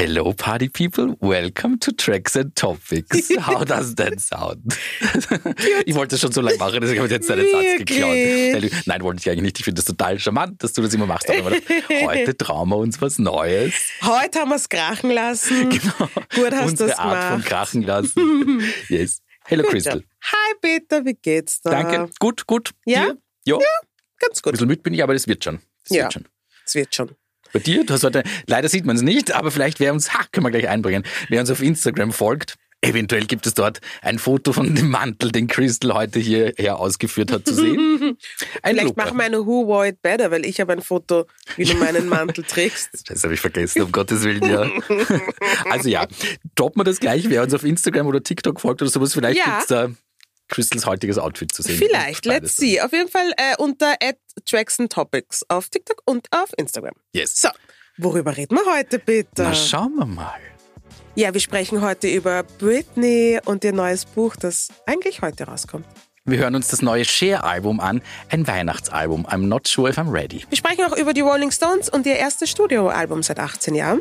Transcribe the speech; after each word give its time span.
Hello, 0.00 0.32
party 0.32 0.70
people. 0.70 1.14
Welcome 1.20 1.78
to 1.80 1.92
Tracks 1.92 2.34
and 2.34 2.56
Topics. 2.56 3.28
How 3.38 3.64
does 3.66 3.96
that 3.96 4.18
sound? 4.18 4.74
ich 5.84 5.94
wollte 5.94 6.14
das 6.14 6.20
schon 6.22 6.32
so 6.32 6.40
lange 6.40 6.56
machen, 6.56 6.80
deswegen 6.80 7.00
habe 7.00 7.08
ich 7.08 7.12
jetzt 7.12 7.28
deinen 7.28 7.44
Satz 7.50 7.84
geklaut. 7.84 8.86
Nein, 8.86 9.02
wollte 9.02 9.20
ich 9.20 9.28
eigentlich 9.28 9.42
nicht. 9.42 9.58
Ich 9.58 9.64
finde 9.66 9.82
das 9.82 9.84
total 9.84 10.18
charmant, 10.18 10.62
dass 10.64 10.72
du 10.72 10.80
das 10.80 10.94
immer 10.94 11.04
machst. 11.04 11.28
Aber 11.28 11.50
heute 12.06 12.34
trauen 12.34 12.70
wir 12.70 12.78
uns 12.78 12.98
was 13.02 13.18
Neues. 13.18 13.74
Heute 14.00 14.38
haben 14.40 14.48
wir 14.48 14.56
es 14.56 14.70
krachen 14.70 15.10
lassen. 15.10 15.68
Genau. 15.80 16.08
Gut 16.34 16.52
hast 16.52 16.80
du 16.80 16.84
es 16.84 16.96
gemacht. 16.96 16.98
Art 16.98 17.32
von 17.34 17.42
krachen 17.44 17.82
lassen. 17.82 18.62
yes. 18.88 19.20
Hello, 19.44 19.64
Crystal. 19.64 20.02
Hi, 20.22 20.54
Peter. 20.62 21.04
Wie 21.04 21.12
geht's 21.12 21.60
da? 21.60 21.72
Danke. 21.72 22.10
Gut, 22.18 22.46
gut. 22.46 22.70
Ja? 22.86 23.08
Dir? 23.46 23.58
Ja, 23.58 23.58
ganz 24.18 24.40
gut. 24.40 24.46
Ein 24.46 24.52
bisschen 24.52 24.68
müde 24.68 24.80
bin 24.80 24.94
ich, 24.94 25.02
aber 25.02 25.12
das 25.12 25.28
wird 25.28 25.44
schon. 25.44 25.60
Das 25.84 25.94
Ja. 25.94 26.04
wird 26.04 26.14
schon. 26.14 26.24
Es 26.64 26.74
wird 26.74 26.94
schon. 26.94 27.10
Bei 27.52 27.58
dir, 27.58 27.84
du 27.84 27.92
hast 27.94 28.04
heute, 28.04 28.22
leider 28.46 28.68
sieht 28.68 28.84
man 28.86 28.96
es 28.96 29.02
nicht, 29.02 29.32
aber 29.32 29.50
vielleicht 29.50 29.80
wer 29.80 29.92
uns, 29.92 30.12
ha, 30.14 30.20
können 30.32 30.46
wir 30.46 30.50
gleich 30.50 30.68
einbringen, 30.68 31.04
wer 31.28 31.40
uns 31.40 31.50
auf 31.50 31.62
Instagram 31.62 32.12
folgt, 32.12 32.54
eventuell 32.82 33.26
gibt 33.26 33.46
es 33.46 33.52
dort 33.54 33.80
ein 34.02 34.18
Foto 34.18 34.52
von 34.54 34.74
dem 34.74 34.88
Mantel, 34.90 35.30
den 35.32 35.48
Crystal 35.48 35.92
heute 35.92 36.18
hierher 36.18 36.78
ausgeführt 36.78 37.30
hat, 37.30 37.46
zu 37.46 37.54
sehen. 37.54 37.78
Ein 38.62 38.70
Vielleicht 38.74 38.84
Looper. 38.88 39.04
machen 39.04 39.18
wir 39.18 39.24
eine 39.24 39.46
Who 39.46 39.66
Wore 39.66 39.88
It 39.88 40.00
Better, 40.00 40.30
weil 40.30 40.46
ich 40.46 40.60
habe 40.60 40.72
ein 40.72 40.80
Foto, 40.80 41.26
wie 41.56 41.64
du 41.64 41.74
meinen 41.74 42.08
Mantel 42.08 42.42
trägst. 42.44 42.88
Das 43.08 43.22
habe 43.22 43.34
ich 43.34 43.40
vergessen, 43.40 43.82
um 43.82 43.92
Gottes 43.92 44.22
Willen, 44.24 44.42
ja. 44.48 44.70
Also 45.70 45.88
ja, 45.90 46.06
droppen 46.54 46.80
wir 46.80 46.84
das 46.84 47.00
gleich, 47.00 47.28
wer 47.28 47.42
uns 47.42 47.52
auf 47.52 47.64
Instagram 47.64 48.06
oder 48.06 48.22
TikTok 48.22 48.60
folgt 48.60 48.80
oder 48.80 48.90
sowas, 48.90 49.12
vielleicht 49.12 49.38
Ja. 49.38 49.44
gibt's 49.56 49.66
da 49.66 49.88
Crystals 50.50 50.84
heutiges 50.84 51.18
Outfit 51.18 51.52
zu 51.52 51.62
sehen. 51.62 51.78
Vielleicht, 51.78 52.26
let's 52.26 52.56
see. 52.56 52.80
Auf 52.80 52.92
jeden 52.92 53.08
Fall 53.08 53.32
äh, 53.36 53.56
unter 53.58 53.94
Tracks 54.44 54.78
and 54.78 54.92
Topics 54.92 55.44
auf 55.48 55.68
TikTok 55.68 56.02
und 56.04 56.26
auf 56.32 56.50
Instagram. 56.58 56.94
Yes. 57.12 57.40
So, 57.40 57.48
worüber 57.96 58.36
reden 58.36 58.56
wir 58.56 58.74
heute 58.74 58.98
bitte? 58.98 59.42
Na, 59.42 59.54
schauen 59.54 59.94
wir 59.94 60.06
mal. 60.06 60.40
Ja, 61.14 61.32
wir 61.32 61.40
sprechen 61.40 61.80
heute 61.82 62.08
über 62.08 62.42
Britney 62.42 63.40
und 63.44 63.64
ihr 63.64 63.72
neues 63.72 64.04
Buch, 64.04 64.36
das 64.36 64.68
eigentlich 64.86 65.22
heute 65.22 65.44
rauskommt. 65.44 65.86
Wir 66.30 66.38
hören 66.38 66.54
uns 66.54 66.68
das 66.68 66.80
neue 66.80 67.04
Cher-Album 67.04 67.80
an, 67.80 68.02
ein 68.28 68.46
Weihnachtsalbum. 68.46 69.26
I'm 69.26 69.48
not 69.48 69.66
sure 69.66 69.90
if 69.90 69.98
I'm 69.98 70.12
ready. 70.12 70.44
Wir 70.48 70.56
sprechen 70.56 70.84
auch 70.84 70.96
über 70.96 71.12
die 71.12 71.22
Rolling 71.22 71.50
Stones 71.50 71.88
und 71.88 72.06
ihr 72.06 72.14
erstes 72.14 72.50
Studioalbum 72.50 73.24
seit 73.24 73.40
18 73.40 73.74
Jahren. 73.74 74.00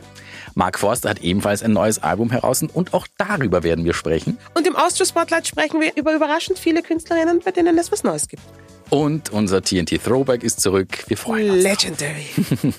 Mark 0.54 0.78
Forster 0.78 1.10
hat 1.10 1.22
ebenfalls 1.22 1.64
ein 1.64 1.74
neues 1.74 1.98
Album 2.04 2.30
heraus 2.30 2.62
und 2.62 2.94
auch 2.94 3.08
darüber 3.18 3.64
werden 3.64 3.84
wir 3.84 3.96
sprechen. 3.96 4.38
Und 4.54 4.68
im 4.68 4.76
Austro 4.76 5.06
Spotlight 5.06 5.48
sprechen 5.48 5.82
wir 5.82 5.96
über 5.96 6.14
überraschend 6.14 6.60
viele 6.60 6.84
Künstlerinnen, 6.84 7.40
bei 7.40 7.50
denen 7.50 7.76
es 7.80 7.92
was 7.92 8.04
Neues 8.04 8.28
gibt. 8.28 8.44
Und 8.92 9.32
unser 9.32 9.64
TNT 9.64 10.00
Throwback 10.04 10.44
ist 10.44 10.62
zurück. 10.62 11.06
Wir 11.08 11.18
freuen 11.18 11.50
uns. 11.50 11.64
Legendary. 11.64 12.28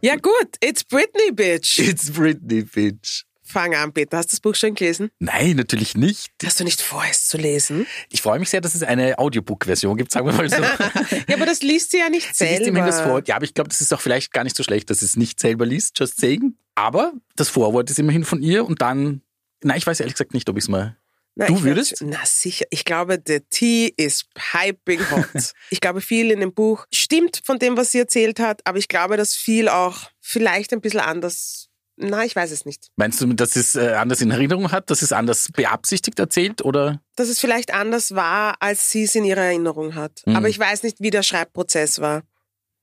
ja 0.00 0.16
gut, 0.16 0.56
it's 0.62 0.82
Britney, 0.82 1.30
bitch. 1.30 1.78
It's 1.78 2.10
Britney, 2.10 2.62
bitch. 2.62 3.24
Fang 3.52 3.74
an, 3.74 3.92
Peter. 3.92 4.16
Hast 4.18 4.30
du 4.32 4.36
das 4.36 4.40
Buch 4.40 4.54
schon 4.54 4.74
gelesen? 4.74 5.10
Nein, 5.18 5.56
natürlich 5.56 5.94
nicht. 5.94 6.32
Hast 6.44 6.58
du 6.60 6.64
nicht 6.64 6.80
vor, 6.80 7.04
es 7.10 7.28
zu 7.28 7.36
lesen? 7.36 7.86
Ich 8.10 8.22
freue 8.22 8.38
mich 8.38 8.50
sehr, 8.50 8.60
dass 8.60 8.74
es 8.74 8.82
eine 8.82 9.18
Audiobook-Version 9.18 9.96
gibt, 9.96 10.10
sagen 10.10 10.26
wir 10.26 10.32
mal 10.32 10.48
so. 10.48 10.56
Ja, 11.28 11.36
aber 11.36 11.46
das 11.46 11.62
liest 11.62 11.90
sie 11.92 11.98
ja 11.98 12.08
nicht 12.08 12.34
Sie 12.34 12.44
liest 12.44 12.56
selber. 12.56 12.68
immerhin 12.68 12.86
das 12.86 13.00
Vorwort. 13.00 13.28
Ja, 13.28 13.36
aber 13.36 13.44
ich 13.44 13.54
glaube, 13.54 13.68
das 13.68 13.80
ist 13.80 13.92
auch 13.92 14.00
vielleicht 14.00 14.32
gar 14.32 14.44
nicht 14.44 14.56
so 14.56 14.62
schlecht, 14.62 14.90
dass 14.90 15.00
sie 15.00 15.06
es 15.06 15.16
nicht 15.16 15.38
selber 15.38 15.66
liest, 15.66 15.98
just 15.98 16.18
saying. 16.20 16.56
Aber 16.74 17.12
das 17.36 17.48
Vorwort 17.48 17.90
ist 17.90 17.98
immerhin 17.98 18.24
von 18.24 18.42
ihr 18.42 18.64
und 18.64 18.80
dann, 18.82 19.20
nein, 19.62 19.76
ich 19.78 19.86
weiß 19.86 20.00
ehrlich 20.00 20.14
gesagt 20.14 20.34
nicht, 20.34 20.48
ob 20.48 20.56
ich 20.56 20.64
es 20.64 20.68
mal. 20.68 20.96
Na, 21.34 21.46
Du 21.46 21.62
würdest? 21.62 21.96
Na 22.00 22.18
sicher. 22.24 22.66
Ich 22.70 22.84
glaube, 22.84 23.22
the 23.26 23.40
tea 23.48 23.92
is 23.96 24.24
piping 24.34 25.00
hot. 25.10 25.52
ich 25.70 25.80
glaube, 25.80 26.00
viel 26.02 26.30
in 26.30 26.40
dem 26.40 26.52
Buch 26.52 26.86
stimmt 26.92 27.40
von 27.44 27.58
dem, 27.58 27.76
was 27.76 27.92
sie 27.92 27.98
erzählt 28.00 28.38
hat, 28.40 28.60
aber 28.66 28.78
ich 28.78 28.88
glaube, 28.88 29.16
dass 29.16 29.34
viel 29.34 29.68
auch 29.68 30.10
vielleicht 30.20 30.72
ein 30.74 30.80
bisschen 30.82 31.00
anders. 31.00 31.68
Na, 31.96 32.24
ich 32.24 32.34
weiß 32.34 32.50
es 32.50 32.64
nicht. 32.64 32.88
Meinst 32.96 33.20
du, 33.20 33.32
dass 33.34 33.54
es 33.54 33.74
äh, 33.74 33.92
anders 33.92 34.20
in 34.20 34.30
Erinnerung 34.30 34.72
hat, 34.72 34.90
dass 34.90 35.02
es 35.02 35.12
anders 35.12 35.48
beabsichtigt 35.52 36.18
erzählt 36.18 36.62
oder? 36.64 37.00
Dass 37.16 37.28
es 37.28 37.38
vielleicht 37.38 37.72
anders 37.74 38.14
war, 38.14 38.56
als 38.60 38.90
sie 38.90 39.04
es 39.04 39.14
in 39.14 39.24
ihrer 39.24 39.42
Erinnerung 39.42 39.94
hat. 39.94 40.22
Mhm. 40.26 40.36
Aber 40.36 40.48
ich 40.48 40.58
weiß 40.58 40.82
nicht, 40.84 41.00
wie 41.00 41.10
der 41.10 41.22
Schreibprozess 41.22 42.00
war. 42.00 42.22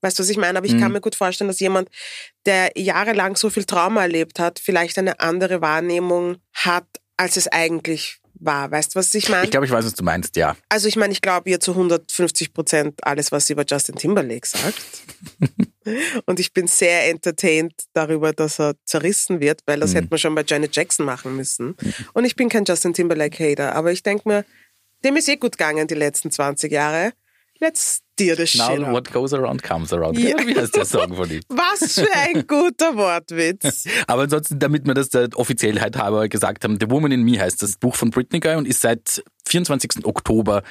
Weißt 0.01 0.17
du, 0.17 0.23
was 0.23 0.29
ich 0.29 0.37
meine? 0.37 0.57
Aber 0.57 0.67
ich 0.67 0.73
Mhm. 0.73 0.79
kann 0.79 0.91
mir 0.93 1.01
gut 1.01 1.15
vorstellen, 1.15 1.49
dass 1.49 1.59
jemand, 1.59 1.89
der 2.45 2.71
jahrelang 2.77 3.35
so 3.35 3.49
viel 3.49 3.65
Trauma 3.65 4.03
erlebt 4.03 4.39
hat, 4.39 4.59
vielleicht 4.59 4.97
eine 4.97 5.19
andere 5.19 5.59
Wahrnehmung 5.61 6.37
hat, 6.53 6.87
als 7.17 7.35
es 7.35 7.47
eigentlich 7.47 8.21
war. 8.39 8.71
Weißt 8.71 8.93
du, 8.95 8.99
was 8.99 9.13
ich 9.13 9.29
meine? 9.29 9.45
Ich 9.45 9.51
glaube, 9.51 9.65
ich 9.65 9.71
weiß, 9.71 9.85
was 9.85 9.93
du 9.93 10.03
meinst, 10.03 10.35
ja. 10.35 10.55
Also 10.69 10.87
ich 10.87 10.95
meine, 10.95 11.13
ich 11.13 11.21
glaube 11.21 11.49
ihr 11.49 11.59
zu 11.59 11.71
150 11.71 12.53
Prozent 12.53 12.99
alles, 13.05 13.31
was 13.31 13.47
sie 13.47 13.53
über 13.53 13.65
Justin 13.67 13.95
Timberlake 13.95 14.47
sagt. 14.47 14.81
Und 16.25 16.39
ich 16.39 16.53
bin 16.53 16.67
sehr 16.67 17.09
entertained 17.09 17.73
darüber, 17.93 18.33
dass 18.33 18.59
er 18.59 18.75
zerrissen 18.85 19.39
wird, 19.39 19.61
weil 19.65 19.79
das 19.79 19.91
Mhm. 19.91 19.95
hätte 19.95 20.07
man 20.11 20.19
schon 20.19 20.35
bei 20.35 20.43
Janet 20.45 20.75
Jackson 20.75 21.05
machen 21.05 21.35
müssen. 21.35 21.75
Und 22.13 22.25
ich 22.25 22.35
bin 22.35 22.49
kein 22.49 22.65
Justin 22.65 22.93
Timberlake-Hater, 22.93 23.73
aber 23.75 23.91
ich 23.91 24.03
denke 24.03 24.27
mir, 24.29 24.45
dem 25.03 25.15
ist 25.15 25.29
eh 25.29 25.37
gut 25.37 25.57
gegangen 25.57 25.87
die 25.87 25.95
letzten 25.95 26.29
20 26.31 26.71
Jahre. 26.71 27.13
Let's 27.59 28.01
steer 28.19 28.35
the 28.35 28.45
shit 28.47 28.59
Now 28.79 28.91
what 28.91 29.11
goes 29.11 29.33
around 29.33 29.63
comes 29.63 29.93
around. 29.93 30.17
Ja. 30.19 30.35
Wie 30.45 30.55
heißt 30.55 30.75
der 30.75 30.85
Song 30.85 31.15
von 31.15 31.29
ihm? 31.29 31.41
Was 31.49 31.93
für 31.95 32.11
ein 32.13 32.45
guter 32.47 32.95
Wortwitz. 32.95 33.85
Aber 34.07 34.23
ansonsten, 34.23 34.59
damit 34.59 34.85
wir 34.85 34.93
das 34.93 35.09
der 35.09 35.29
Offiziellheit 35.35 35.97
halber 35.97 36.27
gesagt 36.27 36.63
haben, 36.63 36.77
The 36.79 36.89
Woman 36.89 37.11
in 37.11 37.23
Me 37.23 37.39
heißt 37.39 37.61
das 37.61 37.77
Buch 37.77 37.95
von 37.95 38.09
Britney 38.09 38.39
Guy 38.39 38.55
und 38.55 38.67
ist 38.67 38.81
seit 38.81 39.23
24. 39.47 40.05
Oktober 40.05 40.61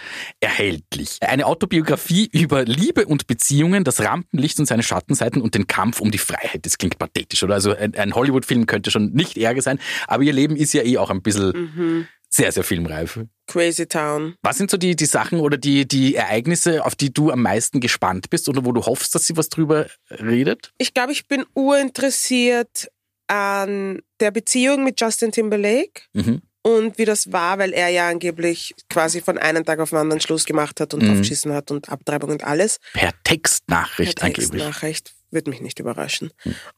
erhältlich. 0.41 1.19
Eine 1.21 1.47
Autobiografie 1.47 2.29
über 2.33 2.65
Liebe 2.65 3.07
und 3.07 3.27
Beziehungen, 3.27 3.83
das 3.85 4.01
Rampenlicht 4.01 4.59
und 4.61 4.67
seine 4.67 4.83
Schattenseiten 4.85 5.43
und 5.43 5.55
den 5.55 5.67
Kampf 5.67 6.01
um 6.01 6.11
die 6.11 6.19
Freiheit. 6.19 6.65
Das 6.65 6.79
klingt 6.79 6.99
pathetisch, 6.99 7.43
oder? 7.43 7.55
Also 7.55 7.75
ein, 7.75 7.95
ein 7.97 8.15
Hollywood-Film 8.15 8.67
könnte 8.67 8.91
schon 8.91 9.13
nicht 9.13 9.37
ärger 9.37 9.63
sein, 9.63 9.81
aber 10.07 10.23
ihr 10.23 10.33
Leben 10.33 10.57
ist 10.57 10.73
ja 10.75 10.83
eh 10.85 10.99
auch 10.99 11.11
ein 11.11 11.23
bisschen 11.23 11.49
Mhm. 11.49 12.07
sehr, 12.29 12.53
sehr 12.53 12.63
filmreif. 12.63 13.19
Crazy 13.49 13.87
Town. 13.87 14.35
Was 14.43 14.59
sind 14.59 14.71
so 14.71 14.77
die, 14.77 14.95
die 14.95 15.07
Sachen 15.07 15.41
oder 15.41 15.57
die, 15.57 15.89
die 15.89 16.15
Ereignisse, 16.15 16.85
auf 16.85 16.95
die 16.95 17.13
du 17.13 17.31
am 17.33 17.43
meisten 17.43 17.81
gespannt 17.81 18.31
bist 18.31 18.49
oder 18.49 18.65
wo 18.65 18.71
du 18.73 18.87
hoffst, 18.87 19.15
dass 19.15 19.27
sie 19.27 19.37
was 19.37 19.49
drüber 19.49 19.87
redet? 20.11 20.73
Ich 20.79 20.95
glaube, 20.95 21.11
ich 21.13 21.27
bin 21.27 21.45
urinteressiert 21.55 22.89
an 23.27 24.01
der 24.21 24.31
Beziehung 24.31 24.85
mit 24.85 25.01
Justin 25.01 25.33
Timberlake. 25.33 26.03
Mhm. 26.15 26.43
und 26.63 26.99
wie 26.99 27.05
das 27.07 27.33
war, 27.33 27.59
weil 27.59 27.73
er 27.73 27.89
ja 27.89 28.09
angeblich 28.09 28.75
quasi 28.91 29.21
von 29.23 29.39
einem 29.39 29.65
Tag 29.65 29.79
auf 29.81 29.91
den 29.91 29.99
anderen 30.01 30.21
Schluss 30.21 30.45
gemacht 30.45 30.81
hat 30.81 30.93
und 30.93 31.03
Mhm. 31.03 31.13
aufgeschissen 31.13 31.53
hat 31.55 31.71
und 31.71 31.89
Abtreibung 31.89 32.31
und 32.31 32.45
alles. 32.45 32.79
Per 32.93 33.13
Textnachricht 33.25 34.17
Per 34.19 34.27
angeblich. 34.27 34.51
Textnachricht 34.51 35.15
würde 35.31 35.51
mich 35.51 35.61
nicht 35.63 35.79
überraschen. 35.79 36.31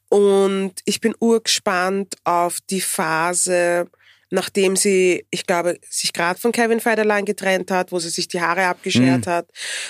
Und 0.09 0.73
ich 0.85 1.01
bin 1.01 1.13
urgespannt 1.19 2.15
auf 2.23 2.59
die 2.69 2.79
Phase, 2.81 3.87
nachdem 4.31 4.75
sie, 4.75 5.25
ich 5.29 5.45
glaube, 5.45 5.77
sich 5.89 6.13
gerade 6.13 6.39
von 6.39 6.51
Kevin 6.51 6.79
Federline 6.79 7.25
getrennt 7.25 7.69
hat, 7.69 7.91
wo 7.91 7.99
sie 7.99 8.09
sich 8.09 8.27
die 8.27 8.41
Haare 8.41 8.65
abgeschert 8.65 9.27
hat. 9.27 9.47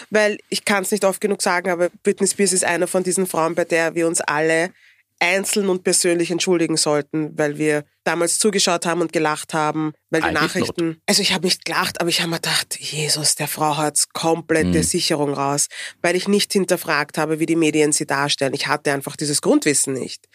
Weil 0.09 0.37
ich 0.49 0.65
kann 0.65 0.83
es 0.83 0.91
nicht 0.91 1.05
oft 1.05 1.21
genug 1.21 1.41
sagen, 1.41 1.69
aber 1.69 1.89
Britney 2.03 2.27
Spears 2.27 2.51
ist 2.51 2.65
eine 2.65 2.87
von 2.87 3.03
diesen 3.03 3.27
Frauen, 3.27 3.55
bei 3.55 3.65
der 3.65 3.95
wir 3.95 4.07
uns 4.07 4.19
alle 4.19 4.71
einzeln 5.19 5.69
und 5.69 5.83
persönlich 5.83 6.31
entschuldigen 6.31 6.77
sollten, 6.77 7.37
weil 7.37 7.59
wir 7.59 7.85
damals 8.03 8.39
zugeschaut 8.39 8.87
haben 8.87 9.01
und 9.01 9.13
gelacht 9.13 9.53
haben, 9.53 9.93
weil 10.09 10.21
die 10.21 10.29
did 10.29 10.33
Nachrichten. 10.33 10.99
Also 11.05 11.21
ich 11.21 11.31
habe 11.31 11.45
nicht 11.45 11.63
gelacht, 11.63 12.01
aber 12.01 12.09
ich 12.09 12.21
habe 12.21 12.31
mir 12.31 12.37
gedacht, 12.37 12.79
Jesus, 12.79 13.35
der 13.35 13.47
Frau 13.47 13.77
hat's 13.77 14.09
komplette 14.09 14.79
Mhm. 14.79 14.83
Sicherung 14.83 15.33
raus, 15.35 15.67
weil 16.01 16.15
ich 16.15 16.27
nicht 16.27 16.51
hinterfragt 16.51 17.19
habe, 17.19 17.39
wie 17.39 17.45
die 17.45 17.55
Medien 17.55 17.91
sie 17.91 18.07
darstellen. 18.07 18.55
Ich 18.55 18.65
hatte 18.65 18.91
einfach 18.91 19.15
dieses 19.15 19.43
Grundwissen 19.43 19.93
nicht. 19.93 20.27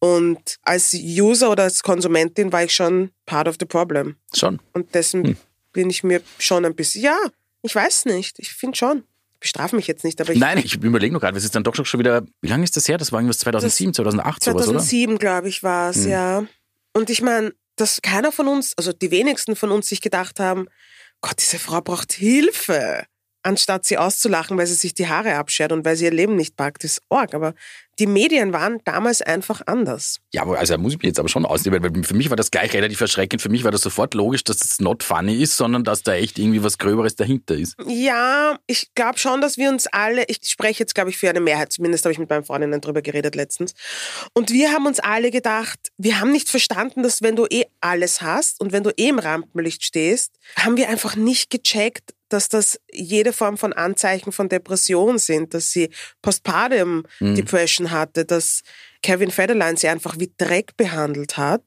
Und 0.00 0.56
als 0.62 0.94
User 0.94 1.50
oder 1.50 1.64
als 1.64 1.82
Konsumentin 1.82 2.52
war 2.52 2.62
ich 2.64 2.72
schon 2.72 3.10
part 3.26 3.48
of 3.48 3.56
the 3.58 3.66
problem. 3.66 4.16
Schon. 4.34 4.60
Und 4.72 4.94
dessen 4.94 5.24
Hm. 5.24 5.36
bin 5.72 5.90
ich 5.90 6.04
mir 6.04 6.22
schon 6.38 6.64
ein 6.64 6.74
bisschen, 6.74 7.02
ja, 7.02 7.16
ich 7.62 7.74
weiß 7.74 8.04
nicht, 8.06 8.38
ich 8.38 8.52
finde 8.52 8.76
schon. 8.76 9.04
Ich 9.34 9.40
bestrafe 9.40 9.76
mich 9.76 9.86
jetzt 9.86 10.04
nicht, 10.04 10.20
aber 10.20 10.32
ich 10.32 10.38
Nein, 10.38 10.58
ich 10.58 10.74
überlege 10.74 11.12
noch 11.14 11.20
gerade, 11.20 11.36
es 11.38 11.44
ist 11.44 11.54
dann 11.54 11.62
doch 11.64 11.74
schon 11.74 12.00
wieder, 12.00 12.24
wie 12.40 12.48
lange 12.48 12.64
ist 12.64 12.76
das 12.76 12.88
her? 12.88 12.98
Das 12.98 13.12
war 13.12 13.20
irgendwas 13.20 13.38
2007, 13.38 13.94
2008 13.94 14.42
sowas, 14.44 14.54
oder? 14.56 14.64
2007, 14.64 15.18
glaube 15.18 15.48
ich, 15.48 15.62
war 15.62 15.90
es, 15.90 16.04
Hm. 16.04 16.10
ja. 16.10 16.44
Und 16.92 17.10
ich 17.10 17.22
meine, 17.22 17.52
dass 17.76 18.02
keiner 18.02 18.32
von 18.32 18.48
uns, 18.48 18.72
also 18.76 18.92
die 18.92 19.10
wenigsten 19.12 19.54
von 19.56 19.70
uns 19.70 19.88
sich 19.88 20.00
gedacht 20.00 20.40
haben, 20.40 20.66
Gott, 21.20 21.34
diese 21.40 21.58
Frau 21.58 21.80
braucht 21.80 22.12
Hilfe, 22.12 23.04
anstatt 23.48 23.86
sie 23.86 23.96
auszulachen, 23.96 24.58
weil 24.58 24.66
sie 24.66 24.74
sich 24.74 24.92
die 24.92 25.08
Haare 25.08 25.36
abschert 25.36 25.72
und 25.72 25.84
weil 25.84 25.96
sie 25.96 26.04
ihr 26.04 26.12
Leben 26.12 26.36
nicht 26.36 26.54
packt, 26.54 26.84
ist 26.84 27.00
arg. 27.08 27.34
Aber 27.34 27.54
die 27.98 28.06
Medien 28.06 28.52
waren 28.52 28.78
damals 28.84 29.22
einfach 29.22 29.62
anders. 29.66 30.20
Ja, 30.32 30.46
also 30.46 30.74
da 30.74 30.78
muss 30.78 30.92
ich 30.92 30.98
mich 30.98 31.06
jetzt 31.06 31.18
aber 31.18 31.30
schon 31.30 31.44
ausnehmen, 31.44 31.82
weil 31.82 32.04
für 32.04 32.14
mich 32.14 32.28
war 32.28 32.36
das 32.36 32.50
gleich 32.50 32.72
relativ 32.74 33.00
erschreckend. 33.00 33.42
Für 33.42 33.48
mich 33.48 33.64
war 33.64 33.70
das 33.70 33.80
sofort 33.80 34.14
logisch, 34.14 34.44
dass 34.44 34.58
das 34.58 34.78
not 34.80 35.02
funny 35.02 35.42
ist, 35.42 35.56
sondern 35.56 35.82
dass 35.82 36.02
da 36.02 36.14
echt 36.14 36.38
irgendwie 36.38 36.62
was 36.62 36.76
Gröberes 36.76 37.16
dahinter 37.16 37.56
ist. 37.56 37.74
Ja, 37.86 38.58
ich 38.66 38.94
glaube 38.94 39.18
schon, 39.18 39.40
dass 39.40 39.56
wir 39.56 39.70
uns 39.70 39.86
alle, 39.88 40.24
ich 40.28 40.40
spreche 40.42 40.80
jetzt, 40.80 40.94
glaube 40.94 41.10
ich, 41.10 41.16
für 41.16 41.30
eine 41.30 41.40
Mehrheit, 41.40 41.72
zumindest 41.72 42.04
habe 42.04 42.12
ich 42.12 42.18
mit 42.18 42.28
meinen 42.28 42.44
Freundinnen 42.44 42.80
drüber 42.80 43.00
geredet 43.00 43.34
letztens. 43.34 43.72
Und 44.34 44.52
wir 44.52 44.72
haben 44.72 44.86
uns 44.86 45.00
alle 45.00 45.30
gedacht, 45.30 45.88
wir 45.96 46.20
haben 46.20 46.30
nicht 46.30 46.50
verstanden, 46.50 47.02
dass 47.02 47.22
wenn 47.22 47.34
du 47.34 47.46
eh 47.50 47.64
alles 47.80 48.20
hast 48.20 48.60
und 48.60 48.72
wenn 48.72 48.84
du 48.84 48.90
eh 48.90 49.08
im 49.08 49.18
Rampenlicht 49.18 49.82
stehst, 49.82 50.34
haben 50.56 50.76
wir 50.76 50.88
einfach 50.88 51.16
nicht 51.16 51.50
gecheckt, 51.50 52.12
dass 52.28 52.48
das 52.48 52.80
jede 52.92 53.32
Form 53.32 53.56
von 53.58 53.72
Anzeichen 53.72 54.32
von 54.32 54.48
Depression 54.48 55.18
sind, 55.18 55.54
dass 55.54 55.70
sie 55.70 55.90
Postpartum 56.22 57.04
Mhm. 57.20 57.34
Depression 57.34 57.90
hatte, 57.90 58.24
dass 58.24 58.62
Kevin 59.02 59.30
Federline 59.30 59.76
sie 59.76 59.88
einfach 59.88 60.18
wie 60.18 60.32
Dreck 60.38 60.76
behandelt 60.76 61.36
hat 61.36 61.62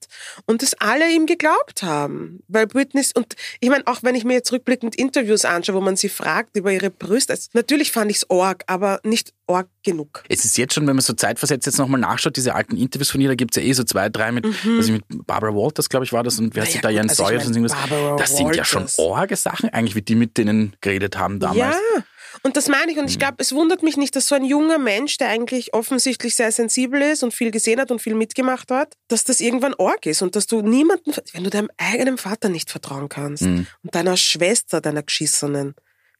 und 0.45 0.61
das 0.61 0.73
alle 0.75 1.09
ihm 1.11 1.25
geglaubt 1.25 1.83
haben. 1.83 2.39
Weil 2.47 2.67
Britney, 2.67 3.05
und 3.15 3.35
ich 3.59 3.69
meine, 3.69 3.85
auch 3.87 4.03
wenn 4.03 4.15
ich 4.15 4.23
mir 4.23 4.33
jetzt 4.33 4.51
rückblickend 4.51 4.95
Interviews 4.95 5.45
anschaue, 5.45 5.75
wo 5.75 5.81
man 5.81 5.95
sie 5.95 6.09
fragt 6.09 6.55
über 6.57 6.71
ihre 6.71 6.89
Brüste, 6.89 7.33
also 7.33 7.49
natürlich 7.53 7.91
fand 7.91 8.11
ich 8.11 8.17
es 8.17 8.29
arg, 8.29 8.63
aber 8.67 8.99
nicht 9.03 9.33
arg 9.47 9.67
genug. 9.83 10.23
Es 10.29 10.45
ist 10.45 10.57
jetzt 10.57 10.73
schon, 10.73 10.87
wenn 10.87 10.95
man 10.95 11.01
so 11.01 11.13
zeitversetzt 11.13 11.65
jetzt 11.65 11.77
nochmal 11.77 11.99
nachschaut, 11.99 12.35
diese 12.35 12.55
alten 12.55 12.77
Interviews 12.77 13.11
von 13.11 13.21
ihr, 13.21 13.29
da 13.29 13.35
gibt 13.35 13.55
es 13.55 13.63
ja 13.63 13.67
eh 13.67 13.73
so 13.73 13.83
zwei, 13.83 14.09
drei 14.09 14.31
mit, 14.31 14.45
mhm. 14.45 14.77
also 14.77 14.91
mit 14.91 15.03
Barbara 15.25 15.53
Walters, 15.53 15.89
glaube 15.89 16.05
ich, 16.05 16.13
war 16.13 16.23
das, 16.23 16.39
und 16.39 16.55
wer 16.55 16.63
hat 16.63 16.69
naja, 16.69 16.89
Diane 16.89 17.09
also 17.09 17.23
Sawyer 17.23 17.45
und 17.45 17.55
irgendwas. 17.55 17.77
Das 18.17 18.37
sind 18.37 18.55
ja 18.55 18.63
schon 18.65 18.87
arge 18.97 19.35
Sachen 19.35 19.69
eigentlich, 19.69 19.95
wie 19.95 20.01
die 20.01 20.15
mit 20.15 20.37
denen 20.37 20.75
geredet 20.81 21.17
haben 21.17 21.39
damals. 21.39 21.75
Ja. 21.75 22.03
Und 22.43 22.57
das 22.57 22.67
meine 22.67 22.91
ich. 22.91 22.97
Und 22.97 23.09
ich 23.09 23.15
mhm. 23.15 23.19
glaube, 23.19 23.35
es 23.39 23.53
wundert 23.53 23.83
mich 23.83 23.97
nicht, 23.97 24.15
dass 24.15 24.27
so 24.27 24.35
ein 24.35 24.43
junger 24.43 24.77
Mensch, 24.77 25.17
der 25.17 25.29
eigentlich 25.29 25.73
offensichtlich 25.73 26.35
sehr 26.35 26.51
sensibel 26.51 27.01
ist 27.01 27.23
und 27.23 27.33
viel 27.33 27.51
gesehen 27.51 27.79
hat 27.79 27.91
und 27.91 28.01
viel 28.01 28.15
mitgemacht 28.15 28.71
hat, 28.71 28.95
dass 29.07 29.23
das 29.23 29.39
irgendwann 29.39 29.73
arg 29.75 30.05
ist 30.05 30.21
und 30.21 30.35
dass 30.35 30.47
du 30.47 30.61
niemanden, 30.61 31.13
wenn 31.33 31.43
du 31.43 31.49
deinem 31.49 31.69
eigenen 31.77 32.17
Vater 32.17 32.49
nicht 32.49 32.69
vertrauen 32.69 33.09
kannst 33.09 33.43
mhm. 33.43 33.67
und 33.83 33.95
deiner 33.95 34.17
Schwester, 34.17 34.81
deiner 34.81 35.03
Geschissenen, 35.03 35.75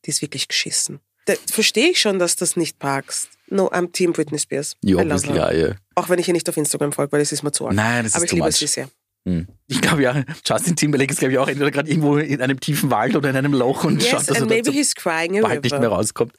die 0.05 0.09
ist 0.09 0.21
wirklich 0.21 0.47
geschissen. 0.47 0.99
Da 1.25 1.33
verstehe 1.51 1.91
ich 1.91 2.01
schon, 2.01 2.19
dass 2.19 2.35
das 2.35 2.55
nicht 2.55 2.79
packst. 2.79 3.29
No, 3.47 3.69
I'm 3.69 3.91
Team 3.91 4.13
Britney 4.13 4.39
Spears. 4.39 4.75
You 4.81 4.99
obviously 4.99 5.37
are, 5.37 5.55
yeah. 5.55 5.75
Auch 5.95 6.09
wenn 6.09 6.19
ich 6.19 6.27
ihr 6.27 6.33
nicht 6.33 6.47
auf 6.49 6.57
Instagram 6.57 6.93
folge, 6.93 7.11
weil 7.11 7.19
das 7.19 7.31
ist 7.31 7.43
mir 7.43 7.51
zu 7.51 7.67
arg. 7.67 7.75
Nein, 7.75 8.05
das 8.05 8.15
Aber 8.15 8.23
ist 8.23 8.31
ich 8.31 8.35
liebe 8.35 8.45
much. 8.45 8.55
sie 8.55 8.67
sehr. 8.67 8.89
Hm. 9.27 9.47
Ich 9.67 9.81
glaube 9.81 10.01
ja, 10.01 10.23
Justin 10.45 10.75
Timberlake 10.75 11.11
ist 11.11 11.19
glaube 11.19 11.33
ich 11.33 11.37
auch 11.37 11.47
entweder 11.47 11.69
gerade 11.69 11.89
irgendwo 11.89 12.17
in 12.17 12.41
einem 12.41 12.59
tiefen 12.59 12.89
Wald 12.89 13.15
oder 13.15 13.29
in 13.29 13.35
einem 13.37 13.53
Loch 13.53 13.83
und 13.83 14.01
yes, 14.01 14.09
schaut, 14.09 14.29
dass 14.29 14.41
and 14.41 14.51
er 14.51 14.57
maybe 14.57 14.71
he's 14.71 14.95
crying 14.95 15.39
bald 15.41 15.63
nicht 15.63 15.79
mehr 15.79 15.89
rauskommt. 15.89 16.33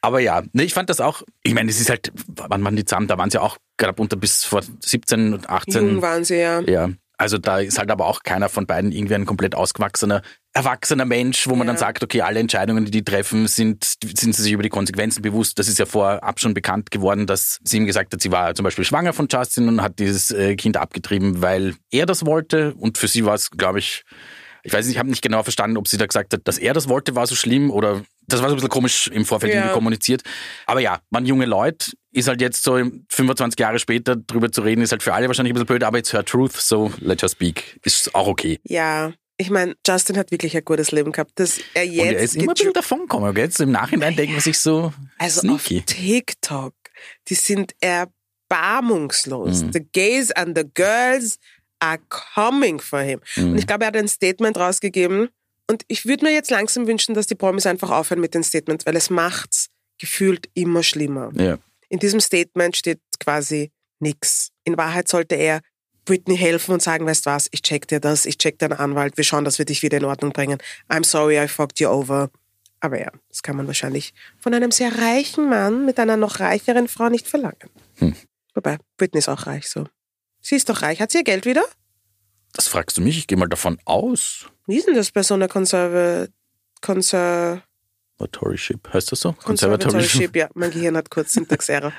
Aber 0.00 0.20
ja, 0.20 0.42
ne, 0.52 0.64
ich 0.64 0.74
fand 0.74 0.88
das 0.88 1.00
auch, 1.00 1.22
ich 1.42 1.54
meine, 1.54 1.70
es 1.70 1.80
ist 1.80 1.90
halt, 1.90 2.12
wann 2.26 2.64
waren 2.64 2.76
die 2.76 2.84
zusammen? 2.84 3.08
Da 3.08 3.18
waren 3.18 3.30
sie 3.30 3.40
auch 3.40 3.58
gerade 3.76 4.00
unter 4.00 4.16
bis 4.16 4.44
vor 4.44 4.62
17 4.80 5.34
und 5.34 5.50
18. 5.50 5.88
Jung 5.88 6.02
waren 6.02 6.24
sie, 6.24 6.36
ja. 6.36 6.60
Ja, 6.60 6.90
also 7.24 7.38
da 7.38 7.58
ist 7.58 7.78
halt 7.78 7.90
aber 7.90 8.04
auch 8.04 8.22
keiner 8.22 8.50
von 8.50 8.66
beiden 8.66 8.92
irgendwie 8.92 9.14
ein 9.14 9.24
komplett 9.24 9.54
ausgewachsener, 9.54 10.20
erwachsener 10.52 11.06
Mensch, 11.06 11.48
wo 11.48 11.56
man 11.56 11.66
ja. 11.66 11.72
dann 11.72 11.78
sagt, 11.78 12.04
okay, 12.04 12.20
alle 12.20 12.38
Entscheidungen, 12.38 12.84
die 12.84 12.90
die 12.90 13.02
treffen, 13.02 13.48
sind, 13.48 13.94
sind 14.02 14.34
sie 14.34 14.42
sich 14.42 14.52
über 14.52 14.62
die 14.62 14.68
Konsequenzen 14.68 15.22
bewusst. 15.22 15.58
Das 15.58 15.66
ist 15.66 15.78
ja 15.78 15.86
vorab 15.86 16.38
schon 16.38 16.52
bekannt 16.52 16.90
geworden, 16.90 17.26
dass 17.26 17.60
sie 17.64 17.78
ihm 17.78 17.86
gesagt 17.86 18.12
hat, 18.12 18.20
sie 18.20 18.30
war 18.30 18.54
zum 18.54 18.64
Beispiel 18.64 18.84
schwanger 18.84 19.14
von 19.14 19.26
Justin 19.30 19.68
und 19.68 19.80
hat 19.80 20.00
dieses 20.00 20.32
äh, 20.32 20.54
Kind 20.54 20.76
abgetrieben, 20.76 21.40
weil 21.40 21.76
er 21.90 22.04
das 22.04 22.26
wollte. 22.26 22.74
Und 22.74 22.98
für 22.98 23.08
sie 23.08 23.24
war 23.24 23.34
es, 23.34 23.50
glaube 23.50 23.78
ich, 23.78 24.04
ich 24.64 24.72
weiß 24.72 24.86
nicht, 24.86 24.94
ich 24.94 24.98
habe 24.98 25.10
nicht 25.10 25.22
genau 25.22 25.42
verstanden, 25.42 25.76
ob 25.76 25.86
sie 25.86 25.98
da 25.98 26.06
gesagt 26.06 26.32
hat, 26.32 26.40
dass 26.44 26.58
er 26.58 26.72
das 26.72 26.88
wollte, 26.88 27.14
war 27.14 27.26
so 27.26 27.34
schlimm 27.34 27.70
oder 27.70 28.02
das 28.26 28.40
war 28.40 28.48
so 28.48 28.54
ein 28.54 28.56
bisschen 28.56 28.70
komisch 28.70 29.08
im 29.08 29.26
Vorfeld 29.26 29.54
ja. 29.54 29.68
kommuniziert. 29.68 30.22
Aber 30.66 30.80
ja, 30.80 31.00
man 31.10 31.26
junge 31.26 31.44
Leute 31.44 31.92
ist 32.12 32.28
halt 32.28 32.40
jetzt 32.40 32.62
so 32.62 32.80
25 33.10 33.60
Jahre 33.60 33.78
später 33.78 34.16
drüber 34.16 34.50
zu 34.50 34.62
reden, 34.62 34.80
ist 34.80 34.92
halt 34.92 35.02
für 35.02 35.12
alle 35.12 35.28
wahrscheinlich 35.28 35.52
ein 35.52 35.54
bisschen 35.54 35.66
blöd, 35.66 35.84
aber 35.84 35.98
it's 35.98 36.12
her 36.12 36.24
truth, 36.24 36.52
so 36.52 36.90
let 37.00 37.22
her 37.22 37.28
speak. 37.28 37.78
Ist 37.84 38.14
auch 38.14 38.26
okay. 38.26 38.58
Ja. 38.64 39.12
Ich 39.36 39.50
meine, 39.50 39.74
Justin 39.86 40.16
hat 40.16 40.30
wirklich 40.30 40.56
ein 40.56 40.64
gutes 40.64 40.92
Leben 40.92 41.10
gehabt, 41.10 41.32
dass 41.34 41.58
er 41.74 41.84
jetzt. 41.84 42.00
Und 42.00 42.06
er 42.06 42.18
ist 42.20 42.36
immer 42.36 42.52
ein 42.52 42.54
bisschen 42.54 42.72
davon 42.72 43.00
gekommen. 43.00 43.36
Jetzt 43.36 43.60
im 43.60 43.72
Nachhinein 43.72 44.14
denkt 44.14 44.32
man 44.32 44.40
sich 44.40 44.58
so. 44.60 44.92
Also 45.18 45.40
sneaky. 45.40 45.78
auf 45.78 45.84
TikTok, 45.86 46.74
die 47.28 47.34
sind 47.34 47.74
erbarmungslos. 47.80 49.64
Mm. 49.64 49.70
The 49.72 49.80
gays 49.92 50.30
and 50.30 50.56
the 50.56 50.64
girls 50.72 51.38
are 51.84 51.98
coming 52.08 52.80
for 52.80 53.00
him. 53.00 53.20
Mm. 53.36 53.52
Und 53.52 53.58
ich 53.58 53.66
glaube, 53.66 53.84
er 53.84 53.88
hat 53.88 53.96
ein 53.96 54.08
Statement 54.08 54.56
rausgegeben. 54.56 55.28
Und 55.66 55.84
ich 55.88 56.06
würde 56.06 56.24
mir 56.24 56.32
jetzt 56.32 56.50
langsam 56.50 56.86
wünschen, 56.86 57.14
dass 57.14 57.26
die 57.26 57.34
Promis 57.34 57.66
einfach 57.66 57.90
aufhören 57.90 58.20
mit 58.20 58.34
den 58.34 58.42
Statements, 58.42 58.86
weil 58.86 58.96
es 58.96 59.10
macht's 59.10 59.68
gefühlt 59.98 60.48
immer 60.54 60.82
schlimmer. 60.82 61.30
Ja. 61.34 61.58
In 61.88 61.98
diesem 61.98 62.20
Statement 62.20 62.76
steht 62.76 63.00
quasi 63.20 63.70
nichts. 64.00 64.50
In 64.64 64.76
Wahrheit 64.76 65.08
sollte 65.08 65.36
er 65.36 65.60
Britney 66.04 66.36
helfen 66.36 66.72
und 66.72 66.82
sagen, 66.82 67.06
weißt 67.06 67.26
was, 67.26 67.48
ich 67.50 67.62
check 67.62 67.88
dir 67.88 68.00
das, 68.00 68.26
ich 68.26 68.36
check 68.36 68.58
deinen 68.58 68.74
Anwalt, 68.74 69.16
wir 69.16 69.24
schauen, 69.24 69.44
dass 69.44 69.58
wir 69.58 69.64
dich 69.64 69.82
wieder 69.82 69.98
in 69.98 70.04
Ordnung 70.04 70.32
bringen. 70.32 70.58
I'm 70.90 71.04
sorry, 71.04 71.42
I 71.42 71.48
fucked 71.48 71.80
you 71.80 71.88
over. 71.88 72.30
Aber 72.80 73.00
ja, 73.00 73.10
das 73.30 73.42
kann 73.42 73.56
man 73.56 73.66
wahrscheinlich 73.66 74.12
von 74.38 74.52
einem 74.52 74.70
sehr 74.70 74.98
reichen 74.98 75.48
Mann 75.48 75.86
mit 75.86 75.98
einer 75.98 76.18
noch 76.18 76.40
reicheren 76.40 76.88
Frau 76.88 77.08
nicht 77.08 77.26
verlangen. 77.26 77.70
Hm. 77.96 78.14
Wobei, 78.54 78.76
Britney 78.98 79.20
ist 79.20 79.28
auch 79.28 79.46
reich 79.46 79.68
so. 79.68 79.86
Sie 80.44 80.56
ist 80.56 80.68
doch 80.68 80.82
reich. 80.82 81.00
Hat 81.00 81.10
sie 81.10 81.18
ihr 81.18 81.24
Geld 81.24 81.46
wieder? 81.46 81.64
Das 82.52 82.68
fragst 82.68 82.98
du 82.98 83.00
mich, 83.00 83.16
ich 83.16 83.26
gehe 83.26 83.38
mal 83.38 83.48
davon 83.48 83.78
aus. 83.86 84.46
Wie 84.66 84.76
ist 84.76 84.86
denn 84.86 84.94
das 84.94 85.10
bei 85.10 85.22
so 85.22 85.34
einer 85.34 85.48
Konserve... 85.48 86.28
Konser... 86.82 87.62
Conservatorship, 88.18 88.92
heißt 88.92 89.10
das 89.10 89.20
so? 89.20 89.32
Conservatorship, 89.32 90.36
ja. 90.36 90.48
Mein 90.54 90.70
Gehirn 90.70 90.96
hat 90.96 91.10
kurz 91.10 91.32
Syntax-Error. 91.32 91.92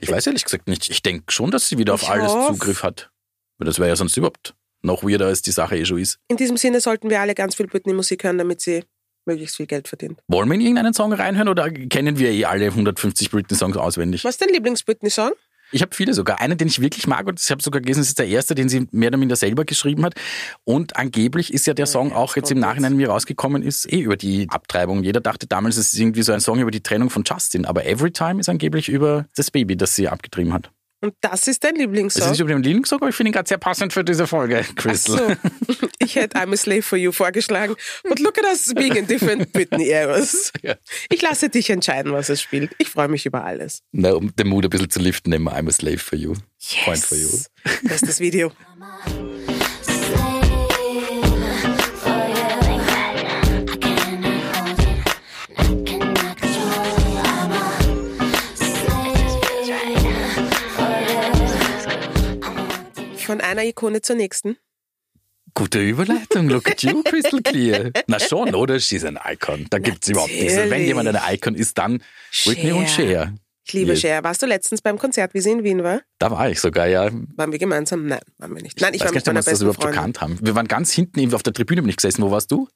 ich 0.00 0.10
weiß 0.10 0.26
ehrlich 0.26 0.44
gesagt 0.44 0.68
nicht. 0.68 0.90
Ich 0.90 1.02
denke 1.02 1.32
schon, 1.32 1.52
dass 1.52 1.68
sie 1.68 1.78
wieder 1.78 1.94
auf 1.94 2.02
ich 2.02 2.10
alles 2.10 2.32
hoffe. 2.32 2.52
Zugriff 2.52 2.82
hat. 2.82 3.10
Weil 3.58 3.66
das 3.66 3.78
wäre 3.78 3.88
ja 3.88 3.96
sonst 3.96 4.16
überhaupt 4.16 4.54
noch 4.82 5.04
weirder, 5.04 5.26
als 5.26 5.40
die 5.40 5.52
Sache 5.52 5.78
eh 5.78 5.84
schon 5.84 5.98
ist. 5.98 6.18
In 6.28 6.36
diesem 6.36 6.56
Sinne 6.56 6.80
sollten 6.80 7.08
wir 7.08 7.20
alle 7.20 7.34
ganz 7.34 7.54
viel 7.54 7.68
Britney-Musik 7.68 8.24
hören, 8.24 8.38
damit 8.38 8.60
sie 8.60 8.84
möglichst 9.24 9.56
viel 9.56 9.66
Geld 9.66 9.86
verdient. 9.86 10.20
Wollen 10.26 10.48
wir 10.48 10.56
in 10.56 10.60
irgendeinen 10.60 10.94
Song 10.94 11.12
reinhören 11.12 11.48
oder 11.48 11.70
kennen 11.70 12.18
wir 12.18 12.30
eh 12.32 12.44
alle 12.44 12.66
150 12.66 13.30
Britney-Songs 13.30 13.76
auswendig? 13.76 14.24
Was 14.24 14.34
ist 14.34 14.42
dein 14.42 14.48
Lieblings-Britney-Song? 14.50 15.32
Ich 15.72 15.82
habe 15.82 15.94
viele 15.94 16.14
sogar. 16.14 16.40
Einen, 16.40 16.58
den 16.58 16.68
ich 16.68 16.80
wirklich 16.80 17.06
mag 17.06 17.26
und 17.26 17.42
ich 17.42 17.50
habe 17.50 17.62
sogar 17.62 17.80
gelesen, 17.80 18.00
das 18.00 18.08
ist 18.08 18.18
der 18.18 18.28
erste, 18.28 18.54
den 18.54 18.68
sie 18.68 18.86
mehr 18.92 19.08
oder 19.08 19.16
minder 19.16 19.36
selber 19.36 19.64
geschrieben 19.64 20.04
hat. 20.04 20.14
Und 20.64 20.96
angeblich 20.96 21.52
ist 21.52 21.66
ja 21.66 21.74
der 21.74 21.86
Song 21.86 22.12
auch 22.12 22.36
jetzt 22.36 22.50
im 22.50 22.58
Nachhinein 22.58 22.96
mir 22.96 23.08
rausgekommen 23.08 23.62
ist, 23.62 23.90
eh 23.90 24.00
über 24.00 24.16
die 24.16 24.48
Abtreibung. 24.50 25.02
Jeder 25.02 25.20
dachte 25.20 25.46
damals, 25.46 25.78
es 25.78 25.92
ist 25.92 25.98
irgendwie 25.98 26.22
so 26.22 26.32
ein 26.32 26.40
Song 26.40 26.60
über 26.60 26.70
die 26.70 26.82
Trennung 26.82 27.10
von 27.10 27.24
Justin. 27.24 27.64
Aber 27.64 27.86
Everytime 27.86 28.40
ist 28.40 28.48
angeblich 28.48 28.88
über 28.88 29.26
das 29.34 29.50
Baby, 29.50 29.76
das 29.76 29.94
sie 29.94 30.08
abgetrieben 30.08 30.52
hat. 30.52 30.70
Und 31.02 31.14
das 31.20 31.48
ist 31.48 31.64
dein 31.64 31.74
Lieblingssong? 31.74 32.20
Das 32.20 32.26
ist 32.28 32.32
nicht 32.32 32.40
über 32.40 32.52
den 32.52 32.62
Lieblingssong, 32.62 33.00
aber 33.00 33.08
ich 33.08 33.14
finde 33.16 33.30
ihn 33.30 33.32
gerade 33.32 33.48
sehr 33.48 33.58
passend 33.58 33.92
für 33.92 34.04
diese 34.04 34.28
Folge, 34.28 34.64
Crystal. 34.76 35.36
Ach 35.42 35.50
so. 35.68 35.88
Ich 35.98 36.16
hätte 36.16 36.36
I'm 36.36 36.52
a 36.52 36.56
Slave 36.56 36.82
for 36.82 36.98
You 36.98 37.12
vorgeschlagen. 37.12 37.76
But 38.02 38.18
look 38.18 38.38
at 38.38 38.44
us 38.44 38.72
being 38.74 38.96
in 38.96 39.06
different 39.06 39.52
Britney 39.52 39.88
eras. 39.88 40.52
Ja. 40.62 40.76
Ich 41.10 41.20
lasse 41.22 41.48
dich 41.48 41.70
entscheiden, 41.70 42.12
was 42.12 42.28
es 42.28 42.40
spielt. 42.40 42.72
Ich 42.78 42.88
freue 42.88 43.08
mich 43.08 43.26
über 43.26 43.44
alles. 43.44 43.82
Na, 43.90 44.12
um 44.12 44.34
den 44.36 44.48
Mut 44.48 44.64
ein 44.64 44.70
bisschen 44.70 44.90
zu 44.90 45.00
liften, 45.00 45.30
nehmen 45.30 45.44
wir 45.44 45.56
I'm 45.56 45.68
a 45.68 45.72
Slave 45.72 45.98
for 45.98 46.16
You. 46.16 46.34
Yes. 46.58 46.84
Point 46.84 46.98
for 46.98 47.18
You. 47.18 47.28
Bestes 47.82 48.20
Video. 48.20 48.52
Von 63.32 63.40
einer 63.40 63.64
Ikone 63.64 64.02
zur 64.02 64.16
nächsten. 64.16 64.58
Gute 65.54 65.80
Überleitung, 65.80 66.50
look 66.50 66.70
at 66.70 66.82
you, 66.82 67.02
Crystal 67.02 67.40
Clear. 67.40 67.90
Na 68.06 68.20
schon, 68.20 68.54
oder? 68.54 68.78
She's 68.78 69.06
an 69.06 69.18
Icon. 69.26 69.68
Da 69.70 69.78
gibt 69.78 70.02
es 70.02 70.10
überhaupt 70.10 70.32
nichts. 70.32 70.54
Wenn 70.54 70.84
jemand 70.84 71.08
eine 71.08 71.22
Icon 71.32 71.54
ist, 71.54 71.78
dann 71.78 72.02
Whitney 72.44 72.72
und 72.72 72.90
Cher. 72.90 73.32
Ich 73.64 73.72
liebe 73.72 73.96
Cher. 73.96 74.22
Warst 74.22 74.42
du 74.42 74.46
letztens 74.46 74.82
beim 74.82 74.98
Konzert, 74.98 75.32
wie 75.32 75.40
sie 75.40 75.52
in 75.52 75.64
Wien 75.64 75.82
war? 75.82 76.02
Da 76.18 76.30
war 76.30 76.50
ich 76.50 76.60
sogar, 76.60 76.88
ja. 76.88 77.08
Waren 77.36 77.52
wir 77.52 77.58
gemeinsam? 77.58 78.04
Nein, 78.04 78.20
waren 78.36 78.54
wir 78.54 78.62
nicht. 78.62 78.78
Nein, 78.82 78.92
ich, 78.92 79.00
ich 79.00 79.06
war 79.06 79.14
mit 79.14 79.26
meiner 79.26 79.38
besten 79.38 79.50
das 79.52 79.60
überhaupt 79.62 79.82
Freundin. 79.82 79.96
erkannt 79.96 80.20
haben. 80.20 80.38
Wir 80.42 80.54
waren 80.54 80.68
ganz 80.68 80.92
hinten 80.92 81.34
auf 81.34 81.42
der 81.42 81.54
Tribüne 81.54 81.80
bin 81.80 81.88
ich 81.88 81.96
gesessen. 81.96 82.22
Wo 82.22 82.30
warst 82.30 82.50
du? 82.50 82.68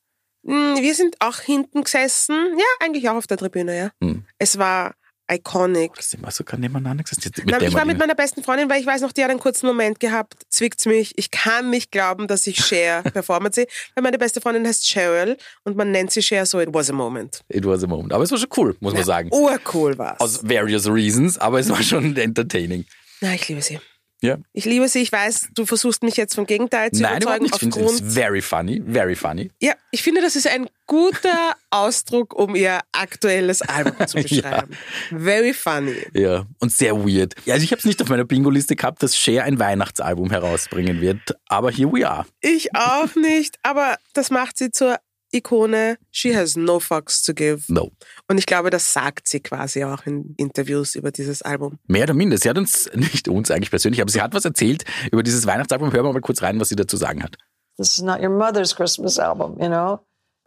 Hm, 0.46 0.78
wir 0.80 0.94
sind 0.94 1.16
auch 1.18 1.40
hinten 1.40 1.84
gesessen. 1.84 2.34
Ja, 2.56 2.64
eigentlich 2.80 3.10
auch 3.10 3.16
auf 3.16 3.26
der 3.26 3.36
Tribüne, 3.36 3.76
ja. 3.76 3.90
Hm. 4.02 4.24
Es 4.38 4.56
war 4.56 4.94
iconic. 5.30 5.94
Das 5.94 6.10
sind 6.10 6.22
wir 6.22 6.30
sogar 6.30 6.58
nebeneinander 6.58 7.04
gesessen. 7.04 7.32
Na, 7.46 7.60
ich 7.60 7.74
war 7.74 7.84
mit 7.84 7.98
meiner 7.98 8.14
besten 8.14 8.42
Freundin, 8.42 8.68
weil 8.70 8.80
ich 8.80 8.86
weiß 8.86 9.00
noch, 9.00 9.12
die 9.12 9.22
hat 9.22 9.30
einen 9.30 9.40
kurzen 9.40 9.66
Moment 9.66 10.00
gehabt, 10.00 10.34
zwickt's 10.48 10.86
mich. 10.86 11.12
Ich 11.16 11.30
kann 11.30 11.70
nicht 11.70 11.90
glauben, 11.90 12.26
dass 12.26 12.46
ich 12.46 12.64
Cher 12.64 13.02
performen 13.12 13.52
sehe, 13.52 13.66
weil 13.94 14.02
meine 14.02 14.18
beste 14.18 14.40
Freundin 14.40 14.66
heißt 14.66 14.84
Cheryl 14.84 15.36
und 15.64 15.76
man 15.76 15.90
nennt 15.90 16.10
sie 16.12 16.22
Cher 16.22 16.46
so, 16.46 16.60
it 16.60 16.68
was 16.72 16.90
a 16.90 16.92
moment. 16.92 17.42
It 17.48 17.64
was 17.64 17.82
a 17.82 17.86
moment. 17.86 18.12
Aber 18.12 18.24
es 18.24 18.30
war 18.30 18.38
schon 18.38 18.50
cool, 18.56 18.76
muss 18.80 18.94
man 18.94 19.04
sagen. 19.04 19.30
Urcool 19.32 19.98
war's. 19.98 20.20
Aus 20.20 20.42
various 20.42 20.86
reasons, 20.86 21.38
aber 21.38 21.60
es 21.60 21.68
war 21.68 21.82
schon 21.82 22.16
entertaining. 22.16 22.84
Na, 23.20 23.34
ich 23.34 23.48
liebe 23.48 23.62
sie. 23.62 23.80
Ja. 24.22 24.38
Ich 24.52 24.64
liebe 24.64 24.88
sie. 24.88 25.00
Ich 25.00 25.12
weiß, 25.12 25.48
du 25.54 25.66
versuchst 25.66 26.02
mich 26.02 26.16
jetzt 26.16 26.34
vom 26.34 26.46
Gegenteil 26.46 26.90
zu 26.90 27.02
Nein, 27.02 27.22
überzeugen. 27.22 27.44
Nein, 27.44 27.50
ich 27.52 27.58
finde 27.58 27.84
es 27.84 28.00
very 28.00 28.40
funny, 28.40 28.82
very 28.86 29.14
funny. 29.14 29.50
Ja, 29.60 29.74
ich 29.90 30.02
finde, 30.02 30.22
das 30.22 30.36
ist 30.36 30.46
ein 30.46 30.68
guter 30.86 31.54
Ausdruck, 31.70 32.34
um 32.34 32.54
ihr 32.54 32.80
aktuelles 32.92 33.62
Album 33.62 34.06
zu 34.06 34.16
beschreiben. 34.22 34.76
ja. 35.10 35.18
Very 35.18 35.52
funny. 35.52 35.96
Ja, 36.14 36.46
und 36.60 36.72
sehr 36.72 36.96
weird. 36.96 37.34
Ja, 37.44 37.54
also 37.54 37.64
ich 37.64 37.72
habe 37.72 37.80
es 37.80 37.84
nicht 37.84 38.00
auf 38.00 38.08
meiner 38.08 38.24
Bingo-Liste 38.24 38.74
gehabt, 38.76 39.02
dass 39.02 39.16
Cher 39.16 39.44
ein 39.44 39.58
Weihnachtsalbum 39.58 40.30
herausbringen 40.30 41.00
wird, 41.00 41.36
aber 41.48 41.70
here 41.70 41.92
we 41.92 42.08
are. 42.08 42.26
Ich 42.40 42.74
auch 42.74 43.14
nicht, 43.16 43.56
aber 43.62 43.96
das 44.14 44.30
macht 44.30 44.56
sie 44.56 44.70
zur 44.70 44.96
Ikone, 45.40 45.96
she 46.10 46.34
has 46.34 46.56
no 46.56 46.80
fucks 46.80 47.22
to 47.24 47.34
give. 47.34 47.64
No. 47.68 47.92
Und 48.28 48.38
ich 48.38 48.46
glaube, 48.46 48.70
das 48.70 48.92
sagt 48.92 49.28
sie 49.28 49.40
quasi 49.40 49.84
auch 49.84 50.06
in 50.06 50.34
Interviews 50.36 50.94
über 50.94 51.10
dieses 51.10 51.42
Album. 51.42 51.78
Mehr 51.86 52.04
oder 52.04 52.14
minder. 52.14 52.38
Sie 52.38 52.48
hat 52.48 52.58
uns, 52.58 52.90
nicht 52.94 53.28
uns 53.28 53.50
eigentlich 53.50 53.70
persönlich, 53.70 54.00
aber 54.00 54.10
sie 54.10 54.20
hat 54.20 54.34
was 54.34 54.44
erzählt 54.44 54.84
über 55.10 55.22
dieses 55.22 55.46
Weihnachtsalbum. 55.46 55.92
Hören 55.92 56.04
wir 56.04 56.12
mal 56.12 56.20
kurz 56.20 56.42
rein, 56.42 56.60
was 56.60 56.68
sie 56.68 56.76
dazu 56.76 56.96
sagen 56.96 57.22
hat. 57.22 57.36
This 57.76 57.98
is 57.98 58.02
not 58.02 58.20
your 58.20 58.30
mother's 58.30 58.74
Christmas 58.74 59.18
album, 59.18 59.56
you 59.60 59.68
know? 59.68 60.00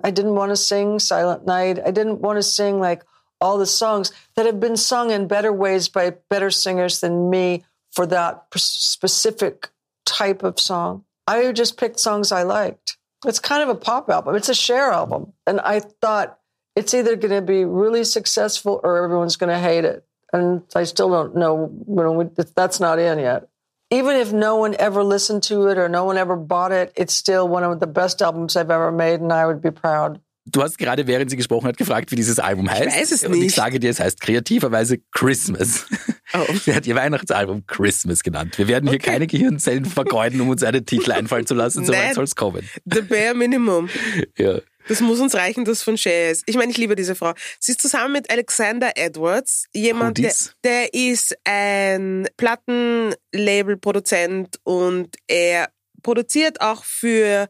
I 0.04 0.12
didn't 0.12 0.36
want 0.36 0.52
to 0.52 0.56
sing 0.56 1.00
Silent 1.00 1.46
Night. 1.46 1.80
I 1.80 1.92
didn't 1.92 2.22
want 2.22 2.38
to 2.38 2.44
sing 2.44 2.80
like 2.80 3.04
all 3.42 3.58
the 3.58 3.66
songs 3.66 4.12
that 4.36 4.46
have 4.46 4.60
been 4.60 4.78
sung 4.78 5.12
in 5.12 5.28
better 5.28 5.54
ways 5.54 5.90
by 5.90 6.16
better 6.30 6.50
singers 6.50 7.02
than 7.02 7.30
me 7.30 7.64
for 7.92 8.06
that 8.08 8.46
specific 8.56 9.70
type 10.06 10.44
of 10.44 10.60
song. 10.60 11.04
I 11.28 11.52
just 11.52 11.78
picked 11.78 12.00
songs 12.00 12.32
I 12.32 12.44
liked. 12.44 12.89
It's 13.26 13.40
kind 13.40 13.64
of 13.64 13.70
a 13.70 13.76
pop 13.76 14.10
album. 14.10 14.36
It's 14.36 14.50
a 14.50 14.56
share 14.56 14.92
album. 14.92 15.34
And 15.46 15.60
I 15.60 15.80
thought 15.80 16.40
it's 16.76 16.94
either 16.94 17.16
going 17.16 17.34
to 17.34 17.42
be 17.42 17.66
really 17.66 18.04
successful 18.04 18.80
or 18.84 19.04
everyone's 19.04 19.36
going 19.36 19.50
to 19.50 19.60
hate 19.60 19.86
it. 19.86 20.06
And 20.32 20.64
I 20.76 20.84
still 20.84 21.10
don't 21.10 21.36
know. 21.36 21.72
Know, 21.88 22.24
that's 22.56 22.80
not 22.80 23.00
in 23.00 23.20
yet. 23.20 23.50
Even 23.92 24.16
if 24.16 24.32
no 24.32 24.58
one 24.58 24.76
ever 24.78 25.04
listened 25.04 25.44
to 25.44 25.68
it 25.68 25.78
or 25.78 25.90
no 25.90 26.06
one 26.06 26.18
ever 26.18 26.36
bought 26.36 26.72
it, 26.72 26.94
it's 26.96 27.14
still 27.14 27.48
one 27.48 27.64
of 27.64 27.80
the 27.80 27.88
best 27.88 28.22
albums 28.22 28.56
I've 28.56 28.70
ever 28.70 28.92
made, 28.92 29.20
and 29.20 29.34
I 29.34 29.48
would 29.48 29.62
be 29.62 29.72
proud. 29.72 30.22
Du 30.46 30.64
hast 30.64 30.78
gerade, 30.78 31.06
während 31.06 31.30
sie 31.30 31.36
gesprochen 31.38 31.68
hat, 31.68 31.76
gefragt, 31.78 32.12
wie 32.12 32.16
dieses 32.16 32.40
Album 32.40 32.72
heißt. 32.72 32.88
Ich 32.88 32.96
weiß 33.02 33.12
es 33.12 33.24
Und 33.24 33.36
ich 33.36 33.42
nicht. 33.42 33.56
sage 33.56 33.80
dir, 33.80 33.92
es 33.92 34.00
heißt 34.00 34.20
kreativerweise 34.22 34.98
Christmas. 35.12 35.86
Oh. 36.34 36.46
Sie 36.64 36.74
hat 36.74 36.88
ihr 36.88 36.96
Weihnachtsalbum 36.96 37.66
Christmas 37.68 38.24
genannt. 38.24 38.58
Wir 38.58 38.68
werden 38.68 38.90
hier 38.90 38.96
Okay. 39.00 39.12
keine 39.12 39.28
Gehirnzellen 39.28 39.86
vergeuden, 39.86 40.42
um 40.42 40.50
uns 40.50 40.64
einen 40.64 40.84
Titel 40.86 41.12
einfallen 41.12 41.46
zu 41.46 41.54
lassen. 41.54 41.86
So 41.86 41.94
weit 41.94 42.00
Nein. 42.06 42.14
soll 42.16 42.24
es 42.24 42.36
kommen. 42.36 42.68
The 42.86 43.02
bare 43.02 43.36
minimum. 43.36 43.90
Ja. 44.38 44.60
Das 44.88 45.02
muss 45.02 45.20
uns 45.20 45.36
reichen, 45.36 45.66
das 45.66 45.84
von 45.84 45.98
Cher 46.00 46.32
ist. 46.32 46.42
Ich 46.48 46.56
meine, 46.56 46.72
ich 46.72 46.78
liebe 46.78 46.96
diese 46.96 47.14
Frau. 47.14 47.34
Sie 47.60 47.74
ist 47.74 47.82
zusammen 47.82 48.14
mit 48.14 48.32
Alexander 48.32 48.94
Edwards, 48.96 49.66
jemand, 49.72 50.18
der, 50.18 50.34
der 50.64 50.92
ist 50.96 51.36
ein 51.44 52.28
Plattenlabel-Produzent 52.38 54.56
und 54.64 55.16
er 55.28 55.70
produziert 56.02 56.62
auch 56.62 56.84
für 56.84 57.50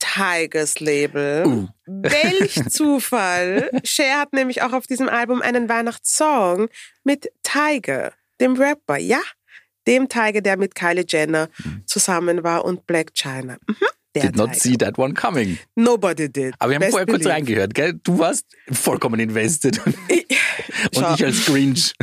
Tigers 0.00 0.80
Label. 0.80 1.46
Uh. 1.46 1.68
Welch 1.86 2.60
Zufall! 2.68 3.70
Cher 3.84 4.18
hat 4.18 4.32
nämlich 4.32 4.62
auch 4.62 4.72
auf 4.72 4.86
diesem 4.86 5.08
Album 5.08 5.40
einen 5.42 5.68
Weihnachtssong 5.68 6.68
mit 7.04 7.30
Tiger, 7.44 8.12
dem 8.40 8.56
Rapper, 8.56 8.98
ja, 8.98 9.20
dem 9.86 10.08
Tiger, 10.08 10.40
der 10.40 10.56
mit 10.56 10.74
Kylie 10.74 11.04
Jenner 11.06 11.48
zusammen 11.86 12.42
war 12.42 12.64
und 12.64 12.86
Black 12.86 13.14
China. 13.14 13.58
Mhm, 13.66 13.76
der 14.14 14.22
Did 14.22 14.36
not 14.36 14.48
Tiger. 14.52 14.60
see 14.60 14.76
that 14.78 14.98
one 14.98 15.14
coming. 15.14 15.58
Nobody 15.76 16.28
did. 16.28 16.54
Aber 16.58 16.70
wir 16.70 16.74
haben 16.76 16.80
Best 16.80 16.90
vorher 16.90 17.06
kurz 17.06 17.18
believe. 17.18 17.30
reingehört, 17.34 17.74
gell? 17.74 18.00
Du 18.02 18.18
warst 18.18 18.44
vollkommen 18.72 19.20
invested. 19.20 19.80
Und 19.86 20.94
Schau. 20.94 21.14
ich 21.14 21.24
als 21.24 21.44
Grinch. 21.46 21.92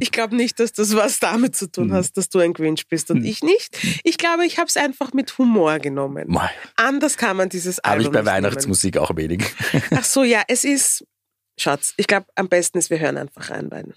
Ich 0.00 0.12
glaube 0.12 0.36
nicht, 0.36 0.58
dass 0.60 0.72
das 0.72 0.94
was 0.94 1.18
damit 1.20 1.56
zu 1.56 1.66
Hm. 1.66 1.72
tun 1.72 1.92
hast, 1.92 2.16
dass 2.16 2.28
du 2.28 2.38
ein 2.38 2.52
Grinch 2.52 2.86
bist 2.88 3.10
und 3.10 3.24
ich 3.24 3.42
nicht. 3.42 3.76
Ich 4.04 4.16
glaube, 4.18 4.46
ich 4.46 4.58
habe 4.58 4.66
es 4.68 4.76
einfach 4.76 5.12
mit 5.12 5.36
Humor 5.38 5.78
genommen. 5.78 6.24
Mal. 6.28 6.50
Anders 6.76 7.16
kann 7.16 7.36
man 7.36 7.48
dieses 7.48 7.78
Habe 7.78 7.88
Album 7.88 8.06
ich 8.06 8.12
bei 8.12 8.26
Weihnachtsmusik 8.26 8.96
auch 8.96 9.14
wenig. 9.16 9.40
nehmen. 9.72 9.84
Ach 9.96 10.04
so, 10.04 10.22
ja, 10.24 10.42
es 10.48 10.64
ist, 10.64 11.04
Schatz, 11.58 11.94
ich 11.96 12.06
glaube, 12.06 12.26
am 12.34 12.48
besten 12.48 12.78
ist, 12.78 12.90
wir 12.90 12.98
hören 13.00 13.16
einfach 13.18 13.50
rein, 13.50 13.70
weil 13.70 13.92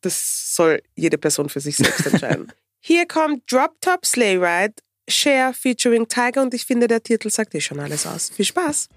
das 0.00 0.54
soll 0.54 0.82
jede 0.94 1.18
Person 1.18 1.48
für 1.48 1.60
sich 1.60 1.76
selbst 1.76 2.06
entscheiden. 2.06 2.52
Hier 2.80 3.06
kommt 3.06 3.50
Drop 3.50 3.80
Top 3.80 4.04
Sleigh 4.06 4.38
Ride, 4.38 4.74
Cher 5.08 5.52
featuring 5.54 6.08
Tiger 6.08 6.42
und 6.42 6.52
ich 6.54 6.64
finde, 6.64 6.88
der 6.88 7.02
Titel 7.02 7.30
sagt 7.30 7.54
eh 7.54 7.60
schon 7.60 7.78
alles 7.80 8.06
aus. 8.06 8.30
Viel 8.34 8.44
Spaß. 8.44 8.88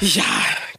Ja, 0.00 0.24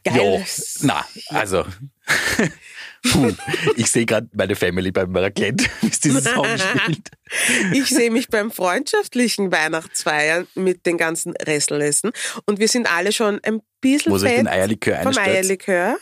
Jo, 0.05 0.37
geil. 0.37 0.45
na, 0.81 1.05
also. 1.29 1.65
Puh, 3.03 3.31
ich 3.75 3.89
sehe 3.91 4.05
gerade 4.05 4.27
meine 4.33 4.55
Family 4.55 4.91
beim 4.91 5.15
Raclette, 5.15 5.65
wie 5.81 5.87
es 5.87 5.99
diesen 5.99 6.21
Song 6.21 6.45
spielt. 6.57 7.09
Ich 7.73 7.87
sehe 7.89 8.09
mich 8.09 8.29
beim 8.29 8.51
freundschaftlichen 8.51 9.51
Weihnachtsfeiern 9.51 10.47
mit 10.55 10.85
den 10.85 10.97
ganzen 10.97 11.33
Restlessen 11.35 12.11
und 12.45 12.59
wir 12.59 12.69
sind 12.69 12.89
alle 12.89 13.11
schon 13.11 13.39
ein 13.43 13.61
bisschen 13.81 14.13
Wo 14.13 14.17
fett 14.19 14.37
den 14.37 14.47
Eierlikör 14.47 15.01
vom. 15.03 15.17
Eierlikör 15.17 15.97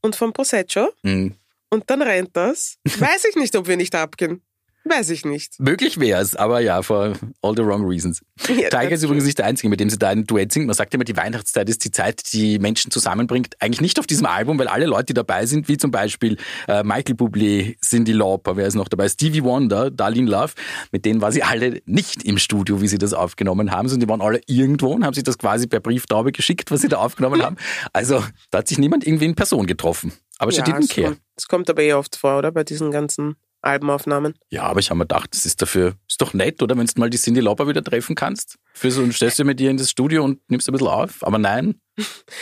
und 0.00 0.16
vom 0.16 0.32
Prosecco 0.32 0.88
Hm. 1.04 1.34
und 1.68 1.90
dann 1.90 2.00
rennt 2.00 2.34
das. 2.36 2.76
Weiß 2.98 3.26
ich 3.28 3.36
nicht, 3.36 3.54
ob 3.54 3.68
wir 3.68 3.76
nicht 3.76 3.94
abgehen. 3.94 4.42
Weiß 4.84 5.10
ich 5.10 5.26
nicht. 5.26 5.60
Möglich 5.60 6.00
wäre 6.00 6.22
es, 6.22 6.34
aber 6.34 6.60
ja, 6.60 6.82
for 6.82 7.12
all 7.42 7.54
the 7.54 7.62
wrong 7.62 7.86
reasons. 7.86 8.22
Ja, 8.48 8.70
Tiger 8.70 8.92
ist 8.92 9.02
übrigens 9.02 9.24
nicht 9.24 9.36
der 9.38 9.44
Einzige, 9.44 9.68
mit 9.68 9.78
dem 9.78 9.90
sie 9.90 9.98
da 9.98 10.08
ein 10.08 10.24
Duett 10.24 10.52
singt. 10.52 10.66
Man 10.66 10.74
sagt 10.74 10.94
immer, 10.94 11.04
die 11.04 11.16
Weihnachtszeit 11.16 11.68
ist 11.68 11.84
die 11.84 11.90
Zeit, 11.90 12.32
die 12.32 12.58
Menschen 12.58 12.90
zusammenbringt. 12.90 13.56
Eigentlich 13.60 13.82
nicht 13.82 13.98
auf 13.98 14.06
diesem 14.06 14.24
Album, 14.26 14.58
weil 14.58 14.68
alle 14.68 14.86
Leute, 14.86 15.06
die 15.06 15.14
dabei 15.14 15.44
sind, 15.44 15.68
wie 15.68 15.76
zum 15.76 15.90
Beispiel 15.90 16.38
äh, 16.66 16.82
Michael 16.82 17.14
Bublé, 17.14 17.76
Cindy 17.84 18.12
Lauper, 18.12 18.56
wer 18.56 18.66
ist 18.66 18.74
noch 18.74 18.88
dabei, 18.88 19.08
Stevie 19.10 19.44
Wonder, 19.44 19.90
Darlene 19.90 20.30
Love, 20.30 20.54
mit 20.92 21.04
denen 21.04 21.20
war 21.20 21.30
sie 21.30 21.42
alle 21.42 21.82
nicht 21.84 22.22
im 22.24 22.38
Studio, 22.38 22.80
wie 22.80 22.88
sie 22.88 22.98
das 22.98 23.12
aufgenommen 23.12 23.70
haben, 23.72 23.86
sondern 23.88 24.06
die 24.06 24.10
waren 24.10 24.22
alle 24.22 24.40
irgendwo 24.46 24.92
und 24.92 25.04
haben 25.04 25.14
sich 25.14 25.24
das 25.24 25.36
quasi 25.36 25.66
per 25.66 25.80
Brieftaube 25.80 26.32
geschickt, 26.32 26.70
was 26.70 26.80
sie 26.80 26.88
da 26.88 26.96
aufgenommen 26.96 27.42
haben. 27.42 27.56
Also 27.92 28.24
da 28.50 28.58
hat 28.58 28.68
sich 28.68 28.78
niemand 28.78 29.06
irgendwie 29.06 29.26
in 29.26 29.34
Person 29.34 29.66
getroffen. 29.66 30.12
Aber 30.38 30.52
she 30.52 30.58
Ja, 30.58 30.64
didn't 30.64 30.84
es 30.84 30.88
care. 30.88 31.06
kommt, 31.08 31.20
es 31.36 31.48
kommt 31.48 31.68
aber 31.68 31.82
eh 31.82 31.92
oft 31.92 32.16
vor, 32.16 32.38
oder? 32.38 32.50
Bei 32.50 32.64
diesen 32.64 32.90
ganzen 32.90 33.36
Albenaufnahmen. 33.62 34.34
Ja, 34.50 34.62
aber 34.64 34.80
ich 34.80 34.90
habe 34.90 34.98
mir 34.98 35.04
gedacht, 35.04 35.30
das 35.32 35.46
ist 35.46 35.60
dafür, 35.60 35.94
ist 36.08 36.20
doch 36.20 36.34
nett, 36.34 36.62
oder? 36.62 36.76
Wenn 36.76 36.86
du 36.86 36.92
mal 36.96 37.10
die 37.10 37.18
Cindy 37.18 37.40
Lauper 37.40 37.68
wieder 37.68 37.84
treffen 37.84 38.14
kannst. 38.14 38.58
Für 38.80 38.90
so, 38.90 39.02
und 39.02 39.12
stellst 39.12 39.38
du 39.38 39.44
mit 39.44 39.60
ihr 39.60 39.68
in 39.70 39.76
das 39.76 39.90
Studio 39.90 40.24
und 40.24 40.40
nimmst 40.50 40.66
ein 40.66 40.72
bisschen 40.72 40.88
auf. 40.88 41.18
Aber 41.20 41.36
nein, 41.36 41.74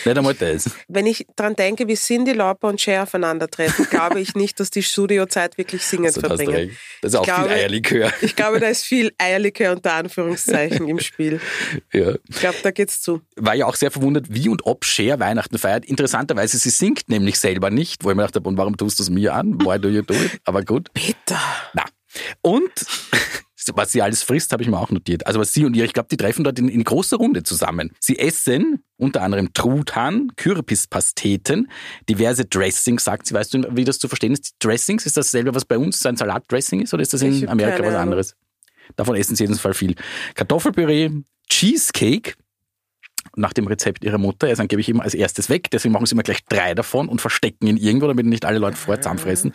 nicht 0.05 0.17
einmal 0.17 0.35
das. 0.35 0.71
Wenn 0.87 1.05
ich 1.07 1.27
dran 1.35 1.57
denke, 1.57 1.89
wie 1.89 1.97
Cindy 1.97 2.31
Lauper 2.33 2.69
und 2.69 2.81
Cher 2.81 3.03
aufeinandertreffen, 3.03 3.87
glaube 3.91 4.21
ich 4.21 4.37
nicht, 4.37 4.61
dass 4.61 4.71
die 4.71 4.85
Studiozeit 4.85 5.59
wirklich 5.59 5.83
singend 5.83 6.07
Also, 6.17 6.21
verbringen. 6.21 6.77
Das 7.03 7.13
ist 7.13 7.19
auch 7.19 7.23
Ich 7.23 7.27
glaube- 7.35 7.49
viel 7.49 7.59
Eierlikör. 7.59 8.13
Ich 8.23 8.37
glaube, 8.37 8.61
da 8.61 8.69
ist 8.69 8.85
viel 8.85 9.13
Eierlikör 9.19 9.73
unter 9.73 9.95
Anführungszeichen 9.95 10.87
im 10.87 11.01
Spiel. 11.01 11.41
Ja. 11.93 12.15
Ich 12.29 12.37
glaube, 12.39 12.59
da 12.63 12.71
geht's 12.71 13.01
zu. 13.01 13.21
War 13.35 13.57
ja 13.57 13.67
auch 13.67 13.75
sehr 13.75 13.91
verwundert, 13.91 14.27
wie 14.29 14.49
und 14.49 14.65
ob 14.65 14.85
Cher 14.85 15.19
Weihnachten 15.19 15.59
feiert. 15.59 15.87
Interessanterweise, 15.87 16.57
sie 16.57 16.71
singt 16.71 17.09
nämlich 17.09 17.41
selber 17.41 17.71
nicht, 17.71 18.05
wo 18.05 18.11
ich 18.11 18.15
mir 18.17 18.23
gedacht 18.23 18.37
habe, 18.37 18.49
und 18.49 18.57
warum 18.59 18.77
tust 18.77 19.01
du 19.01 19.03
es 19.03 19.11
mir 19.11 19.35
an? 19.35 19.61
Why 19.63 19.81
do 19.81 19.89
you 19.89 20.03
do 20.03 20.15
it? 20.15 20.41
Aber 20.45 20.63
gut. 20.63 20.93
Bitte. 20.95 21.37
Na. 21.75 21.85
Und 22.43 22.71
was 23.75 23.93
sie 23.93 24.03
alles 24.03 24.23
frisst, 24.23 24.53
habe 24.53 24.63
ich 24.63 24.69
mir 24.69 24.79
auch 24.79 24.91
notiert. 24.91 25.27
Also 25.27 25.41
was 25.41 25.53
sie 25.53 25.65
und 25.65 25.75
ihr, 25.75 25.85
ich 25.85 25.93
glaube, 25.93 26.09
die 26.11 26.17
treffen 26.17 26.45
dort 26.45 26.59
in, 26.59 26.69
in 26.69 26.85
großer 26.85 27.17
Runde 27.17 27.43
zusammen. 27.43 27.93
Sie 28.01 28.19
essen 28.19 28.83
unter 28.97 29.23
anderem 29.23 29.53
Truthahn, 29.53 30.33
Kürbispasteten, 30.37 31.71
diverse 32.09 32.45
Dressings, 32.45 33.05
sagt 33.05 33.27
sie. 33.27 33.35
Weißt 33.35 33.55
du, 33.55 33.77
wie 33.77 33.85
das 33.85 33.99
zu 33.99 34.09
verstehen 34.09 34.33
ist? 34.33 34.57
Dressings, 34.59 35.07
ist 35.07 35.17
das 35.17 35.27
dasselbe, 35.27 35.55
was 35.55 35.65
bei 35.65 35.79
uns 35.79 36.05
ein 36.05 36.17
Salatdressing 36.17 36.81
ist 36.81 36.95
oder 36.95 37.03
ist 37.03 37.13
das 37.13 37.23
in 37.23 37.49
Amerika 37.49 37.85
was 37.85 37.95
anderes? 37.95 38.35
Davon 38.97 39.17
essen 39.17 39.37
sie 39.37 39.45
jedenfalls 39.45 39.77
viel. 39.77 39.95
Kartoffelpüree, 40.35 41.11
Cheesecake, 41.49 42.35
nach 43.39 43.53
dem 43.53 43.67
Rezept 43.67 44.05
ihrer 44.05 44.19
Mutter. 44.19 44.47
Er 44.49 44.53
ist 44.55 44.61
angeblich 44.61 44.89
immer 44.89 45.03
als 45.05 45.15
erstes 45.15 45.49
weg, 45.49 45.71
deswegen 45.71 45.93
machen 45.93 46.07
sie 46.07 46.13
immer 46.15 46.23
gleich 46.23 46.45
drei 46.49 46.75
davon 46.75 47.09
und 47.09 47.21
verstecken 47.21 47.67
ihn 47.67 47.77
irgendwo, 47.77 48.07
damit 48.07 48.27
nicht 48.27 48.45
alle 48.45 48.59
Leute 48.59 48.77
vorher 48.77 49.01
zusammenfressen. 49.01 49.53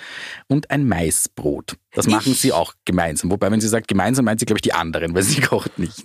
Und 0.47 0.71
ein 0.71 0.87
Maisbrot. 0.87 1.77
Das 1.93 2.07
machen 2.07 2.31
Ich- 2.31 2.39
sie 2.41 2.51
auch 2.51 2.73
gemeinsam. 2.85 3.29
Wobei, 3.31 3.51
wenn 3.51 3.61
sie 3.61 3.67
sagt 3.67 3.87
gemeinsam, 3.87 4.25
meint 4.25 4.39
sie, 4.39 4.45
glaube 4.45 4.57
ich, 4.57 4.63
die 4.63 4.73
anderen, 4.73 5.13
weil 5.13 5.23
sie 5.23 5.41
kocht 5.41 5.77
nicht. 5.77 6.03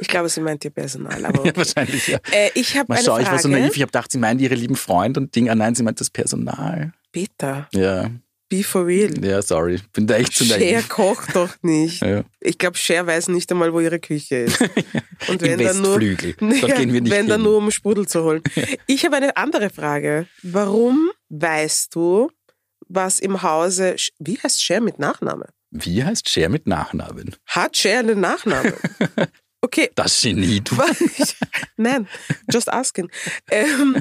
Ich 0.00 0.08
glaube, 0.08 0.28
sie 0.28 0.40
meint 0.40 0.64
ihr 0.64 0.70
Personal. 0.70 1.24
Aber 1.26 1.34
Ja, 1.44 1.50
okay. 1.50 1.52
wahrscheinlich, 1.56 2.06
ja. 2.08 2.18
äh, 2.32 2.50
ich 2.54 2.76
habe 2.78 2.92
eine 2.94 3.02
schau, 3.02 3.12
Frage. 3.12 3.24
ich 3.24 3.30
war 3.30 3.38
so 3.38 3.48
naiv, 3.48 3.74
ich 3.76 3.82
habe 3.82 3.90
gedacht, 3.90 4.10
sie 4.12 4.18
meint 4.18 4.40
ihre 4.40 4.54
lieben 4.54 4.76
Freund 4.76 5.18
und 5.18 5.34
Ding, 5.34 5.50
ah 5.50 5.54
nein, 5.54 5.74
sie 5.74 5.82
meint 5.82 6.00
das 6.00 6.10
Personal. 6.10 6.92
Bitte, 7.12 7.66
Ja, 7.72 8.10
be 8.48 8.62
for 8.62 8.86
real. 8.86 9.12
ja, 9.24 9.42
sorry. 9.42 9.80
Bin 9.92 10.06
da 10.06 10.16
echt 10.16 10.34
zu 10.34 10.44
Cher 10.44 10.58
naiv. 10.58 10.88
kocht 10.88 11.34
doch 11.36 11.54
nicht. 11.62 12.02
Ja. 12.02 12.24
Ich 12.40 12.58
glaube, 12.58 12.76
Cher 12.78 13.06
weiß 13.06 13.28
nicht 13.28 13.50
einmal, 13.50 13.72
wo 13.72 13.80
ihre 13.80 13.98
Küche 14.00 14.36
ist. 14.36 14.60
Und 15.28 15.42
Im 15.42 15.58
dann 15.58 15.82
nur. 15.82 15.98
Dort 15.98 16.18
gehen 16.76 16.92
wir 16.92 17.00
nicht 17.00 17.10
wenn 17.10 17.26
dann 17.28 17.42
nur 17.42 17.56
um 17.58 17.70
Sprudel 17.70 18.06
zu 18.06 18.22
holen. 18.24 18.42
Ich 18.86 19.04
habe 19.04 19.16
eine 19.16 19.36
andere 19.36 19.70
Frage. 19.70 20.26
Warum 20.42 21.10
weißt 21.28 21.94
du, 21.94 22.30
was 22.88 23.18
im 23.18 23.42
Hause, 23.42 23.96
wie 24.18 24.38
heißt 24.42 24.62
Cher 24.62 24.80
mit 24.80 24.98
Nachname? 24.98 25.46
Wie 25.70 26.02
heißt 26.02 26.28
Cher 26.28 26.48
mit 26.48 26.66
Nachnamen? 26.66 27.36
Hat 27.46 27.76
Cher 27.76 27.98
einen 28.00 28.20
Nachnamen? 28.20 28.72
Okay, 29.60 29.90
Das 29.96 30.20
Genie, 30.22 30.60
du. 30.60 30.76
Nein, 31.76 32.06
just 32.48 32.72
asking. 32.72 33.10
Ähm, 33.50 34.00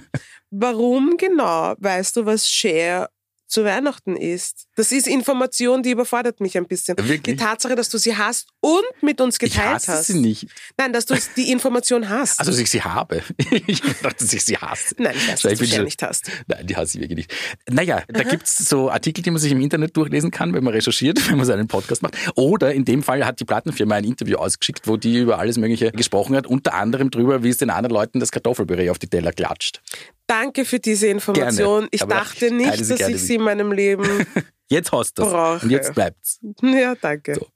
warum 0.52 1.18
genau 1.18 1.74
weißt 1.80 2.16
du, 2.16 2.26
was 2.28 2.48
Cher 2.48 3.10
zu 3.48 3.64
Weihnachten 3.64 4.16
ist? 4.16 4.68
Das 4.76 4.92
ist 4.92 5.08
Information, 5.08 5.84
die 5.84 5.92
überfordert 5.92 6.40
mich 6.40 6.58
ein 6.58 6.68
bisschen. 6.68 6.98
Wirklich? 6.98 7.22
Die 7.22 7.36
Tatsache, 7.36 7.76
dass 7.76 7.90
du 7.90 7.98
sie 7.98 8.16
hast 8.18 8.50
und 8.68 9.02
mit 9.04 9.22
uns 9.22 9.36
Ich 9.36 9.40
geteilt 9.52 9.76
hasse 9.76 9.92
hast. 9.94 10.08
sie 10.08 10.20
nicht. 10.20 10.48
Nein, 10.78 10.92
dass 10.92 11.06
du 11.06 11.16
die 11.38 11.52
Information 11.52 12.10
hast. 12.10 12.40
Also, 12.40 12.52
dass 12.52 12.60
ich 12.60 12.70
sie 12.70 12.82
habe. 12.82 13.22
Ich 13.68 13.82
dachte, 13.82 14.24
dass 14.26 14.34
ich 14.34 14.44
sie 14.44 14.58
hasse. 14.58 14.96
Nein, 14.98 15.16
ich 15.16 15.28
weiß, 15.28 15.42
dass 15.42 15.60
du 15.60 15.66
schon- 15.68 15.86
nicht 15.86 16.02
hast. 16.04 16.30
Nein, 16.48 16.68
die 16.68 16.76
hasse 16.76 16.98
ich 16.98 17.02
wirklich 17.04 17.18
nicht. 17.28 17.34
Naja, 17.70 18.04
da 18.08 18.24
gibt's 18.24 18.58
so 18.58 18.90
Artikel, 18.90 19.22
die 19.22 19.32
man 19.32 19.40
sich 19.40 19.52
im 19.52 19.62
Internet 19.62 19.96
durchlesen 19.96 20.32
kann, 20.32 20.54
wenn 20.54 20.64
man 20.64 20.74
recherchiert, 20.74 21.18
wenn 21.30 21.38
man 21.38 21.46
so 21.46 21.54
einen 21.54 21.68
Podcast 21.68 22.02
macht. 22.02 22.16
Oder 22.36 22.74
in 22.74 22.84
dem 22.86 23.04
Fall 23.04 23.26
hat 23.26 23.40
die 23.40 23.46
Plattenfirma 23.46 23.96
ein 23.96 24.04
Interview 24.04 24.38
ausgeschickt, 24.38 24.88
wo 24.88 24.98
die 24.98 25.18
über 25.20 25.40
alles 25.40 25.58
Mögliche 25.58 25.92
gesprochen 25.92 26.36
hat, 26.36 26.46
unter 26.48 26.74
anderem 26.74 27.10
drüber, 27.10 27.44
wie 27.44 27.50
es 27.50 27.58
den 27.58 27.70
anderen 27.70 27.94
Leuten 27.96 28.20
das 28.20 28.32
Kartoffelpüree 28.32 28.90
auf 28.90 29.00
die 29.00 29.08
Teller 29.08 29.32
klatscht. 29.32 29.82
Danke 30.28 30.66
für 30.66 30.80
diese 30.80 31.08
Information. 31.08 31.84
Gerne. 31.84 31.88
Ich 31.92 32.02
dachte 32.02 32.52
nicht, 32.52 32.84
sie 32.84 32.96
dass 32.98 33.08
ich 33.08 33.22
sie 33.22 33.36
in 33.36 33.44
meinem 33.44 33.72
Leben 33.72 34.26
Jetzt 34.70 34.92
hast 34.92 35.18
du 35.18 35.24
Brauche. 35.24 35.64
Und 35.64 35.72
jetzt 35.72 35.94
bleibt's. 35.96 36.40
Ja, 36.62 36.94
danke. 36.96 37.36
So. 37.36 37.48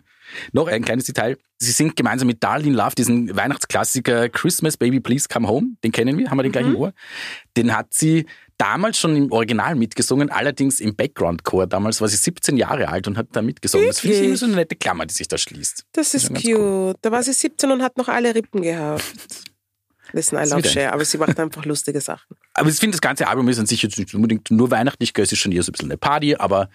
Noch 0.52 0.68
ein 0.68 0.84
kleines 0.84 1.06
Detail. 1.06 1.38
Sie 1.58 1.72
singt 1.72 1.96
gemeinsam 1.96 2.28
mit 2.28 2.44
Darlene 2.44 2.76
Love 2.76 2.96
diesen 2.96 3.36
Weihnachtsklassiker 3.36 4.30
Christmas 4.30 4.78
Baby 4.78 5.00
Please 5.00 5.28
Come 5.32 5.48
Home. 5.48 5.76
Den 5.84 5.92
kennen 5.92 6.18
wir, 6.18 6.30
haben 6.30 6.38
wir 6.38 6.44
den 6.44 6.52
gleich 6.52 6.66
im 6.66 6.76
Ohr. 6.76 6.94
Den 7.56 7.76
hat 7.76 7.94
sie 7.94 8.26
damals 8.58 9.00
schon 9.00 9.16
im 9.16 9.32
Original 9.32 9.76
mitgesungen, 9.76 10.30
allerdings 10.30 10.80
im 10.80 10.96
Background-Chor. 10.96 11.68
Damals 11.68 12.00
war 12.02 12.08
sie 12.08 12.18
17 12.18 12.58
Jahre 12.58 12.90
alt 12.90 13.08
und 13.08 13.18
hat 13.18 13.28
da 13.32 13.42
mitgesungen. 13.42 13.88
Das 13.88 14.00
finde 14.00 14.16
ich 14.16 14.20
Wirklich? 14.20 14.30
irgendwie 14.30 14.38
so 14.40 14.46
eine 14.46 14.56
nette 14.56 14.76
Klammer, 14.76 15.06
die 15.06 15.14
sich 15.14 15.28
da 15.28 15.38
schließt. 15.38 15.86
Das 15.94 16.14
ist 16.14 16.28
schon 16.28 16.36
ganz 16.36 16.46
cute. 16.46 16.98
Da 17.02 17.12
war 17.12 17.24
sie 17.24 17.34
17 17.34 17.72
und 17.72 17.82
hat 17.82 17.98
noch 17.98 18.08
alle 18.08 18.34
Rippen 18.36 18.62
gehabt. 18.62 19.04
Listen, 20.14 20.38
I 20.38 20.44
Ist 20.44 20.52
love 20.52 20.68
Cher, 20.68 20.94
aber 20.94 21.06
sie 21.06 21.18
macht 21.18 21.40
einfach 21.40 21.66
lustige 21.66 22.02
Sachen. 22.02 22.36
Aber 22.54 22.70
ich 22.70 22.76
finde, 22.76 22.96
das 22.96 23.02
ganze 23.02 23.28
Album 23.28 23.48
ist 23.48 23.60
an 23.60 23.66
sich 23.66 23.82
jetzt 23.82 23.98
nicht 23.98 24.14
unbedingt 24.14 24.52
nur 24.52 24.70
weihnachtlich, 24.72 25.14
gell, 25.14 25.24
es 25.24 25.32
ist 25.32 25.40
schon 25.40 25.54
eher 25.54 25.64
so 25.64 25.70
ein 25.70 25.74
bisschen 25.74 25.90
eine 25.90 25.98
Party, 25.98 26.36
aber 26.36 26.70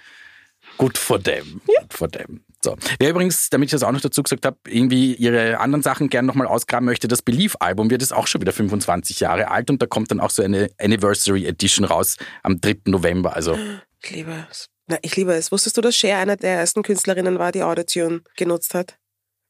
gut 0.78 0.96
for 0.96 1.22
them. 1.22 1.60
Good 1.66 1.92
for 1.92 2.10
them. 2.10 2.40
So. 2.66 2.76
Wer 2.98 3.10
übrigens, 3.10 3.48
damit 3.50 3.68
ich 3.68 3.70
das 3.70 3.84
auch 3.84 3.92
noch 3.92 4.00
dazu 4.00 4.24
gesagt 4.24 4.44
habe, 4.44 4.56
irgendwie 4.66 5.14
ihre 5.14 5.60
anderen 5.60 5.82
Sachen 5.82 6.08
gerne 6.08 6.26
nochmal 6.26 6.48
ausgraben 6.48 6.84
möchte, 6.84 7.06
das 7.06 7.22
Belief-Album 7.22 7.90
wird 7.90 8.02
jetzt 8.02 8.12
auch 8.12 8.26
schon 8.26 8.40
wieder 8.40 8.52
25 8.52 9.20
Jahre 9.20 9.52
alt 9.52 9.70
und 9.70 9.80
da 9.80 9.86
kommt 9.86 10.10
dann 10.10 10.18
auch 10.18 10.30
so 10.30 10.42
eine 10.42 10.68
Anniversary 10.80 11.46
Edition 11.46 11.84
raus 11.84 12.16
am 12.42 12.60
3. 12.60 12.78
November. 12.86 13.36
Also 13.36 13.56
Ich 14.02 14.10
liebe 14.10 14.46
es. 14.50 14.66
Na, 14.88 14.98
ich 15.02 15.14
liebe 15.16 15.32
es. 15.32 15.52
Wusstest 15.52 15.76
du, 15.76 15.80
dass 15.80 15.96
Cher 15.96 16.18
einer 16.18 16.34
der 16.36 16.58
ersten 16.58 16.82
Künstlerinnen 16.82 17.38
war, 17.38 17.52
die 17.52 17.62
Autotune 17.62 18.22
genutzt 18.36 18.74
hat? 18.74 18.96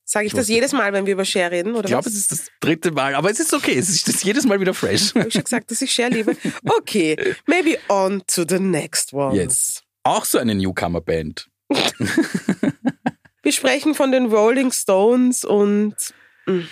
Sage 0.04 0.26
ich, 0.26 0.32
das 0.32 0.40
wusste- 0.42 0.52
jedes 0.52 0.72
Mal, 0.72 0.92
wenn 0.92 1.06
wir 1.06 1.14
über 1.14 1.24
Cher 1.24 1.50
reden? 1.50 1.72
Oder 1.74 1.84
ich 1.86 1.90
glaube, 1.92 2.08
es 2.08 2.16
ist 2.16 2.30
das 2.32 2.46
dritte 2.60 2.90
Mal, 2.92 3.14
aber 3.14 3.30
es 3.30 3.40
ist 3.40 3.52
okay, 3.54 3.76
es 3.78 3.88
ist, 3.88 4.06
es 4.08 4.16
ist 4.16 4.24
jedes 4.24 4.44
Mal 4.44 4.60
wieder 4.60 4.72
fresh. 4.74 5.14
Habe 5.14 5.28
ich 5.28 5.32
schon 5.34 5.42
gesagt, 5.44 5.70
dass 5.70 5.80
ich 5.82 5.90
Cher 5.90 6.10
liebe? 6.10 6.36
Okay, 6.78 7.16
maybe 7.46 7.78
on 7.88 8.22
to 8.26 8.44
the 8.48 8.58
next 8.60 9.12
one. 9.14 9.34
Yes. 9.34 9.82
Auch 10.04 10.24
so 10.26 10.36
eine 10.38 10.54
Newcomer-Band. 10.54 11.48
Wir 13.46 13.52
sprechen 13.52 13.94
von 13.94 14.10
den 14.10 14.26
Rolling 14.26 14.72
Stones 14.72 15.44
und 15.44 15.94
Hm? 16.46 16.66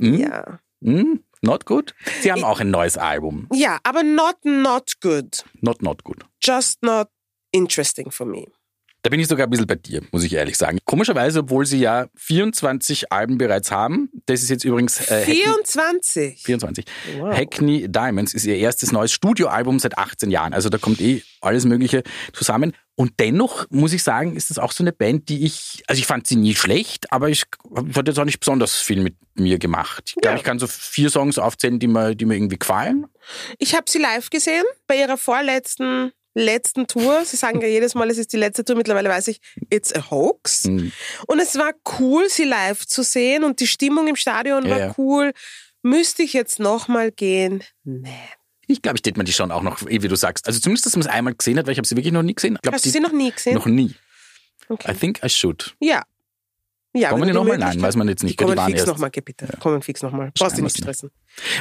ja. 0.00 0.58
Hm? 0.82 1.22
Not 1.40 1.66
good? 1.66 1.94
Sie 2.20 2.32
haben 2.32 2.42
auch 2.42 2.58
ein 2.58 2.72
neues 2.72 2.98
Album. 2.98 3.46
Ja, 3.52 3.78
aber 3.84 4.02
not 4.02 4.44
not 4.44 5.00
good. 5.00 5.44
Not 5.60 5.82
not 5.82 6.02
good. 6.02 6.24
Just 6.42 6.82
not 6.82 7.10
interesting 7.52 8.10
for 8.10 8.26
me. 8.26 8.48
Da 9.06 9.10
bin 9.10 9.20
ich 9.20 9.28
sogar 9.28 9.46
ein 9.46 9.50
bisschen 9.50 9.68
bei 9.68 9.76
dir, 9.76 10.02
muss 10.10 10.24
ich 10.24 10.32
ehrlich 10.32 10.56
sagen. 10.56 10.78
Komischerweise, 10.84 11.38
obwohl 11.38 11.64
sie 11.64 11.78
ja 11.78 12.08
24 12.16 13.12
Alben 13.12 13.38
bereits 13.38 13.70
haben. 13.70 14.10
Das 14.26 14.42
ist 14.42 14.48
jetzt 14.50 14.64
übrigens 14.64 15.00
äh, 15.08 15.20
Hackney, 15.20 15.34
24. 15.44 16.42
24. 16.42 16.84
Wow. 17.20 17.32
Hackney 17.36 17.86
Diamonds 17.88 18.34
ist 18.34 18.44
ihr 18.46 18.56
erstes 18.56 18.90
neues 18.90 19.12
Studioalbum 19.12 19.78
seit 19.78 19.96
18 19.96 20.32
Jahren. 20.32 20.52
Also 20.52 20.70
da 20.70 20.78
kommt 20.78 21.00
eh 21.00 21.22
alles 21.40 21.64
Mögliche 21.66 22.02
zusammen. 22.32 22.72
Und 22.96 23.12
dennoch 23.20 23.66
muss 23.70 23.92
ich 23.92 24.02
sagen, 24.02 24.34
ist 24.34 24.50
das 24.50 24.58
auch 24.58 24.72
so 24.72 24.82
eine 24.82 24.92
Band, 24.92 25.28
die 25.28 25.44
ich, 25.44 25.84
also 25.86 26.00
ich 26.00 26.06
fand 26.06 26.26
sie 26.26 26.34
nie 26.34 26.56
schlecht, 26.56 27.12
aber 27.12 27.28
ich 27.28 27.44
hat 27.94 28.08
jetzt 28.08 28.18
auch 28.18 28.24
nicht 28.24 28.40
besonders 28.40 28.74
viel 28.80 29.00
mit 29.02 29.14
mir 29.34 29.60
gemacht. 29.60 30.02
Ich 30.08 30.14
glaube, 30.16 30.34
Ja. 30.34 30.36
ich 30.38 30.42
kann 30.42 30.58
so 30.58 30.66
vier 30.66 31.10
Songs 31.10 31.38
aufzählen, 31.38 31.78
die 31.78 31.86
mir, 31.86 32.16
die 32.16 32.24
mir 32.24 32.34
irgendwie 32.34 32.58
gefallen. 32.58 33.06
Ich 33.58 33.76
habe 33.76 33.84
sie 33.88 33.98
live 33.98 34.30
gesehen 34.30 34.64
bei 34.88 34.98
ihrer 34.98 35.16
vorletzten 35.16 36.10
letzten 36.36 36.86
Tour. 36.86 37.24
Sie 37.24 37.36
sagen 37.36 37.60
ja 37.60 37.66
jedes 37.68 37.94
Mal, 37.94 38.10
es 38.10 38.18
ist 38.18 38.32
die 38.32 38.36
letzte 38.36 38.64
Tour. 38.64 38.76
Mittlerweile 38.76 39.08
weiß 39.08 39.28
ich, 39.28 39.40
it's 39.70 39.92
a 39.94 40.10
hoax. 40.10 40.64
Hm. 40.64 40.92
Und 41.26 41.40
es 41.40 41.56
war 41.56 41.72
cool, 41.98 42.28
sie 42.28 42.44
live 42.44 42.86
zu 42.86 43.02
sehen 43.02 43.42
und 43.42 43.58
die 43.60 43.66
Stimmung 43.66 44.06
im 44.06 44.16
Stadion 44.16 44.64
Ja, 44.64 44.70
war 44.70 44.78
ja. 44.78 44.94
cool. 44.98 45.32
Müsste 45.82 46.22
ich 46.22 46.32
jetzt 46.32 46.58
nochmal 46.60 47.10
gehen? 47.10 47.64
Nee. 47.84 48.10
Ich 48.66 48.82
glaube, 48.82 48.96
ich 48.96 49.02
tät 49.02 49.16
man 49.16 49.24
die 49.26 49.32
schon 49.32 49.52
auch 49.52 49.62
noch, 49.62 49.82
eh, 49.88 50.02
wie 50.02 50.08
du 50.08 50.16
sagst. 50.16 50.46
Also 50.46 50.58
zumindest, 50.60 50.86
dass 50.86 50.96
man 50.96 51.02
es 51.02 51.06
einmal 51.06 51.34
gesehen 51.34 51.56
hat, 51.58 51.66
weil 51.66 51.72
ich 51.72 51.78
habe 51.78 51.86
sie 51.86 51.96
wirklich 51.96 52.12
noch 52.12 52.22
nie 52.24 52.34
gesehen. 52.34 52.56
Ich 52.56 52.62
glaub, 52.62 52.74
Hast 52.74 52.84
du 52.84 52.90
sie 52.90 53.00
noch 53.00 53.12
nie 53.12 53.30
gesehen? 53.30 53.54
Noch 53.54 53.66
nie. 53.66 53.94
Okay. 54.68 54.90
I 54.90 54.94
think 54.94 55.20
I 55.24 55.28
should. 55.28 55.76
Ja. 55.80 56.02
Ja 56.96 57.10
Kommen 57.10 57.22
die 57.22 57.32
du 57.32 57.34
nochmal? 57.34 57.58
Nein, 57.58 57.80
weiß 57.80 57.96
man 57.96 58.08
jetzt 58.08 58.22
nicht. 58.22 58.38
Die 58.38 58.44
kommen 58.44 58.56
waren 58.56 58.72
fix 58.72 58.86
nochmal, 58.86 59.10
bitte. 59.10 59.46
Kommen 59.60 59.82
fix 59.82 60.02
nochmal. 60.02 60.32
Brauchst 60.36 60.52
Schreiben 60.52 60.64
nicht 60.64 60.78
stressen. 60.78 61.10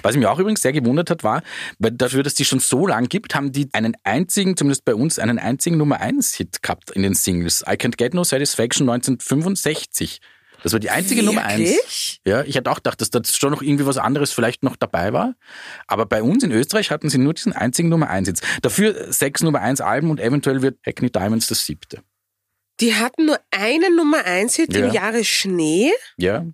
Was 0.01 0.15
mich 0.15 0.25
auch 0.25 0.39
übrigens 0.39 0.61
sehr 0.61 0.73
gewundert 0.73 1.09
hat, 1.09 1.23
war, 1.23 1.43
weil 1.79 1.91
dafür, 1.91 2.23
dass 2.23 2.33
die 2.33 2.45
schon 2.45 2.59
so 2.59 2.87
lang 2.87 3.07
gibt, 3.07 3.35
haben 3.35 3.51
die 3.51 3.69
einen 3.73 3.95
einzigen, 4.03 4.55
zumindest 4.57 4.85
bei 4.85 4.95
uns, 4.95 5.19
einen 5.19 5.39
einzigen 5.39 5.77
Nummer 5.77 5.99
1 5.99 6.35
Hit 6.35 6.61
gehabt 6.61 6.91
in 6.91 7.01
den 7.01 7.13
Singles. 7.13 7.63
I 7.67 7.73
Can't 7.73 7.97
Get 7.97 8.13
No 8.13 8.23
Satisfaction 8.23 8.89
1965. 8.89 10.21
Das 10.63 10.73
war 10.73 10.79
die 10.79 10.89
einzige 10.89 11.21
Nummer 11.21 11.45
1. 11.45 11.59
Wirklich? 11.59 12.21
Ja, 12.25 12.43
ich 12.43 12.55
hätte 12.55 12.71
auch 12.71 12.77
gedacht, 12.77 12.99
dass 12.99 13.11
da 13.11 13.21
schon 13.23 13.51
noch 13.51 13.61
irgendwie 13.61 13.85
was 13.85 13.97
anderes 13.97 14.31
vielleicht 14.31 14.63
noch 14.63 14.75
dabei 14.75 15.13
war. 15.13 15.35
Aber 15.85 16.07
bei 16.07 16.23
uns 16.23 16.43
in 16.43 16.51
Österreich 16.51 16.89
hatten 16.89 17.07
sie 17.07 17.19
nur 17.19 17.35
diesen 17.35 17.53
einzigen 17.53 17.89
Nummer 17.89 18.09
1 18.09 18.29
Hits. 18.29 18.41
Dafür 18.63 19.13
sechs 19.13 19.43
Nummer 19.43 19.61
1 19.61 19.81
Alben 19.81 20.09
und 20.09 20.19
eventuell 20.19 20.63
wird 20.63 20.79
Hackney 20.83 21.11
Diamonds 21.11 21.45
das 21.45 21.65
siebte. 21.65 22.01
Die 22.81 22.95
hatten 22.95 23.25
nur 23.25 23.39
einen 23.51 23.95
Nummer 23.95 24.25
1 24.25 24.55
Hit 24.55 24.73
Ja. 24.75 24.85
im 24.85 24.93
Jahre 24.93 25.23
Schnee. 25.23 25.91
Ja. 26.17 26.45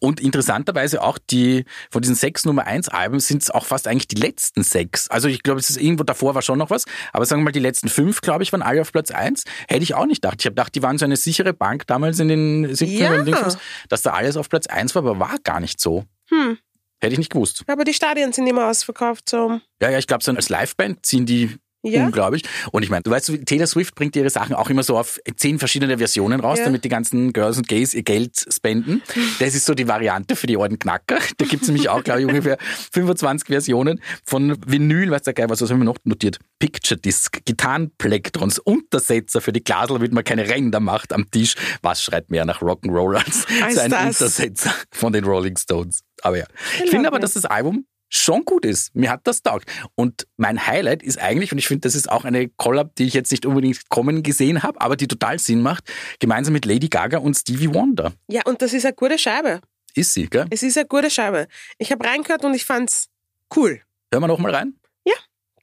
Und 0.00 0.20
interessanterweise 0.20 1.02
auch 1.02 1.18
die, 1.18 1.66
von 1.90 2.00
diesen 2.00 2.14
sechs 2.14 2.46
Nummer 2.46 2.66
eins 2.66 2.88
Alben 2.88 3.20
sind 3.20 3.42
es 3.42 3.50
auch 3.50 3.66
fast 3.66 3.86
eigentlich 3.86 4.08
die 4.08 4.16
letzten 4.16 4.62
sechs. 4.62 5.10
Also 5.10 5.28
ich 5.28 5.42
glaube, 5.42 5.60
es 5.60 5.68
ist 5.68 5.76
irgendwo 5.76 6.02
davor 6.02 6.34
war 6.34 6.40
schon 6.40 6.58
noch 6.58 6.70
was. 6.70 6.86
Aber 7.12 7.26
sagen 7.26 7.42
wir 7.42 7.46
mal, 7.46 7.52
die 7.52 7.58
letzten 7.60 7.90
fünf, 7.90 8.22
glaube 8.22 8.42
ich, 8.42 8.52
waren 8.52 8.62
alle 8.62 8.80
auf 8.80 8.90
Platz 8.90 9.10
eins. 9.10 9.44
Hätte 9.68 9.82
ich 9.82 9.92
auch 9.92 10.06
nicht 10.06 10.22
gedacht. 10.22 10.36
Ich 10.40 10.46
habe 10.46 10.54
gedacht, 10.54 10.74
die 10.74 10.82
waren 10.82 10.96
so 10.96 11.04
eine 11.04 11.16
sichere 11.16 11.52
Bank 11.52 11.86
damals 11.88 12.18
in 12.20 12.28
den 12.28 12.74
70 12.74 12.98
Ja. 12.98 13.12
und 13.18 13.26
Dingsbums, 13.26 13.58
dass 13.90 14.00
da 14.00 14.12
alles 14.14 14.38
auf 14.38 14.48
Platz 14.48 14.66
eins 14.66 14.94
war, 14.94 15.02
aber 15.02 15.20
war 15.20 15.36
gar 15.44 15.60
nicht 15.60 15.78
so. 15.78 16.04
Hm. 16.30 16.56
Hätte 17.02 17.12
ich 17.12 17.18
nicht 17.18 17.32
gewusst. 17.32 17.62
Aber 17.66 17.84
die 17.84 17.92
Stadien 17.92 18.32
sind 18.32 18.46
immer 18.46 18.68
ausverkauft. 18.70 19.28
So. 19.28 19.60
Ja, 19.82 19.90
ja, 19.90 19.98
ich 19.98 20.06
glaube, 20.06 20.24
so 20.24 20.32
als 20.32 20.48
Liveband 20.48 21.04
ziehen 21.04 21.26
die 21.26 21.54
Ja. 21.86 22.04
unglaublich. 22.06 22.42
Und 22.72 22.82
ich 22.82 22.90
meine, 22.90 23.02
du 23.02 23.10
weißt, 23.10 23.32
Taylor 23.46 23.66
Swift 23.66 23.94
bringt 23.94 24.16
ihre 24.16 24.30
Sachen 24.30 24.54
auch 24.54 24.70
immer 24.70 24.82
so 24.82 24.96
auf 24.98 25.18
zehn 25.36 25.58
verschiedene 25.58 25.98
Versionen 25.98 26.40
raus, 26.40 26.58
Ja. 26.58 26.64
damit 26.66 26.84
die 26.84 26.88
ganzen 26.88 27.32
Girls 27.32 27.56
und 27.58 27.68
Gays 27.68 27.94
ihr 27.94 28.02
Geld 28.02 28.46
spenden. 28.52 29.02
Das 29.38 29.54
ist 29.54 29.66
so 29.66 29.74
die 29.74 29.88
Variante 29.88 30.36
für 30.36 30.46
die 30.46 30.56
alten 30.56 30.78
Knacker. 30.78 31.18
Da 31.38 31.44
gibt's 31.46 31.66
nämlich 31.68 31.88
auch, 31.88 32.02
glaube 32.04 32.20
ich, 32.20 32.26
ungefähr 32.26 32.58
25 32.92 33.46
Versionen 33.48 34.00
von 34.24 34.56
Vinyl, 34.66 35.10
weißt 35.10 35.26
du, 35.26 35.34
geil, 35.34 35.46
was 35.50 35.60
haben 35.60 35.78
wir 35.78 35.84
noch 35.84 35.96
notiert? 36.04 36.38
Picture 36.58 36.98
Disc, 36.98 37.38
Gitarrenplektrons, 37.44 38.58
Untersetzer 38.58 39.40
für 39.40 39.52
die 39.52 39.62
Glasel, 39.62 39.94
damit 39.94 40.12
man 40.12 40.24
keine 40.24 40.48
Ränder 40.48 40.80
macht 40.80 41.12
am 41.12 41.30
Tisch. 41.30 41.54
Was 41.82 42.02
schreit 42.02 42.30
mehr 42.30 42.44
nach 42.44 42.62
Rock'n'Roll 42.62 43.16
als 43.16 43.46
Als 43.62 43.74
so 43.74 43.80
ein 43.80 43.90
das. 43.90 44.06
Untersetzer 44.20 44.72
von 44.90 45.12
den 45.12 45.24
Rolling 45.24 45.56
Stones? 45.56 46.00
Aber 46.22 46.38
ja. 46.38 46.44
Ich 46.84 46.90
finde 46.90 47.08
aber, 47.08 47.18
dass 47.18 47.34
das 47.34 47.44
Album 47.44 47.84
schon 48.08 48.44
gut 48.44 48.64
ist. 48.64 48.94
Mir 48.94 49.10
hat 49.10 49.20
das 49.24 49.42
taugt. 49.42 49.70
Und 49.94 50.26
mein 50.36 50.66
Highlight 50.66 51.02
ist 51.02 51.20
eigentlich, 51.20 51.52
und 51.52 51.58
ich 51.58 51.66
finde, 51.66 51.82
das 51.82 51.94
ist 51.94 52.10
auch 52.10 52.24
eine 52.24 52.48
Collab, 52.48 52.94
die 52.96 53.06
ich 53.06 53.14
jetzt 53.14 53.30
nicht 53.30 53.46
unbedingt 53.46 53.88
kommen 53.88 54.22
gesehen 54.22 54.62
habe, 54.62 54.80
aber 54.80 54.96
die 54.96 55.08
total 55.08 55.38
Sinn 55.38 55.62
macht, 55.62 55.84
gemeinsam 56.20 56.52
mit 56.52 56.64
Lady 56.64 56.88
Gaga 56.88 57.18
und 57.18 57.34
Stevie 57.34 57.72
Wonder. 57.74 58.12
Ja, 58.28 58.42
und 58.44 58.62
das 58.62 58.72
ist 58.72 58.84
eine 58.84 58.94
gute 58.94 59.18
Scheibe. 59.18 59.60
Ist 59.94 60.14
sie, 60.14 60.28
gell? 60.28 60.46
Es 60.50 60.62
ist 60.62 60.76
eine 60.76 60.86
gute 60.86 61.10
Scheibe. 61.10 61.48
Ich 61.78 61.90
habe 61.90 62.06
reingehört 62.06 62.44
und 62.44 62.54
ich 62.54 62.64
fand's 62.64 63.08
cool. 63.54 63.80
Hören 64.12 64.22
wir 64.22 64.28
noch 64.28 64.38
mal 64.38 64.54
rein. 64.54 64.74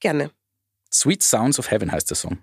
Gerne. 0.04 0.32
Sweet 0.92 1.24
Sounds 1.24 1.58
of 1.60 1.72
Heaven 1.72 1.90
heißt 1.90 2.10
der 2.10 2.18
Song. 2.18 2.40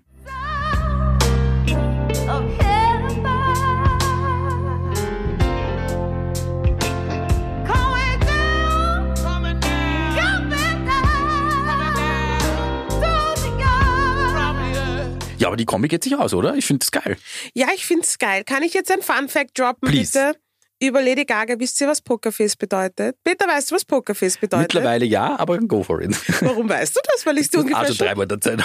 Ja, 15.41 15.47
aber 15.47 15.57
die 15.57 15.65
Kombi 15.65 15.87
geht 15.87 16.03
sich 16.03 16.15
aus, 16.15 16.35
oder? 16.35 16.53
Ich 16.53 16.67
finde 16.67 16.85
das 16.85 16.91
geil. 16.91 17.17
Ja, 17.55 17.69
ich 17.73 17.87
find's 17.87 18.19
geil. 18.19 18.43
Kann 18.45 18.61
ich 18.61 18.75
jetzt 18.75 18.91
ein 18.91 19.01
Fun 19.01 19.27
Fact 19.27 19.57
droppen, 19.57 19.89
Please. 19.89 20.11
bitte? 20.13 20.39
Über 20.79 21.01
Lady 21.01 21.25
Gaga. 21.25 21.55
Wisst 21.57 21.81
ihr, 21.81 21.87
was 21.87 21.99
Pokerface 21.99 22.55
bedeutet? 22.55 23.15
Peter, 23.23 23.47
weißt 23.47 23.71
du, 23.71 23.75
was 23.75 23.83
Pokerface 23.83 24.37
bedeutet? 24.37 24.73
Mittlerweile 24.75 25.05
ja, 25.05 25.39
aber 25.39 25.57
go 25.57 25.81
for 25.81 25.99
it. 25.99 26.15
Warum 26.43 26.69
weißt 26.69 26.95
du 26.95 26.99
das? 27.11 27.25
Weil 27.25 27.39
ich 27.39 27.49
dir 27.51 27.57
ungefähr 27.59 27.79
Also 27.79 27.95
dreimal 27.95 28.27
der 28.27 28.39
Zeit. 28.39 28.63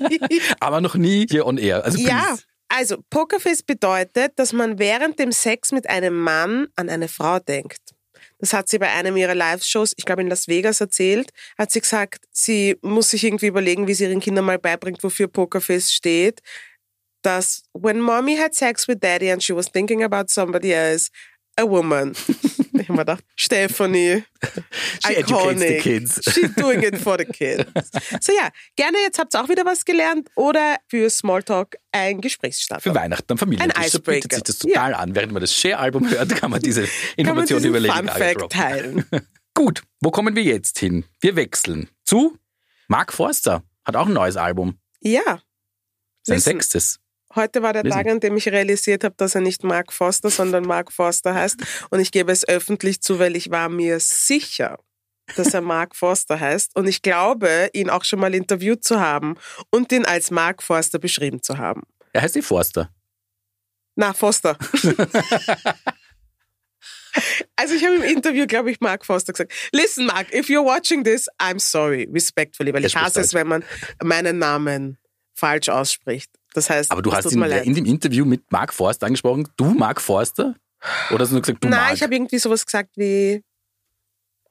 aber 0.60 0.80
noch 0.80 0.94
nie 0.94 1.26
hier 1.28 1.46
on 1.46 1.58
air. 1.58 1.84
Also 1.84 1.98
Ja, 1.98 2.36
also 2.68 2.98
Pokerface 3.10 3.64
bedeutet, 3.64 4.32
dass 4.36 4.52
man 4.52 4.78
während 4.78 5.18
dem 5.18 5.32
Sex 5.32 5.72
mit 5.72 5.90
einem 5.90 6.16
Mann 6.16 6.68
an 6.76 6.88
eine 6.90 7.08
Frau 7.08 7.40
denkt. 7.40 7.80
Das 8.38 8.52
hat 8.52 8.68
sie 8.68 8.78
bei 8.78 8.90
einem 8.90 9.16
ihrer 9.16 9.34
Live-Shows, 9.34 9.94
ich 9.96 10.04
glaube 10.04 10.22
in 10.22 10.28
Las 10.28 10.48
Vegas, 10.48 10.80
erzählt. 10.80 11.30
Hat 11.58 11.70
sie 11.70 11.80
gesagt, 11.80 12.24
sie 12.30 12.76
muss 12.82 13.10
sich 13.10 13.24
irgendwie 13.24 13.46
überlegen, 13.46 13.86
wie 13.86 13.94
sie 13.94 14.04
ihren 14.04 14.20
Kindern 14.20 14.44
mal 14.44 14.58
beibringt, 14.58 15.02
wofür 15.02 15.28
Pokerface 15.28 15.92
steht. 15.92 16.40
Dass 17.22 17.62
when 17.72 18.00
mommy 18.00 18.36
had 18.36 18.54
sex 18.54 18.86
with 18.86 18.98
daddy 19.00 19.30
and 19.30 19.42
she 19.42 19.54
was 19.54 19.70
thinking 19.70 20.02
about 20.02 20.26
somebody 20.28 20.72
else, 20.72 21.10
a 21.56 21.62
woman. 21.64 22.12
ich 22.72 22.88
habe 22.88 22.92
mir 22.92 22.98
gedacht, 22.98 23.24
Stephanie, 23.36 24.24
She 25.06 25.16
educates 25.16 25.60
the 25.60 25.66
iconic. 25.66 25.82
kids. 25.82 26.20
She's 26.34 26.54
doing 26.54 26.82
it 26.82 26.98
for 26.98 27.16
the 27.18 27.24
kids. 27.24 27.64
So 28.20 28.32
ja, 28.32 28.48
gerne, 28.76 28.98
jetzt 28.98 29.18
habt 29.18 29.34
ihr 29.34 29.42
auch 29.42 29.48
wieder 29.48 29.64
was 29.64 29.84
gelernt 29.84 30.28
oder 30.34 30.76
für 30.88 31.08
Smalltalk 31.08 31.76
ein 31.92 32.20
Gesprächsstarter. 32.20 32.82
Für 32.82 32.94
Weihnachten 32.94 33.32
am 33.32 33.38
Familientisch. 33.38 33.76
Ein 33.82 33.90
So 33.90 34.00
bietet 34.00 34.32
sich 34.32 34.42
das 34.42 34.58
total 34.58 34.94
an. 34.94 35.14
Während 35.14 35.32
man 35.32 35.40
das 35.40 35.54
Share-Album 35.54 36.10
hört, 36.10 36.34
kann 36.36 36.50
man 36.50 36.60
diese 36.60 36.82
Kann 36.82 36.90
man 36.90 37.14
Informationen 37.16 37.62
diesen 37.62 37.70
über 37.70 37.80
Lady 37.80 37.96
Fun 37.96 38.08
Fact 38.08 38.52
teilen. 38.52 39.04
Gut, 39.54 39.82
wo 40.00 40.10
kommen 40.10 40.34
wir 40.34 40.42
jetzt 40.42 40.78
hin? 40.78 41.04
Wir 41.20 41.36
wechseln 41.36 41.88
zu 42.04 42.36
Mark 42.88 43.12
Forster 43.12 43.62
hat 43.84 43.96
auch 43.96 44.06
ein 44.06 44.12
neues 44.12 44.36
Album. 44.36 44.78
Ja. 45.00 45.40
Sein 46.22 46.36
Listen. 46.36 46.50
sechstes. 46.52 47.00
Heute 47.34 47.62
war 47.62 47.72
der. 47.72 47.84
Tag, 47.84 48.06
an 48.06 48.20
dem 48.20 48.36
ich 48.36 48.48
realisiert 48.48 49.04
habe, 49.04 49.14
dass 49.16 49.34
er 49.34 49.40
nicht 49.40 49.64
Mark 49.64 49.92
Foster, 49.92 50.30
sondern 50.30 50.64
Mark 50.64 50.92
Forster 50.92 51.34
heißt. 51.34 51.56
Und 51.90 52.00
ich 52.00 52.12
gebe 52.12 52.32
es 52.32 52.46
öffentlich 52.46 53.00
zu, 53.00 53.18
weil 53.18 53.36
ich 53.36 53.50
war 53.50 53.68
mir 53.68 54.00
sicher, 54.00 54.78
dass 55.36 55.54
er 55.54 55.60
Mark 55.60 55.96
Forster 55.96 56.38
heißt. 56.38 56.76
Und 56.76 56.86
ich 56.86 57.02
glaube, 57.02 57.70
ihn 57.72 57.90
auch 57.90 58.04
schon 58.04 58.20
mal 58.20 58.34
interviewt 58.34 58.84
zu 58.84 59.00
haben 59.00 59.36
und 59.70 59.90
ihn 59.92 60.04
als 60.04 60.30
Mark 60.30 60.62
Forster 60.62 60.98
beschrieben 60.98 61.42
zu 61.42 61.58
haben. 61.58 61.82
Er 62.12 62.22
heißt 62.22 62.36
die 62.36 62.42
Forster. 62.42 62.90
Na, 63.96 64.12
Foster. 64.12 64.56
Also 67.56 67.74
ich 67.74 67.84
habe 67.84 67.94
im 67.94 68.02
Interview, 68.02 68.46
glaube 68.46 68.72
ich, 68.72 68.80
Mark 68.80 69.06
Foster 69.06 69.32
gesagt, 69.32 69.52
listen 69.72 70.06
Mark, 70.06 70.34
if 70.34 70.48
you're 70.48 70.64
watching 70.64 71.04
this, 71.04 71.28
I'm 71.40 71.60
sorry, 71.60 72.08
respectfully, 72.12 72.74
weil 72.74 72.84
ich 72.84 72.96
hasse 72.96 73.20
es, 73.20 73.34
wenn 73.34 73.46
man 73.46 73.64
meinen 74.02 74.38
Namen 74.38 74.98
falsch 75.34 75.68
ausspricht. 75.68 76.30
Das 76.54 76.70
heißt, 76.70 76.90
Aber 76.90 77.02
du 77.02 77.12
hast 77.12 77.30
ihn 77.32 77.42
in 77.42 77.74
dem 77.74 77.84
Interview 77.84 78.24
mit 78.24 78.50
Mark 78.50 78.72
Forster 78.72 79.06
angesprochen. 79.06 79.48
Du, 79.56 79.66
Mark 79.74 80.00
Forster? 80.00 80.54
Oder 81.10 81.22
hast 81.22 81.30
du 81.30 81.34
nur 81.34 81.42
gesagt, 81.42 81.62
du 81.62 81.68
Nein, 81.68 81.80
Mark? 81.80 81.94
ich 81.94 82.02
habe 82.02 82.14
irgendwie 82.14 82.38
sowas 82.38 82.64
gesagt 82.64 82.90
wie, 82.96 83.42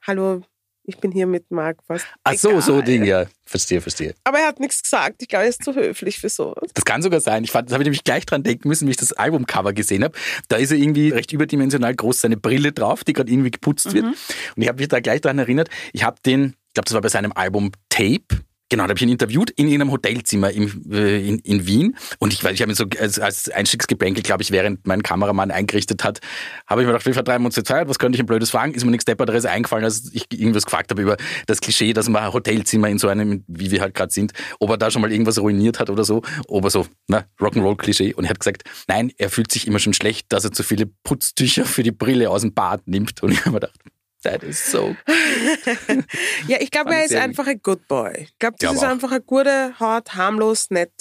hallo, 0.06 0.42
ich 0.86 0.98
bin 0.98 1.12
hier 1.12 1.26
mit 1.26 1.50
Mark 1.50 1.78
Foster. 1.86 2.06
Ach 2.24 2.34
so, 2.34 2.60
so. 2.60 2.82
Ding, 2.82 3.04
ja. 3.04 3.24
Verstehe, 3.46 3.80
verstehe. 3.80 4.14
Aber 4.24 4.38
er 4.38 4.48
hat 4.48 4.60
nichts 4.60 4.82
gesagt. 4.82 5.22
Ich 5.22 5.28
glaube, 5.28 5.44
er 5.44 5.48
ist 5.48 5.64
zu 5.64 5.74
höflich 5.74 6.18
für 6.18 6.28
sowas. 6.28 6.70
Das 6.74 6.84
kann 6.84 7.00
sogar 7.00 7.20
sein. 7.20 7.42
Ich 7.42 7.50
fand, 7.50 7.68
das 7.68 7.72
habe 7.72 7.82
ich 7.82 7.86
nämlich 7.86 8.04
gleich 8.04 8.26
dran 8.26 8.42
denken 8.42 8.68
müssen, 8.68 8.86
wie 8.86 8.90
ich 8.90 8.98
das 8.98 9.12
Albumcover 9.14 9.72
gesehen 9.72 10.04
habe. 10.04 10.16
Da 10.48 10.56
ist 10.56 10.72
er 10.72 10.76
irgendwie 10.76 11.08
recht 11.08 11.32
überdimensional 11.32 11.94
groß, 11.94 12.20
seine 12.20 12.36
Brille 12.36 12.72
drauf, 12.72 13.02
die 13.02 13.14
gerade 13.14 13.32
irgendwie 13.32 13.50
geputzt 13.50 13.94
wird. 13.94 14.04
Und 14.04 14.62
ich 14.62 14.68
habe 14.68 14.78
mich 14.78 14.88
da 14.88 15.00
gleich 15.00 15.22
daran 15.22 15.38
erinnert, 15.38 15.70
ich 15.94 16.04
habe 16.04 16.18
den, 16.24 16.54
ich 16.68 16.74
glaube, 16.74 16.84
das 16.84 16.92
war 16.92 17.00
bei 17.00 17.08
seinem 17.08 17.32
Album 17.32 17.72
Tape. 17.88 18.44
Genau, 18.74 18.86
da 18.86 18.88
habe 18.88 18.98
ich 18.98 19.02
ihn 19.02 19.08
interviewt 19.08 19.50
in 19.50 19.68
irgendeinem 19.68 19.92
Hotelzimmer 19.92 20.50
im, 20.50 20.82
äh, 20.90 21.28
in, 21.28 21.38
in 21.38 21.64
Wien. 21.64 21.96
Und 22.18 22.32
ich, 22.32 22.42
ich 22.42 22.60
habe 22.60 22.66
mir 22.66 22.74
so 22.74 22.86
als, 22.98 23.20
als 23.20 23.48
Einstiegsgeplänkel, 23.48 24.24
glaube 24.24 24.42
ich, 24.42 24.50
während 24.50 24.84
mein 24.84 25.00
Kameramann 25.04 25.52
eingerichtet 25.52 26.02
hat, 26.02 26.18
habe 26.66 26.80
ich 26.80 26.86
mir 26.88 26.92
gedacht, 26.92 27.06
wir 27.06 27.14
vertreiben 27.14 27.46
uns 27.46 27.54
die 27.54 27.62
Zeit, 27.62 27.88
was 27.88 28.00
könnte 28.00 28.16
ich 28.16 28.20
ein 28.24 28.26
blödes 28.26 28.50
fragen? 28.50 28.74
Ist 28.74 28.84
mir 28.84 28.90
nichts 28.90 29.04
Depperteres 29.04 29.44
eingefallen, 29.44 29.84
als 29.84 30.10
ich 30.12 30.26
irgendwas 30.32 30.64
gefragt 30.64 30.90
habe 30.90 31.02
über 31.02 31.16
das 31.46 31.60
Klischee, 31.60 31.92
dass 31.92 32.08
man 32.08 32.32
Hotelzimmer 32.32 32.88
in 32.88 32.98
so 32.98 33.06
einem, 33.06 33.44
wie 33.46 33.70
wir 33.70 33.80
halt 33.80 33.94
gerade 33.94 34.12
sind, 34.12 34.32
ob 34.58 34.70
er 34.70 34.76
da 34.76 34.90
schon 34.90 35.02
mal 35.02 35.12
irgendwas 35.12 35.38
ruiniert 35.38 35.78
hat 35.78 35.88
oder 35.88 36.02
so, 36.02 36.22
ob 36.48 36.64
er 36.64 36.70
so, 36.70 36.84
ne, 37.06 37.26
Rock'n'Roll-Klischee. 37.38 38.14
Und 38.14 38.24
er 38.24 38.30
hat 38.30 38.40
gesagt, 38.40 38.64
nein, 38.88 39.12
er 39.18 39.30
fühlt 39.30 39.52
sich 39.52 39.68
immer 39.68 39.78
schon 39.78 39.94
schlecht, 39.94 40.32
dass 40.32 40.42
er 40.42 40.50
zu 40.50 40.64
viele 40.64 40.86
Putztücher 41.04 41.64
für 41.64 41.84
die 41.84 41.92
Brille 41.92 42.28
aus 42.28 42.40
dem 42.40 42.54
Bad 42.54 42.88
nimmt. 42.88 43.22
Und 43.22 43.30
ich 43.30 43.38
habe 43.42 43.52
mir 43.52 43.60
gedacht, 43.60 43.78
that 44.24 44.42
is 44.42 44.70
so 44.70 44.96
Ja, 46.48 46.58
ich 46.60 46.70
glaube, 46.70 46.94
er 46.94 47.04
ist 47.04 47.14
einfach 47.14 47.46
ein 47.46 47.60
Good 47.62 47.86
Boy. 47.88 48.12
Ich 48.22 48.38
glaube, 48.38 48.56
das 48.58 48.70
Glaub 48.70 48.74
ist 48.74 48.84
auch. 48.84 48.88
einfach 48.88 49.12
ein 49.12 49.22
guter, 49.24 49.74
hart, 49.78 50.14
harmlos, 50.14 50.70
nett. 50.70 50.92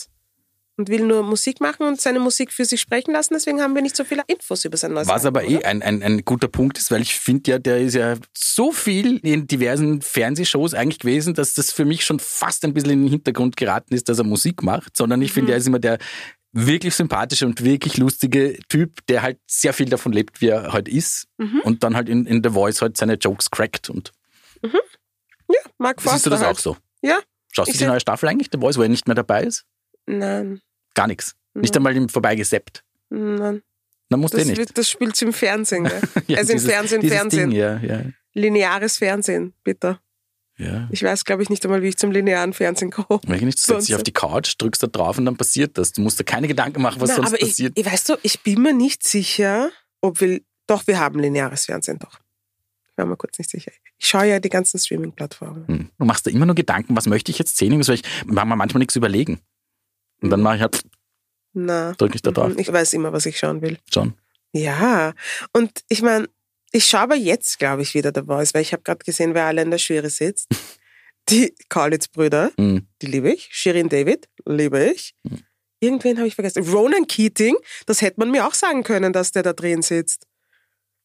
Und 0.76 0.90
will 0.90 1.06
nur 1.06 1.22
Musik 1.22 1.62
machen 1.62 1.86
und 1.86 2.02
seine 2.02 2.20
Musik 2.20 2.52
für 2.52 2.66
sich 2.66 2.82
sprechen 2.82 3.12
lassen. 3.12 3.36
Deswegen 3.36 3.62
haben 3.62 3.76
wir 3.76 3.84
nicht 3.84 3.96
so 3.96 4.04
viele 4.04 4.24
Infos 4.26 4.66
über 4.66 4.76
sein 4.76 4.94
neues 4.94 5.08
Was 5.08 5.24
Album, 5.24 5.44
aber 5.44 5.48
eh 5.48 5.64
ein, 5.64 5.84
ein, 5.84 6.02
ein 6.02 6.26
guter 6.26 6.48
Punkt 6.48 6.80
ist, 6.80 6.90
weil 6.90 7.04
ich 7.04 7.14
finde 7.20 7.52
ja, 7.52 7.60
der 7.60 7.78
ist 7.80 7.94
ja 7.94 8.16
so 8.34 8.72
viel 8.72 9.18
in 9.18 9.46
diversen 9.46 10.02
Fernsehshows 10.02 10.74
eigentlich 10.74 10.98
gewesen, 10.98 11.36
dass 11.36 11.54
das 11.54 11.72
für 11.72 11.86
mich 11.86 12.04
schon 12.04 12.18
fast 12.18 12.66
ein 12.66 12.74
bisschen 12.74 12.90
in 12.90 13.02
den 13.04 13.10
Hintergrund 13.10 13.56
geraten 13.56 13.94
ist, 13.94 14.10
dass 14.10 14.18
er 14.18 14.24
Musik 14.24 14.64
macht, 14.64 14.98
sondern 14.98 15.22
ich 15.22 15.32
finde, 15.32 15.52
er 15.52 15.60
ist 15.60 15.68
immer 15.68 15.78
der 15.78 16.00
wirklich 16.54 16.94
sympathische 16.96 17.46
und 17.48 17.64
wirklich 17.64 17.98
lustige 17.98 18.58
Typ, 18.70 19.06
der 19.08 19.22
halt 19.24 19.40
sehr 19.48 19.74
viel 19.74 19.90
davon 19.90 20.14
lebt, 20.14 20.40
wie 20.42 20.48
er 20.50 20.72
halt 20.72 20.88
ist 20.88 21.28
und 21.64 21.84
dann 21.84 21.96
halt 21.96 22.08
in, 22.10 22.26
in 22.26 22.42
The 22.44 22.52
Voice 22.52 22.82
halt 22.82 22.96
seine 22.96 23.16
Jokes 23.16 23.50
crackt 23.52 23.90
und 23.90 24.12
Ja, 24.62 25.60
Mark 25.78 26.02
Forster 26.02 26.18
siehst 26.18 26.26
du 26.28 26.30
das 26.30 26.42
halt. 26.42 26.56
auch 26.56 26.60
so? 26.60 26.78
Ja, 27.02 27.20
Schaust 27.52 27.74
du 27.74 27.78
die 27.78 27.86
neue 27.86 28.00
Staffel 28.00 28.30
eigentlich, 28.30 28.50
The 28.52 28.58
Voice, 28.60 28.78
wo 28.78 28.82
er 28.84 28.90
nicht 28.90 29.08
mehr 29.08 29.16
dabei 29.16 29.44
ist? 29.44 29.66
nein, 30.06 30.62
Gar 30.96 31.08
nichts. 31.08 31.36
Nicht 31.56 31.74
Mhm. 31.74 31.78
einmal 31.78 31.96
ihm 31.96 32.10
vorbeigeseppt. 32.10 32.84
nein. 33.10 33.62
Dann 34.10 34.20
musst 34.20 34.34
du 34.36 34.38
eh 34.38 34.42
Das, 34.42 34.48
nicht. 34.50 34.58
wird, 34.60 34.78
das 34.78 34.90
spielt 34.90 35.20
im 35.24 35.34
Fernsehen, 35.34 35.86
gell? 35.86 36.02
Ja, 36.28 36.38
also 36.38 36.52
im 36.54 36.58
dieses- 36.60 36.72
Fernsehen, 36.72 37.02
dieses 37.02 37.18
Fernsehen. 37.18 37.50
Ding, 37.50 37.60
ja, 37.60 37.78
ja, 37.80 38.02
Lineares 38.34 38.98
Fernsehen, 38.98 39.54
bitte. 39.64 40.00
Ja. 40.58 40.88
Ich 40.92 41.02
weiß, 41.04 41.26
glaube 41.26 41.44
ich, 41.44 41.50
nicht 41.50 41.64
einmal, 41.66 41.82
wie 41.82 41.88
ich 41.90 41.98
zum 41.98 42.12
linearen 42.12 42.54
Fernsehen 42.54 42.92
komme. 42.92 43.20
Ich 43.24 43.42
nicht, 43.42 43.58
du 43.58 43.74
setzt 43.74 43.88
dich 43.88 43.96
auf 43.96 44.04
die 44.04 44.12
Couch, 44.14 44.54
drückst 44.58 44.84
da 44.84 44.88
drauf 44.88 45.18
und 45.18 45.26
dann 45.26 45.36
passiert 45.38 45.78
das. 45.78 45.94
Du 45.94 46.02
musst 46.02 46.20
dir 46.20 46.24
keine 46.24 46.48
Gedanken 46.48 46.82
machen, 46.82 47.02
was 47.02 47.10
Na, 47.10 47.16
sonst 47.16 47.28
aber 47.30 47.42
ich, 47.42 47.50
passiert. 47.50 47.74
ich, 47.78 47.86
weißt 47.86 48.10
du, 48.10 48.18
ich 48.22 48.42
bin 48.42 48.62
mir 48.62 48.74
nicht 48.74 49.04
sicher, 49.04 49.72
ob 50.02 50.22
wir, 50.22 50.42
doch, 50.68 50.86
wir 50.88 51.00
haben 51.00 51.20
lineares 51.20 51.66
Fernsehen, 51.66 52.00
doch. 52.00 52.20
Ich 52.92 52.98
war 52.98 53.06
mir 53.08 53.18
kurz 53.18 53.40
nicht 53.40 53.50
sicher. 53.50 53.72
Ich 53.98 54.08
schaue 54.08 54.26
ja 54.26 54.40
die 54.40 54.50
ganzen 54.50 54.80
Streaming-Plattformen. 54.80 55.68
Hm. 55.68 55.90
Du 55.98 56.06
machst 56.06 56.28
dir 56.28 56.32
immer 56.32 56.46
nur 56.46 56.54
Gedanken, 56.56 56.96
was 56.96 57.08
möchte 57.08 57.32
ich 57.32 57.40
jetzt 57.40 57.58
sehen? 57.58 57.82
Soll 57.82 57.96
ich 57.96 58.04
mache 58.28 58.46
mir 58.46 58.56
manchmal 58.56 58.80
nichts 58.80 58.96
überlegen. 58.96 59.40
Und 60.22 60.30
dann 60.30 60.42
mache 60.42 60.58
ich 60.58 60.62
halt, 60.62 60.84
Na, 61.54 61.94
drücke 61.94 62.16
ich 62.16 62.22
da 62.22 62.30
drauf. 62.32 62.54
mhm, 62.54 62.60
ich 62.60 62.72
weiß 62.72 62.94
immer, 62.94 63.12
was 63.12 63.26
ich 63.26 63.40
schauen 63.40 63.62
will. 63.64 63.80
Schon. 63.92 64.14
Ja, 64.52 65.14
und 65.52 65.72
ich 65.90 66.04
meine, 66.04 66.30
ich 66.74 66.86
schaue 66.86 67.02
aber 67.02 67.16
jetzt, 67.16 67.60
glaube 67.60 67.84
ich, 67.84 67.94
wieder 67.94 68.12
The 68.14 68.24
Voice, 68.26 68.54
weil 68.54 68.62
ich 68.64 68.74
habe 68.74 68.84
gerade 68.84 69.04
gesehen, 69.06 69.34
wer 69.34 69.46
alle 69.46 69.62
in 69.62 69.70
der 69.72 69.80
Jury 69.80 70.10
sitzt. 70.10 70.48
Die 71.30 71.56
Kaulitz-Brüder, 71.70 72.52
Hm. 72.58 72.86
die 73.02 73.06
liebe 73.06 73.32
ich. 73.32 73.48
Shirin 73.50 73.88
David, 73.88 74.28
liebe 74.46 74.92
ich. 74.92 75.16
Irgendwen 75.80 76.18
habe 76.18 76.28
ich 76.28 76.36
vergessen. 76.36 76.68
Ronan 76.68 77.08
Keating, 77.08 77.56
das 77.86 78.02
hätte 78.02 78.20
man 78.20 78.30
mir 78.30 78.46
auch 78.46 78.54
sagen 78.54 78.84
können, 78.84 79.14
dass 79.14 79.32
der 79.32 79.42
da 79.44 79.54
drin 79.54 79.82
sitzt. 79.82 80.28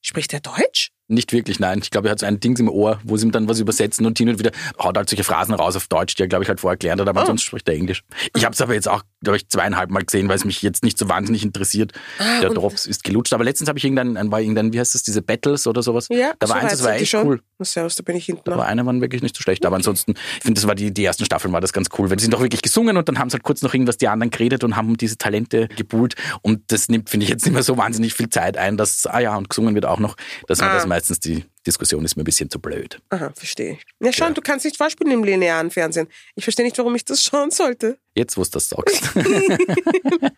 Spricht 0.01 0.33
er 0.33 0.41
Deutsch? 0.41 0.91
Nicht 1.11 1.33
wirklich, 1.33 1.59
nein. 1.59 1.81
Ich 1.83 1.91
glaube, 1.91 2.09
er 2.09 2.13
hat 2.13 2.19
so 2.19 2.27
ein 2.27 2.39
Ding 2.39 2.55
im 2.59 2.69
Ohr, 2.69 3.01
wo 3.03 3.17
sie 3.17 3.25
ihm 3.27 3.33
dann 3.33 3.49
was 3.49 3.59
übersetzen 3.61 4.05
und 4.05 4.19
hin 4.19 4.29
und 4.29 4.39
wieder 4.39 4.51
haut 4.79 4.95
halt 4.95 5.09
solche 5.09 5.25
Phrasen 5.25 5.55
raus 5.55 5.75
auf 5.75 5.87
Deutsch, 5.87 6.15
die 6.17 6.23
er, 6.23 6.29
glaube 6.29 6.43
ich, 6.45 6.51
halt 6.51 6.61
vorher 6.61 6.77
gelernt 6.77 7.01
hat, 7.01 7.09
aber 7.09 7.23
Oh. 7.23 7.27
sonst 7.27 7.43
spricht 7.45 7.67
er 7.67 7.75
Englisch. 7.75 8.05
Ich 8.37 8.45
habe 8.45 8.53
es 8.53 8.61
aber 8.61 8.75
jetzt 8.75 8.89
auch, 8.89 9.03
glaube 9.23 9.39
ich, 9.39 9.49
zweieinhalb 9.49 9.89
Mal 9.91 10.05
gesehen, 10.05 10.29
weil 10.29 10.37
es 10.37 10.45
mich 10.45 10.61
jetzt 10.61 10.85
nicht 10.85 10.99
so 10.99 11.09
wahnsinnig 11.09 11.45
interessiert. 11.45 11.93
Ah, 12.19 12.41
Der 12.43 12.51
Drops 12.51 12.85
ist 12.85 13.05
gelutscht. 13.05 13.33
Aber 13.33 13.43
letztens 13.43 13.69
habe 13.71 13.79
ich 13.79 13.85
irgendein, 13.87 14.19
ein- 14.19 14.31
war 14.31 14.41
irgendein, 14.43 14.75
wie 14.75 14.81
heißt 14.81 14.95
das, 14.95 15.03
diese 15.03 15.23
Battles 15.23 15.67
oder 15.67 15.83
sowas? 15.83 16.09
Ja, 16.11 16.33
da 16.39 16.49
war 16.51 16.57
so 16.57 16.63
eins, 16.63 16.73
das 16.73 16.85
war 16.85 16.93
echt 16.95 17.09
schon. 17.11 17.27
cool. 17.27 17.41
Servus, 17.61 17.97
da 17.97 18.03
bin 18.03 18.15
ich 18.15 18.27
hinten 18.27 18.43
Da 18.45 18.51
noch. 18.53 18.59
war 18.59 18.67
einer 18.67 18.85
waren 18.87 19.01
wirklich 19.01 19.23
nicht 19.23 19.35
so 19.35 19.41
schlecht. 19.43 19.65
Aber 19.65 19.77
ansonsten, 19.77 20.13
ich 20.37 20.43
finde, 20.43 20.61
das 20.61 20.69
war 20.69 20.75
die, 20.75 20.93
die 20.93 21.05
ersten 21.05 21.25
Staffeln 21.25 21.53
war 21.55 21.61
das 21.63 21.73
ganz 21.73 21.89
cool, 21.99 22.11
weil 22.11 22.17
die 22.19 22.23
sind 22.23 22.35
doch 22.35 22.41
wirklich 22.43 22.61
gesungen 22.63 22.99
und 22.99 23.09
dann 23.09 23.19
haben 23.19 23.31
sie 23.31 23.35
halt 23.35 23.43
kurz 23.45 23.63
noch 23.63 23.73
irgendwas 23.73 23.97
die 23.97 24.09
anderen 24.09 24.31
geredet 24.31 24.63
und 24.63 24.77
haben 24.77 24.89
um 24.89 24.97
diese 24.99 25.17
Talente 25.17 25.69
gebuhlt. 25.69 26.17
Und 26.43 26.71
das 26.71 26.89
nimmt, 26.91 27.09
finde 27.09 27.25
ich, 27.25 27.31
jetzt 27.31 27.47
nicht 27.47 27.55
mehr 27.55 27.63
so 27.63 27.79
wahnsinnig 27.79 28.13
viel 28.15 28.29
Zeit 28.29 28.59
ein, 28.59 28.77
dass, 28.77 29.07
ah 29.07 29.19
ja, 29.21 29.35
und 29.37 29.49
gesungen 29.49 29.75
wird 29.75 29.87
auch 29.87 29.99
noch, 29.99 30.17
dass 30.47 30.61
man 30.61 30.69
Ah. 30.69 30.75
das 30.75 30.87
meistens, 30.99 31.21
die 31.21 31.45
Diskussion 31.67 32.05
ist 32.05 32.17
mir 32.17 32.23
ein 32.23 32.25
bisschen 32.25 32.51
zu 32.51 32.59
blöd. 32.61 33.01
Aha, 33.11 33.31
verstehe 33.35 33.73
ich. 33.75 33.85
Ja, 34.01 34.13
schon, 34.13 34.29
Ja. 34.29 34.35
du 34.35 34.41
kannst 34.41 34.65
nicht 34.65 34.77
vorspielen 34.77 35.13
im 35.13 35.23
linearen 35.25 35.71
Fernsehen. 35.71 36.09
Ich 36.35 36.45
verstehe 36.45 36.65
nicht, 36.65 36.77
warum 36.79 36.95
ich 36.97 37.05
das 37.05 37.23
schauen 37.23 37.51
sollte. 37.51 37.99
Jetzt, 38.17 38.37
wo 38.37 38.43
du 38.43 38.51
das 38.51 38.69
sagst. 38.69 39.03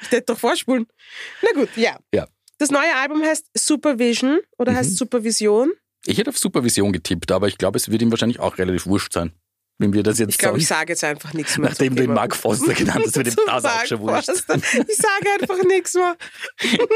Ich 0.00 0.10
hätte 0.12 0.26
doch 0.32 0.38
vorspulen. 0.38 0.86
Na 1.42 1.48
gut, 1.60 1.68
ja. 1.76 1.98
Ja. 2.14 2.28
Das 2.58 2.70
neue 2.70 2.94
Album 2.96 3.22
heißt 3.22 3.46
Supervision 3.54 4.38
oder 4.58 4.70
Mhm. 4.72 4.76
heißt 4.76 4.96
Supervision. 4.96 5.72
Ich 6.06 6.18
hätte 6.18 6.30
auf 6.30 6.38
Supervision 6.38 6.92
getippt, 6.92 7.32
aber 7.32 7.48
ich 7.48 7.58
glaube, 7.58 7.76
es 7.78 7.90
wird 7.90 8.00
ihm 8.02 8.10
wahrscheinlich 8.12 8.38
auch 8.38 8.56
relativ 8.58 8.86
wurscht 8.86 9.12
sein, 9.12 9.32
wenn 9.78 9.92
wir 9.92 10.02
das 10.02 10.18
jetzt 10.18 10.30
Ich 10.30 10.38
glaube, 10.38 10.58
ich 10.58 10.66
sage 10.66 10.92
jetzt 10.92 11.02
einfach 11.02 11.32
nichts 11.32 11.58
mehr. 11.58 11.70
Nachdem 11.70 11.96
du 11.96 12.02
ihn 12.02 12.06
Thema. 12.08 12.20
Mark 12.20 12.36
Foster 12.36 12.74
genannt 12.74 13.04
hast, 13.04 13.16
wird 13.16 13.32
Zum 13.32 13.44
das 13.46 13.64
auch 13.64 13.86
schon 13.86 14.00
wurscht. 14.00 14.28
Ich 14.28 14.96
sage 14.96 15.40
einfach 15.40 15.62
nichts 15.64 15.94
mehr. 15.94 16.16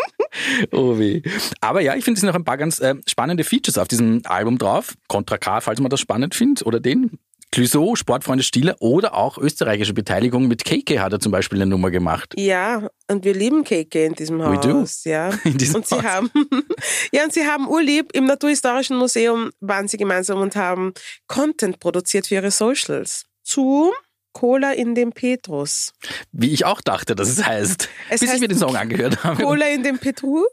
Oh 0.73 0.99
weh. 0.99 1.23
Aber 1.61 1.81
ja, 1.81 1.95
ich 1.95 2.05
finde, 2.05 2.19
es 2.19 2.21
sind 2.21 2.29
noch 2.29 2.37
ein 2.37 2.45
paar 2.45 2.57
ganz 2.57 2.81
äh, 2.81 2.95
spannende 3.07 3.45
Features 3.45 3.79
auf 3.79 3.89
diesem 3.89 4.23
Album 4.25 4.59
drauf. 4.59 4.95
Contra 5.09 5.39
K, 5.39 5.61
falls 5.61 5.81
man 5.81 5.91
das 5.91 6.01
spannend 6.01 6.35
findet, 6.35 6.65
oder 6.67 6.81
den. 6.81 7.19
Clouseau, 7.51 7.97
Sportfreunde 7.97 8.45
Stieler 8.45 8.77
oder 8.81 9.15
auch 9.15 9.39
österreichische 9.39 9.95
Beteiligung 9.95 10.49
mit 10.49 10.65
KK 10.65 11.01
hat 11.01 11.13
er 11.13 11.21
zum 11.21 11.33
Beispiel 11.33 11.59
eine 11.59 11.71
Nummer 11.71 11.91
gemacht. 11.91 12.35
Ja, 12.37 12.89
und 13.11 13.25
wir 13.25 13.35
lieben 13.35 13.65
KK 13.65 14.07
in 14.07 14.15
diesem 14.15 14.39
We 14.39 14.59
do. 14.61 14.81
Haus. 14.81 15.05
Ja. 15.05 15.31
In 15.45 15.57
diesem 15.57 15.77
und 15.77 15.87
sie 15.87 15.97
Haus. 15.97 16.05
haben, 16.05 16.31
ja, 17.13 17.25
und 17.25 17.33
sie 17.33 17.47
haben 17.47 17.69
urlieb 17.69 18.11
im 18.15 18.27
Naturhistorischen 18.27 18.97
Museum 18.97 19.51
waren 19.61 19.89
sie 19.89 19.97
gemeinsam 19.97 20.41
und 20.41 20.57
haben 20.57 20.93
Content 21.27 21.81
produziert 21.81 22.27
für 22.27 22.35
ihre 22.35 22.51
Socials. 22.51 23.25
Zu 23.43 23.93
Cola 24.33 24.73
in 24.73 24.95
dem 24.95 25.13
Petrus. 25.13 25.93
Wie 26.33 26.53
ich 26.53 26.65
auch 26.67 26.81
dachte, 26.83 27.15
dass 27.17 27.29
es 27.29 27.45
heißt. 27.45 27.89
Es 28.11 28.21
bis 28.21 28.23
ich 28.23 28.29
heißt 28.31 28.41
mir 28.41 28.49
den 28.49 28.59
Song 28.59 28.77
angehört 28.77 29.25
habe. 29.25 29.43
Cola 29.43 29.67
in 29.69 29.83
dem 29.83 29.99
Petru? 29.99 30.45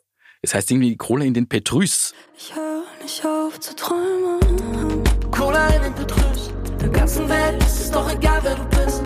Es 0.41 0.53
heißt 0.55 0.71
irgendwie 0.71 0.95
Cola 0.95 1.25
in 1.25 1.33
den 1.33 1.47
Petrus. 1.47 2.13
Ich 2.37 2.55
hör 2.55 2.83
nicht 3.01 3.23
auf 3.25 3.59
zu 3.59 3.75
träumen. 3.75 5.03
Cola 5.29 5.67
in 5.75 5.83
den 5.83 5.93
Petrus. 5.93 6.54
Der 6.95 7.01
ganzen 7.01 7.29
Welt 7.29 7.61
ist 7.61 7.79
es 7.81 7.91
doch 7.91 8.09
egal, 8.11 8.39
wer 8.43 8.55
du 8.55 8.63
bist. 8.69 9.03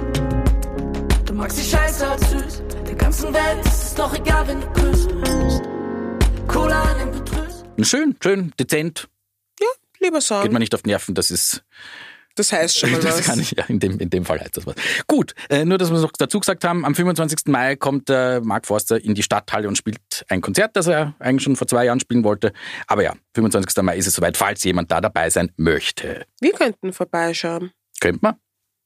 Du 1.25 1.34
magst 1.34 1.58
die 1.58 1.63
Scheiße 1.63 2.08
als 2.08 2.30
süß. 2.30 2.62
Der 2.88 2.95
ganzen 2.95 3.34
Welt 3.34 3.65
ist 3.65 3.84
es 3.84 3.95
doch 3.95 4.13
egal, 4.13 4.47
wenn 4.47 4.62
du 4.62 4.67
küsst. 4.73 5.10
Cola 6.47 6.84
in 6.91 6.99
den 6.99 7.12
Petrus. 7.25 7.63
Schön, 7.82 8.15
schön, 8.21 8.54
dezent. 8.60 9.10
Lieber 10.02 10.21
Song. 10.21 10.43
Geht 10.43 10.52
man 10.54 10.62
nicht 10.62 10.73
auf 10.75 10.84
Nerven, 10.84 11.13
das 11.15 11.30
ist 11.32 11.63
das 12.36 12.54
heißt 12.54 12.78
schon 12.80 12.91
mal 12.93 13.02
Das 13.02 13.17
was. 13.17 13.25
kann 13.25 13.39
ich, 13.39 13.52
ja, 13.58 13.65
in 13.67 13.80
dem, 13.80 13.99
in 13.99 14.10
dem 14.10 14.23
Fall 14.23 14.39
heißt 14.39 14.56
das 14.56 14.65
was. 14.65 14.75
Gut, 15.08 15.34
äh, 15.49 15.65
nur, 15.65 15.78
dass 15.78 15.89
wir 15.89 15.97
es 15.97 16.04
noch 16.04 16.12
dazu 16.17 16.39
gesagt 16.39 16.63
haben, 16.63 16.86
am 16.86 16.95
25. 16.95 17.47
Mai 17.47 17.75
kommt 17.75 18.10
äh, 18.10 18.39
Mark 18.39 18.65
Forster 18.67 19.04
in 19.04 19.13
die 19.15 19.23
Stadthalle 19.23 19.67
und 19.67 19.78
spielt 19.78 19.99
ein 20.30 20.39
Konzert, 20.39 20.75
das 20.78 20.88
er 20.88 21.15
eigentlich 21.19 21.43
schon 21.43 21.58
vor 21.58 21.67
zwei 21.67 21.84
Jahren 21.86 21.99
spielen 21.99 22.23
wollte. 22.23 22.54
Aber 22.88 23.04
ja, 23.04 23.13
25. 23.36 23.84
Mai 23.84 23.97
ist 23.97 24.08
es 24.08 24.13
soweit, 24.13 24.38
falls 24.38 24.63
jemand 24.63 24.89
da 24.89 25.02
dabei 25.02 25.30
sein 25.30 25.52
möchte. 25.58 26.25
Wir 26.39 26.54
könnten 26.54 26.93
vorbeischauen. 26.93 27.71
Könnte 27.99 28.19
man? 28.21 28.35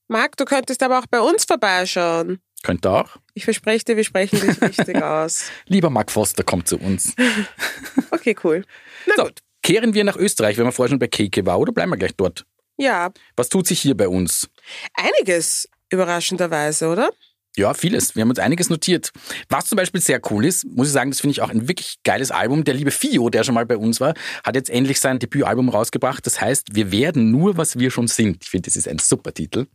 Marc, 0.07 0.37
du 0.37 0.45
könntest 0.45 0.83
aber 0.83 0.99
auch 0.99 1.05
bei 1.07 1.19
uns 1.21 1.45
vorbeischauen. 1.45 2.39
Könnte 2.63 2.89
auch. 2.91 3.17
Ich 3.33 3.43
verspreche 3.45 3.83
dir, 3.85 3.97
wir 3.97 4.03
sprechen 4.03 4.39
dich 4.39 4.61
richtig 4.61 4.95
aus. 5.03 5.45
Lieber 5.67 5.89
Mark 5.89 6.11
Foster 6.11 6.43
kommt 6.43 6.67
zu 6.67 6.77
uns. 6.77 7.13
Okay, 8.11 8.35
cool. 8.43 8.63
Na 9.05 9.15
So, 9.17 9.23
gut. 9.23 9.39
kehren 9.63 9.93
wir 9.93 10.03
nach 10.05 10.15
Österreich, 10.15 10.57
wenn 10.57 10.65
wir 10.65 10.71
vorher 10.71 10.89
schon 10.91 10.99
bei 10.99 11.07
Keke 11.07 11.45
war, 11.45 11.59
oder 11.59 11.73
bleiben 11.73 11.91
wir 11.91 11.97
gleich 11.97 12.15
dort? 12.15 12.45
Ja, 12.77 13.11
Was 13.35 13.49
tut 13.49 13.67
sich 13.67 13.81
hier 13.81 13.97
bei 13.97 14.07
uns? 14.07 14.49
einiges 14.93 15.67
überraschenderweise, 15.89 16.87
oder? 16.87 17.09
Ja, 17.55 17.73
vieles. 17.75 18.15
Wir 18.15 18.21
haben 18.21 18.29
uns 18.29 18.39
einiges 18.39 18.69
notiert. 18.69 19.11
Was 19.47 19.65
zum 19.67 19.75
Beispiel 19.75 20.01
sehr 20.01 20.19
cool 20.31 20.43
ist, 20.45 20.65
muss 20.65 20.87
ich 20.87 20.93
sagen, 20.93 21.11
das 21.11 21.21
finde 21.21 21.33
ich 21.33 21.41
auch 21.41 21.51
ein 21.51 21.67
wirklich 21.67 21.97
geiles 22.03 22.31
Album. 22.31 22.63
Der 22.63 22.73
liebe 22.73 22.89
Fio, 22.89 23.29
der 23.29 23.43
schon 23.43 23.53
mal 23.53 23.65
bei 23.65 23.77
uns 23.77 24.01
war, 24.01 24.15
hat 24.43 24.55
jetzt 24.55 24.71
endlich 24.71 24.99
sein 24.99 25.19
Debütalbum 25.19 25.69
rausgebracht. 25.69 26.25
Das 26.25 26.41
heißt, 26.41 26.75
wir 26.75 26.91
werden 26.91 27.29
nur, 27.29 27.55
was 27.57 27.77
wir 27.77 27.91
schon 27.91 28.07
sind. 28.07 28.43
Ich 28.43 28.49
finde, 28.49 28.67
das 28.67 28.75
ist 28.75 28.87
ein 28.87 28.97
super 28.97 29.33
Titel. 29.33 29.67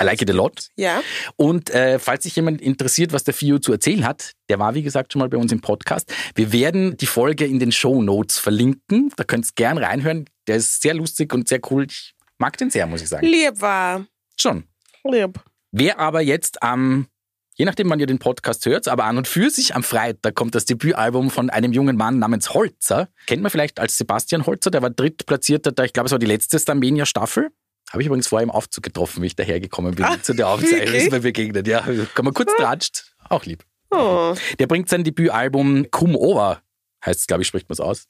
I 0.00 0.04
like 0.04 0.22
it 0.22 0.30
a 0.30 0.32
lot. 0.32 0.68
Ja. 0.76 1.02
Und 1.36 1.70
äh, 1.70 1.98
falls 1.98 2.24
sich 2.24 2.34
jemand 2.36 2.60
interessiert, 2.60 3.12
was 3.12 3.24
der 3.24 3.34
Fio 3.34 3.58
zu 3.58 3.72
erzählen 3.72 4.06
hat, 4.06 4.32
der 4.48 4.58
war, 4.58 4.74
wie 4.74 4.82
gesagt, 4.82 5.12
schon 5.12 5.20
mal 5.20 5.28
bei 5.28 5.36
uns 5.36 5.52
im 5.52 5.60
Podcast. 5.60 6.12
Wir 6.34 6.52
werden 6.52 6.96
die 6.96 7.06
Folge 7.06 7.46
in 7.46 7.58
den 7.58 7.72
Show 7.72 8.02
Notes 8.02 8.38
verlinken. 8.38 9.12
Da 9.16 9.24
könnt 9.24 9.46
ihr 9.46 9.52
gern 9.54 9.78
reinhören. 9.78 10.28
Der 10.46 10.56
ist 10.56 10.82
sehr 10.82 10.94
lustig 10.94 11.32
und 11.32 11.48
sehr 11.48 11.60
cool. 11.70 11.86
Ich 11.88 12.14
mag 12.38 12.56
den 12.56 12.70
sehr, 12.70 12.86
muss 12.86 13.02
ich 13.02 13.08
sagen. 13.08 13.26
Lieb 13.26 13.60
war. 13.60 14.06
Schon. 14.38 14.64
Lieb. 15.04 15.40
Wer 15.70 15.98
aber 15.98 16.20
jetzt 16.20 16.62
am, 16.62 17.06
je 17.54 17.64
nachdem 17.64 17.88
wann 17.90 18.00
ihr 18.00 18.06
den 18.06 18.18
Podcast 18.18 18.66
hört, 18.66 18.88
aber 18.88 19.04
an 19.04 19.16
und 19.16 19.28
für 19.28 19.50
sich 19.50 19.74
am 19.74 19.82
Freitag 19.82 20.34
kommt 20.34 20.54
das 20.54 20.64
Debütalbum 20.64 21.30
von 21.30 21.50
einem 21.50 21.72
jungen 21.72 21.96
Mann 21.96 22.18
namens 22.18 22.52
Holzer. 22.54 23.08
Kennt 23.26 23.42
man 23.42 23.50
vielleicht 23.50 23.78
als 23.80 23.96
Sebastian 23.96 24.46
Holzer, 24.46 24.70
der 24.70 24.82
war 24.82 24.90
drittplatzierter, 24.90 25.72
da 25.72 25.84
ich 25.84 25.92
glaube, 25.92 26.06
es 26.06 26.12
war 26.12 26.18
die 26.18 26.26
letzte 26.26 26.58
Starmania-Staffel. 26.58 27.50
Habe 27.90 28.02
ich 28.02 28.06
übrigens 28.06 28.26
vorher 28.26 28.42
im 28.44 28.50
Aufzug 28.50 28.82
getroffen, 28.82 29.22
wie 29.22 29.26
ich 29.26 29.36
dahergekommen 29.36 29.94
bin 29.94 30.04
Ah, 30.04 30.20
zu 30.20 30.34
der 30.34 30.48
Aufzeichnung. 30.48 30.94
Ist 30.94 31.12
mir 31.12 31.20
begegnet, 31.20 31.66
ja. 31.68 31.80
Kann 32.14 32.24
man 32.24 32.34
kurz 32.34 32.50
tratscht. 32.56 33.14
Auch 33.28 33.44
lieb. 33.44 33.64
Oh, 33.90 34.34
Der 34.58 34.66
bringt 34.66 34.88
sein 34.88 35.04
Debütalbum 35.04 35.86
Come 35.92 36.18
Over, 36.18 36.60
heißt 37.06 37.20
es, 37.20 37.26
glaube 37.28 37.42
ich, 37.42 37.48
spricht 37.48 37.68
man 37.68 37.74
es 37.74 37.80
aus, 37.80 38.06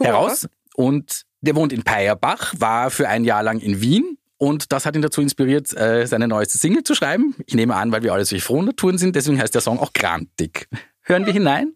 cool. 0.00 0.06
heraus. 0.06 0.48
Und 0.76 1.22
der 1.42 1.54
wohnt 1.56 1.72
in 1.72 1.82
Peierbach, 1.82 2.54
war 2.58 2.90
für 2.90 3.08
ein 3.08 3.24
Jahr 3.24 3.42
lang 3.42 3.60
in 3.60 3.80
Wien 3.82 4.16
und 4.38 4.72
das 4.72 4.86
hat 4.86 4.96
ihn 4.96 5.02
dazu 5.02 5.20
inspiriert, 5.20 5.74
äh, 5.76 6.06
seine 6.06 6.28
neueste 6.28 6.58
Single 6.58 6.84
zu 6.84 6.94
schreiben. 6.94 7.34
Ich 7.46 7.54
nehme 7.54 7.74
an, 7.76 7.92
weil 7.92 8.02
wir 8.02 8.12
alle 8.12 8.24
solche 8.24 8.44
frohen 8.44 8.66
Naturen 8.66 8.98
sind, 8.98 9.14
deswegen 9.16 9.40
heißt 9.40 9.54
der 9.54 9.60
Song 9.60 9.78
auch 9.78 9.92
Grantig. 9.92 10.68
Hören 11.02 11.26
wir 11.26 11.32
hinein? 11.32 11.74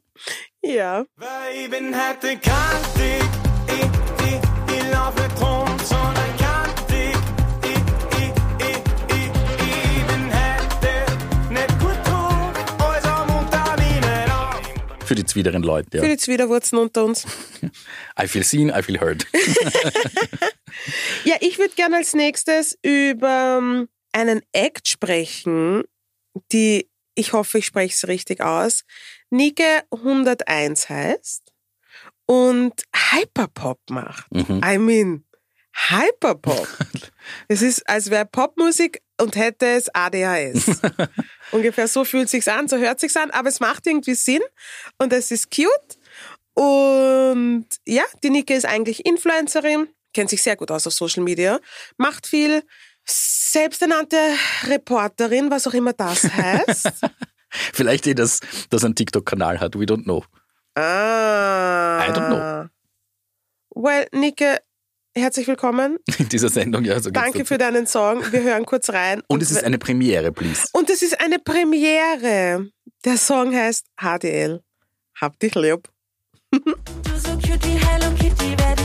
Ja. 0.62 1.04
Unter. 1.18 2.38
Für 15.04 15.14
die 15.16 15.24
zwiederen 15.26 15.62
Leute. 15.62 15.98
Für 15.98 16.04
Ja. 16.06 16.10
die 16.12 16.16
Zwiderwurzen 16.16 16.78
unter 16.78 17.04
uns. 17.04 17.26
I 18.20 18.26
feel 18.26 18.44
seen, 18.44 18.68
I 18.70 18.82
feel 18.82 18.98
heard. 19.00 19.26
Ja, 21.24 21.36
ich 21.40 21.58
würde 21.58 21.74
gerne 21.74 21.96
als 21.96 22.14
nächstes 22.14 22.78
über 22.82 23.58
ähm, 23.58 23.88
einen 24.12 24.42
Act 24.52 24.88
sprechen, 24.88 25.84
die, 26.52 26.90
ich 27.14 27.32
hoffe, 27.32 27.58
ich 27.58 27.66
spreche 27.66 27.94
es 27.94 28.08
richtig 28.08 28.40
aus, 28.40 28.84
Nike 29.30 29.82
101 29.90 30.88
heißt 30.88 31.52
und 32.26 32.84
Hyperpop 32.94 33.80
macht. 33.90 34.30
Mhm. 34.32 34.60
I 34.64 34.78
mean, 34.78 35.24
Hyperpop. 35.74 36.68
es 37.48 37.62
ist, 37.62 37.88
als 37.88 38.10
wäre 38.10 38.26
Popmusik 38.26 39.02
und 39.20 39.36
hätte 39.36 39.66
es 39.66 39.88
ADHS. 39.94 40.80
Ungefähr 41.52 41.88
so 41.88 42.04
fühlt 42.04 42.28
sich's 42.28 42.48
an, 42.48 42.68
so 42.68 42.76
hört 42.76 43.00
sich's 43.00 43.16
an, 43.16 43.30
aber 43.30 43.48
es 43.48 43.60
macht 43.60 43.86
irgendwie 43.86 44.14
Sinn 44.14 44.42
und 44.98 45.12
es 45.12 45.30
ist 45.30 45.50
cute. 45.50 45.98
Und 46.54 47.66
ja, 47.86 48.02
die 48.22 48.30
Nike 48.30 48.54
ist 48.54 48.66
eigentlich 48.66 49.06
Influencerin, 49.06 49.88
kennt 50.12 50.30
sich 50.30 50.42
sehr 50.42 50.56
gut 50.56 50.70
aus 50.70 50.86
auf 50.86 50.92
Social 50.92 51.22
Media, 51.22 51.58
macht 51.96 52.26
viel, 52.26 52.62
selbsternannte 53.04 54.16
Reporterin, 54.68 55.50
was 55.50 55.66
auch 55.66 55.74
immer 55.74 55.92
das 55.92 56.24
heißt. 56.24 56.90
Vielleicht 57.72 58.06
eh, 58.06 58.14
dass 58.14 58.40
das 58.70 58.84
einen 58.84 58.94
TikTok-Kanal 58.94 59.60
hat, 59.60 59.74
we 59.78 59.84
don't 59.84 60.04
know. 60.04 60.24
ah. 60.76 62.04
I 62.06 62.10
don't 62.12 62.28
know. 62.28 62.68
Well, 63.74 64.06
Nike, 64.12 64.56
herzlich 65.14 65.46
willkommen. 65.48 65.98
In 66.18 66.28
dieser 66.28 66.48
Sendung, 66.48 66.84
ja. 66.84 67.00
So 67.00 67.10
Danke 67.10 67.38
dazu. 67.40 67.48
für 67.48 67.58
deinen 67.58 67.86
Song. 67.86 68.22
Wir 68.32 68.42
hören 68.42 68.64
kurz 68.66 68.90
rein. 68.90 69.22
Und 69.28 69.42
es 69.42 69.50
ist 69.50 69.64
eine 69.64 69.78
Premiere, 69.78 70.32
please. 70.32 70.66
Und 70.72 70.88
es 70.90 71.02
ist 71.02 71.20
eine 71.20 71.38
Premiere. 71.38 72.68
Der 73.04 73.16
Song 73.18 73.54
heißt 73.54 73.86
HDL. 74.00 74.62
Hab 75.20 75.38
dich 75.38 75.54
lieb. 75.54 75.88
Du 76.52 77.18
so 77.18 77.30
cutie, 77.38 77.78
Hello 77.78 78.10
Kitty, 78.16 78.56
werde 78.58 78.81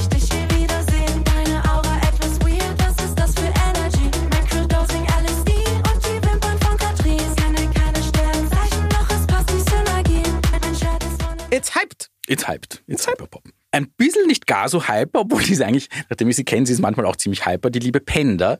It's 11.57 11.73
hyped. 11.73 12.11
It's 12.27 12.47
hyped. 12.47 12.83
It's 12.85 13.07
Hyperpop. 13.07 13.43
Ein 13.71 13.89
bisschen 13.97 14.27
nicht 14.27 14.45
gar 14.45 14.69
so 14.69 14.87
hyper, 14.87 15.21
obwohl 15.21 15.41
die 15.41 15.53
ist 15.53 15.61
eigentlich, 15.63 15.89
nachdem 16.07 16.29
ich 16.29 16.35
sie 16.35 16.43
kenne, 16.43 16.67
sie 16.67 16.73
ist 16.73 16.79
manchmal 16.79 17.07
auch 17.07 17.15
ziemlich 17.15 17.47
hyper. 17.47 17.71
Die 17.71 17.79
liebe 17.79 17.99
Panda 17.99 18.59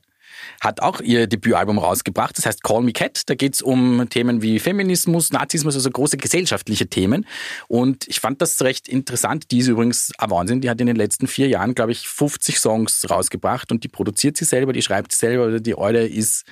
hat 0.62 0.82
auch 0.82 1.00
ihr 1.00 1.28
Debütalbum 1.28 1.78
rausgebracht. 1.78 2.36
Das 2.40 2.48
heißt 2.48 2.64
Call 2.64 2.82
Me 2.82 2.94
Cat. 2.94 3.30
Da 3.30 3.36
geht's 3.36 3.62
um 3.62 4.10
Themen 4.10 4.42
wie 4.42 4.58
Feminismus, 4.58 5.32
Nazismus, 5.32 5.76
also 5.76 5.92
große 5.92 6.18
gesellschaftliche 6.18 6.88
Themen. 6.88 7.28
Und 7.68 8.08
ich 8.08 8.20
fand 8.20 8.42
das 8.42 8.60
recht 8.64 8.88
interessant. 8.88 9.52
Die 9.52 9.60
ist 9.60 9.68
übrigens 9.68 10.12
ein 10.18 10.32
Wahnsinn. 10.32 10.62
Die 10.62 10.70
hat 10.70 10.82
in 10.82 10.88
den 10.88 10.96
letzten 10.96 11.28
vier 11.28 11.48
Jahren, 11.48 11.76
glaube 11.76 11.92
ich, 11.92 12.08
50 12.08 12.60
Songs 12.60 13.08
rausgebracht 13.10 13.72
und 13.72 13.84
die 13.84 13.90
produziert 13.90 14.38
sie 14.38 14.46
selber, 14.46 14.74
die 14.74 14.82
schreibt 14.82 15.12
sie 15.12 15.20
selber. 15.20 15.44
Also 15.44 15.60
die 15.60 15.78
Eule 15.78 16.08
ist 16.08 16.46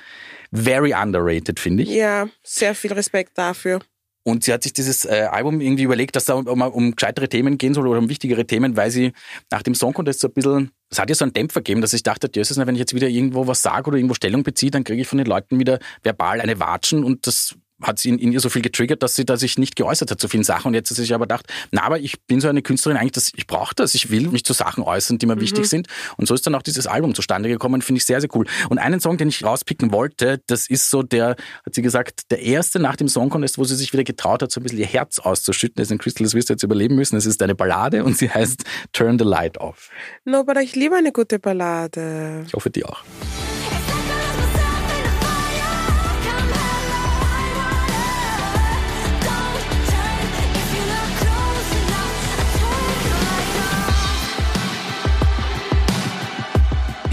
very 0.52 0.94
underrated, 0.94 1.58
finde 1.58 1.82
ich. 1.82 1.88
Ja, 1.88 2.28
sehr 2.44 2.76
viel 2.76 2.92
Respekt 2.92 3.36
dafür. 3.36 3.80
Und 4.26 4.42
sie 4.42 4.52
hat 4.52 4.64
sich 4.64 4.72
dieses 4.72 5.04
äh, 5.04 5.28
Album 5.30 5.60
irgendwie 5.60 5.84
überlegt, 5.84 6.16
dass 6.16 6.24
da 6.24 6.34
um, 6.34 6.60
um, 6.60 6.96
gescheitere 6.96 7.28
Themen 7.28 7.58
gehen 7.58 7.74
soll 7.74 7.86
oder 7.86 8.00
um 8.00 8.08
wichtigere 8.08 8.44
Themen, 8.44 8.76
weil 8.76 8.90
sie 8.90 9.12
nach 9.52 9.62
dem 9.62 9.76
Song 9.76 9.94
Contest 9.94 10.18
so 10.18 10.26
ein 10.26 10.34
bisschen, 10.34 10.70
es 10.90 10.98
hat 10.98 11.08
ja 11.08 11.14
so 11.14 11.24
einen 11.24 11.32
Dämpfer 11.32 11.60
gegeben, 11.60 11.80
dass 11.80 11.92
ich 11.92 12.02
dachte, 12.02 12.28
Jesus, 12.34 12.56
wenn 12.56 12.74
ich 12.74 12.80
jetzt 12.80 12.92
wieder 12.92 13.06
irgendwo 13.06 13.46
was 13.46 13.62
sage 13.62 13.86
oder 13.86 13.98
irgendwo 13.98 14.14
Stellung 14.14 14.42
beziehe, 14.42 14.72
dann 14.72 14.82
kriege 14.82 15.00
ich 15.00 15.06
von 15.06 15.18
den 15.18 15.28
Leuten 15.28 15.60
wieder 15.60 15.78
verbal 16.02 16.40
eine 16.40 16.58
Watschen 16.58 17.04
und 17.04 17.28
das 17.28 17.54
hat 17.82 17.98
sie 17.98 18.08
in, 18.08 18.18
in 18.18 18.32
ihr 18.32 18.40
so 18.40 18.48
viel 18.48 18.62
getriggert, 18.62 19.02
dass 19.02 19.14
sie 19.14 19.24
da 19.24 19.36
sich 19.36 19.58
nicht 19.58 19.76
geäußert 19.76 20.10
hat 20.10 20.20
zu 20.20 20.28
vielen 20.28 20.44
Sachen. 20.44 20.68
Und 20.68 20.74
jetzt 20.74 20.90
hat 20.90 20.96
sie 20.96 21.02
sich 21.02 21.14
aber 21.14 21.24
gedacht, 21.24 21.46
na, 21.70 21.82
aber 21.82 21.98
ich 21.98 22.20
bin 22.22 22.40
so 22.40 22.48
eine 22.48 22.62
Künstlerin 22.62 22.98
eigentlich, 22.98 23.12
dass 23.12 23.32
ich 23.34 23.46
brauche 23.46 23.74
das, 23.74 23.94
ich 23.94 24.10
will 24.10 24.28
mich 24.28 24.44
zu 24.44 24.52
Sachen 24.52 24.82
äußern, 24.82 25.18
die 25.18 25.26
mir 25.26 25.40
wichtig 25.40 25.66
sind. 25.66 25.88
Und 26.16 26.26
so 26.26 26.34
ist 26.34 26.46
dann 26.46 26.54
auch 26.54 26.62
dieses 26.62 26.86
Album 26.86 27.14
zustande 27.14 27.48
gekommen, 27.48 27.82
finde 27.82 27.98
ich 27.98 28.06
sehr, 28.06 28.20
sehr 28.20 28.30
cool. 28.34 28.46
Und 28.68 28.78
einen 28.78 29.00
Song, 29.00 29.18
den 29.18 29.28
ich 29.28 29.44
rauspicken 29.44 29.92
wollte, 29.92 30.40
das 30.46 30.68
ist 30.68 30.90
so 30.90 31.02
der, 31.02 31.36
hat 31.64 31.74
sie 31.74 31.82
gesagt, 31.82 32.30
der 32.30 32.40
erste 32.40 32.78
nach 32.78 32.96
dem 32.96 33.08
Song 33.08 33.30
Contest, 33.30 33.58
wo 33.58 33.64
sie 33.64 33.76
sich 33.76 33.92
wieder 33.92 34.04
getraut 34.04 34.42
hat, 34.42 34.50
so 34.50 34.60
ein 34.60 34.62
bisschen 34.62 34.78
ihr 34.78 34.86
Herz 34.86 35.18
auszuschütten. 35.18 35.76
Das 35.76 35.88
ist 35.88 35.92
ein 35.92 35.98
Crystal, 35.98 36.26
du 36.26 36.38
jetzt 36.38 36.62
überleben 36.62 36.96
müssen. 36.96 37.16
Es 37.16 37.26
ist 37.26 37.42
eine 37.42 37.54
Ballade 37.54 38.04
und 38.04 38.16
sie 38.16 38.30
heißt 38.30 38.64
Turn 38.92 39.18
the 39.18 39.24
Light 39.24 39.58
Off. 39.58 39.90
No, 40.24 40.40
aber 40.40 40.60
ich 40.62 40.74
liebe 40.74 40.96
eine 40.96 41.12
gute 41.12 41.38
Ballade. 41.38 42.44
Ich 42.46 42.54
hoffe, 42.54 42.70
die 42.70 42.84
auch. 42.84 43.02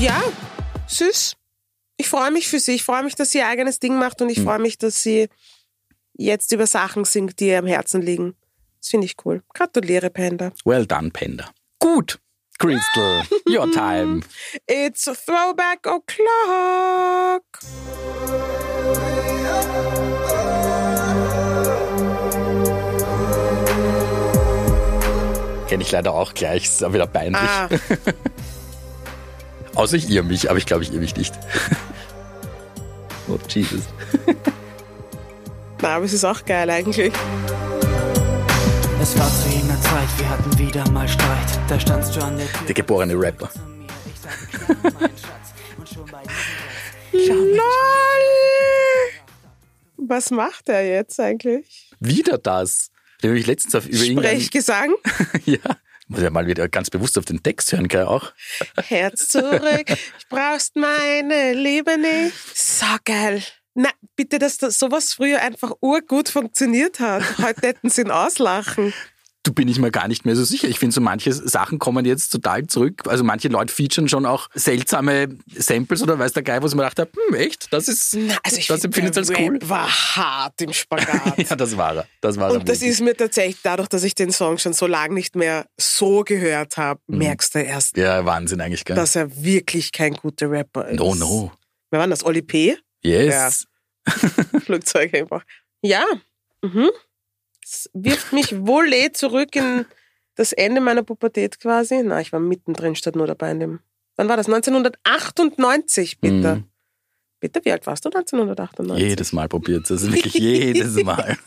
Ja, 0.04 0.22
süß. 0.88 1.38
Ich 1.96 2.10
freue 2.10 2.30
mich 2.30 2.50
für 2.50 2.60
sie. 2.60 2.74
Ich 2.74 2.84
freue 2.84 3.04
mich, 3.04 3.16
dass 3.16 3.30
sie 3.30 3.38
ihr 3.38 3.48
eigenes 3.48 3.80
Ding 3.80 3.96
macht 3.96 4.22
und 4.22 4.28
ich 4.28 4.42
freue 4.42 4.60
mich, 4.60 4.78
dass 4.78 5.02
sie 5.02 5.30
jetzt 6.12 6.52
über 6.52 6.68
Sachen 6.68 7.06
singt, 7.06 7.40
die 7.40 7.48
ihr 7.48 7.60
am 7.60 7.68
Herzen 7.68 8.02
liegen. 8.02 8.36
Das 8.82 8.90
finde 8.90 9.06
ich 9.06 9.16
cool. 9.24 9.44
Gratuliere, 9.54 10.10
Panda. 10.10 10.52
Well 10.66 10.86
done, 10.86 11.10
Panda. 11.10 11.52
Gut. 11.80 12.20
Crystal, 12.60 13.24
your 13.48 13.72
time. 13.72 14.24
It's 14.68 15.08
a 15.08 15.14
throwback 15.14 15.88
o'clock. 15.88 17.44
Kenne 25.70 25.82
ich 25.82 25.92
leider 25.92 26.14
auch 26.14 26.34
gleich, 26.34 26.66
ist 26.66 26.84
auch 26.84 26.92
wieder 26.92 27.08
peinlich. 27.08 27.40
Ah, 27.42 27.70
Außer 29.76 29.98
ich 29.98 30.10
irre 30.10 30.24
mich, 30.24 30.50
aber 30.50 30.58
ich 30.58 30.66
glaube, 30.66 30.84
ich 30.84 30.92
irre 30.92 31.00
mich 31.00 31.16
nicht. 31.16 31.34
oh, 33.28 33.38
Jesus. 33.48 33.84
na, 35.82 35.96
aber 35.96 36.06
es 36.06 36.14
ist 36.14 36.26
auch 36.26 36.46
geil 36.46 36.70
eigentlich. 36.70 37.14
Es 39.02 39.20
war 39.20 39.30
zu 39.30 39.50
jener 39.50 39.82
Zeit, 39.82 40.08
wir 40.18 40.30
hatten 40.30 40.58
wieder 40.58 40.90
mal 40.92 41.08
Streit. 41.08 41.60
Da 41.68 41.80
standst 41.80 42.16
du 42.16 42.22
an 42.22 42.38
der 42.38 42.48
Tür. 42.48 42.68
Der 42.68 42.76
geborene 42.76 43.20
Rapper. 43.20 43.50
LOL! 47.12 47.60
Was 49.98 50.32
macht 50.32 50.70
er 50.70 50.86
jetzt 50.88 51.20
eigentlich? 51.20 51.92
Wieder 52.00 52.38
das. 52.38 52.92
Den 53.22 53.32
habe 53.32 53.40
ich 53.40 53.48
letztens 53.48 53.76
auf 53.76 53.88
über 53.88 54.22
Sprechgesang? 54.22 54.94
Ja. 55.46 55.60
Muss 56.08 56.22
ja 56.22 56.30
mal 56.30 56.48
wieder 56.48 56.68
ganz 56.68 56.90
bewusst 56.90 57.18
auf 57.18 57.26
den 57.26 57.42
Text 57.44 57.72
hören, 57.72 57.88
gell, 57.88 58.06
auch. 58.06 58.34
Herz 58.88 59.30
zurück, 59.30 59.86
ich 59.90 60.28
brauchst 60.30 60.76
meine 60.76 61.54
Liebe 61.54 61.98
nicht. 61.98 62.36
So 62.56 62.86
geil. 63.06 63.42
Na, 63.74 63.90
bitte, 64.16 64.38
dass 64.38 64.58
das 64.58 64.78
sowas 64.78 65.14
früher 65.14 65.42
einfach 65.42 65.72
urgut 65.82 66.30
funktioniert 66.30 67.00
hat. 67.00 67.24
Heute 67.40 67.68
hätten 67.68 67.90
sie 67.90 68.02
ihn 68.02 68.12
auslachen. 68.12 68.94
Du 69.46 69.52
bin 69.52 69.68
ich 69.68 69.78
mir 69.78 69.92
gar 69.92 70.08
nicht 70.08 70.26
mehr 70.26 70.38
so 70.38 70.46
sicher. 70.46 70.70
Ich 70.70 70.80
finde, 70.80 70.94
so 70.94 71.02
manche 71.02 71.34
Sachen 71.34 71.78
kommen 71.78 72.06
jetzt 72.06 72.30
total 72.30 72.66
zurück. 72.68 73.02
Also 73.08 73.26
manche 73.26 73.50
Leute 73.50 73.74
featuren 73.74 74.08
schon 74.08 74.26
auch 74.26 74.48
seltsame 74.54 75.36
Samples 75.54 76.02
oder 76.02 76.18
weiß 76.18 76.32
der 76.32 76.44
Geil, 76.44 76.62
wo 76.62 76.68
ich 76.68 76.74
mir 76.76 76.84
gedacht 76.84 77.00
habe, 77.00 77.12
hm, 77.28 77.36
echt? 77.36 77.68
Das 77.74 77.90
ist, 77.90 78.14
Na, 78.16 78.38
also 78.42 78.58
ich 78.58 78.68
das 78.68 78.82
finde, 78.82 78.98
empfindet 79.00 79.18
als 79.18 79.30
cool. 79.32 79.58
Rap 79.60 79.70
war 79.70 79.90
hart 80.16 80.62
im 80.62 80.72
Spagat. 80.72 81.38
Ja, 81.50 81.58
das 81.58 81.76
war 81.76 81.96
er. 81.98 82.08
Das 82.22 82.38
war 82.38 82.52
Und 82.54 82.70
das 82.70 82.82
ist 82.82 83.02
mir 83.02 83.18
tatsächlich, 83.18 83.58
dadurch, 83.62 83.90
dass 83.90 84.04
ich 84.06 84.16
den 84.16 84.32
Song 84.32 84.58
schon 84.60 84.72
so 84.72 84.88
lange 84.88 85.14
nicht 85.14 85.36
mehr 85.36 85.66
so 85.78 86.24
gehört 86.24 86.78
habe, 86.78 87.02
merkst 87.08 87.54
du 87.56 87.60
erst, 87.60 87.98
Ja, 87.98 88.24
Wahnsinn 88.26 88.62
eigentlich, 88.62 88.86
gell? 88.86 88.96
dass 88.96 89.16
er 89.18 89.44
wirklich 89.44 89.92
kein 89.92 90.14
guter 90.14 90.50
Rapper 90.50 90.88
ist. 90.88 90.98
no, 91.00 91.16
no. 91.16 91.52
Wer 91.92 92.00
war 92.00 92.06
denn 92.08 92.12
das? 92.12 92.26
Oli 92.26 92.42
P? 92.42 92.78
Yes. 93.04 93.66
Flugzeug 94.66 95.14
einfach. 95.14 95.44
Ja. 95.82 96.04
Mhm. 96.62 96.90
Es 97.64 97.90
wirft 97.94 98.34
mich 98.34 98.66
wohl 98.66 98.92
eh 98.94 99.12
zurück 99.12 99.56
in 99.56 99.86
das 100.36 100.52
Ende 100.54 100.82
meiner 100.82 101.04
Pubertät 101.04 101.60
quasi. 101.60 102.02
Na, 102.04 102.22
ich 102.22 102.32
war 102.34 102.40
mittendrin 102.40 102.96
statt 102.96 103.16
nur 103.16 103.28
dabei 103.28 103.52
in 103.52 103.60
dem. 103.60 103.80
Wann 104.16 104.30
war 104.30 104.38
das? 104.38 104.48
1998, 104.48 106.20
bitte. 106.20 106.56
Mhm. 106.56 106.64
Bitte, 107.40 107.66
wie 107.66 107.72
alt 107.72 107.86
warst 107.88 108.06
du 108.06 108.10
1998? 108.10 109.06
Jedes 109.06 109.34
Mal 109.34 109.50
probiert 109.50 109.90
Also 109.92 110.12
wirklich 110.12 110.34
jedes 110.36 111.04
Mal. 111.04 111.38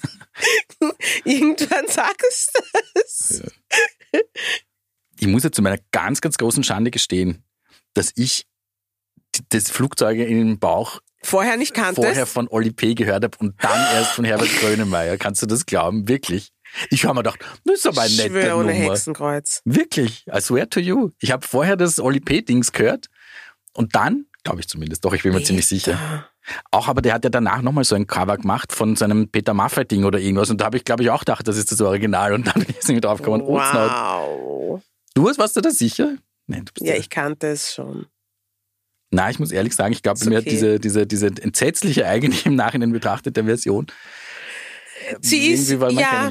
Irgendwann 1.25 1.89
sagst 1.89 2.51
du 2.55 3.01
es. 3.01 3.43
Ich 5.19 5.27
muss 5.27 5.45
ja 5.45 5.51
zu 5.51 5.63
meiner 5.63 5.79
ganz, 5.93 6.21
ganz 6.21 6.37
großen 6.37 6.63
Schande 6.65 6.91
gestehen, 6.91 7.45
dass 7.95 8.13
ich 8.15 8.47
das 9.49 9.71
Flugzeug 9.71 10.19
in 10.19 10.37
den 10.37 10.59
Bauch 10.59 11.01
Vorher 11.27 11.57
nicht 11.57 11.75
kanntest. 11.75 11.97
vorher 12.07 12.27
von 12.27 12.49
Oli 12.49 12.71
P. 12.71 12.95
gehört 12.95 13.25
habe 13.25 13.37
und 13.39 13.55
dann 13.63 13.81
erst 13.95 14.13
von 14.13 14.25
Herbert 14.25 14.49
Grönemeyer. 14.61 15.17
Kannst 15.19 15.43
du 15.43 15.47
das 15.47 15.67
glauben? 15.67 16.09
Wirklich? 16.09 16.53
Ich 16.91 17.05
habe 17.05 17.15
mir 17.15 17.23
gedacht, 17.23 17.41
das 17.65 17.79
ist 17.79 17.87
aber 17.87 18.03
ein 18.03 18.11
netter 18.17 18.29
Schwör 18.31 18.57
ohne 18.59 18.73
Nummer. 18.75 18.91
Hexenkreuz. 18.93 19.63
Wirklich, 19.65 20.25
I 20.35 20.41
swear 20.41 20.69
to 20.69 20.81
you. 20.81 21.11
Ich 21.21 21.31
habe 21.33 21.47
vorher 21.47 21.77
das 21.77 21.99
Oli 22.01 22.21
P-Dings 22.21 22.73
gehört 22.73 23.07
und 23.73 23.95
dann, 23.95 24.27
glaube 24.45 24.61
ich 24.61 24.69
zumindest, 24.69 25.05
doch, 25.05 25.13
ich 25.13 25.23
bin 25.23 25.33
mir 25.33 25.43
ziemlich 25.43 25.67
sicher. 25.67 26.27
Auch, 26.71 26.87
aber 26.89 27.03
der 27.03 27.15
hat 27.15 27.25
ja 27.25 27.31
danach 27.31 27.63
nochmal 27.63 27.85
so 27.85 27.95
ein 27.97 28.07
Cover 28.07 28.37
gemacht 28.37 28.73
von 28.73 28.95
seinem 28.95 29.29
Peter 29.29 29.53
Maffay-Ding 29.55 30.05
oder 30.05 30.19
irgendwas 30.19 30.51
und 30.51 30.61
da 30.61 30.67
habe 30.67 30.77
ich, 30.77 30.85
glaube 30.85 31.03
ich, 31.03 31.11
auch 31.11 31.21
gedacht, 31.21 31.47
das 31.49 31.57
ist 31.57 31.73
das 31.73 31.81
Original 31.81 32.33
und 32.35 32.47
dann 32.47 32.55
bin 32.65 32.67
ich 32.69 32.77
irgendwie 32.85 33.01
drauf 33.01 33.19
gekommen, 33.23 33.43
oh. 33.43 33.55
Wow. 33.59 34.83
Du 35.15 35.29
hast, 35.29 35.39
warst 35.39 35.57
du 35.57 35.61
da 35.61 35.71
sicher? 35.71 36.17
Nein, 36.47 36.65
du 36.67 36.73
bist 36.73 36.87
Ja, 36.87 36.93
da- 36.95 36.99
ich 37.01 37.11
kannte 37.11 37.49
es 37.49 37.73
schon. 37.75 38.07
Nein, 39.11 39.31
ich 39.31 39.39
muss 39.39 39.53
ehrlich 39.53 39.75
sagen, 39.75 39.93
ich 39.93 40.03
glaube, 40.03 40.19
Ist 40.19 40.27
mir 40.27 40.37
hat 40.37 40.43
okay. 40.43 40.51
diese, 40.51 40.81
diese, 40.81 41.07
diese 41.07 41.27
entsetzliche, 41.27 42.07
eigentlich 42.07 42.45
im 42.47 42.57
Nachhinein 42.57 42.93
betrachtete 42.93 43.45
Version 43.45 43.87
Sie 45.21 45.49
ist, 45.49 45.69
wir 45.69 45.91
ja, 45.91 46.29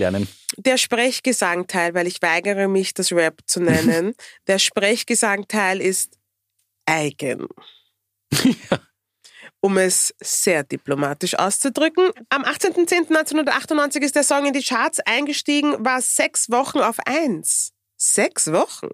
der 0.58 0.78
Sprechgesangteil, 0.78 1.94
weil 1.94 2.08
ich 2.08 2.22
weigere 2.22 2.68
mich, 2.68 2.94
das 2.94 3.12
Rap 3.12 3.42
zu 3.48 3.62
nennen. 3.62 4.16
der 4.48 4.60
Sprechgesangteil 4.60 5.82
ist 5.82 6.18
eigen. 6.86 7.48
Um 9.62 9.80
es 9.80 10.14
sehr 10.22 10.64
diplomatisch 10.64 11.34
auszudrücken. 11.34 12.12
Am 12.30 12.44
18.10.1998 12.44 14.02
ist 14.02 14.16
der 14.16 14.24
Song 14.24 14.46
in 14.46 14.54
die 14.54 14.62
Charts 14.62 15.00
eingestiegen, 15.00 15.84
war 15.84 16.02
sechs 16.02 16.52
Wochen 16.52 16.82
auf 16.82 16.98
eins. 17.08 17.72
Sechs 17.98 18.52
Wochen? 18.52 18.90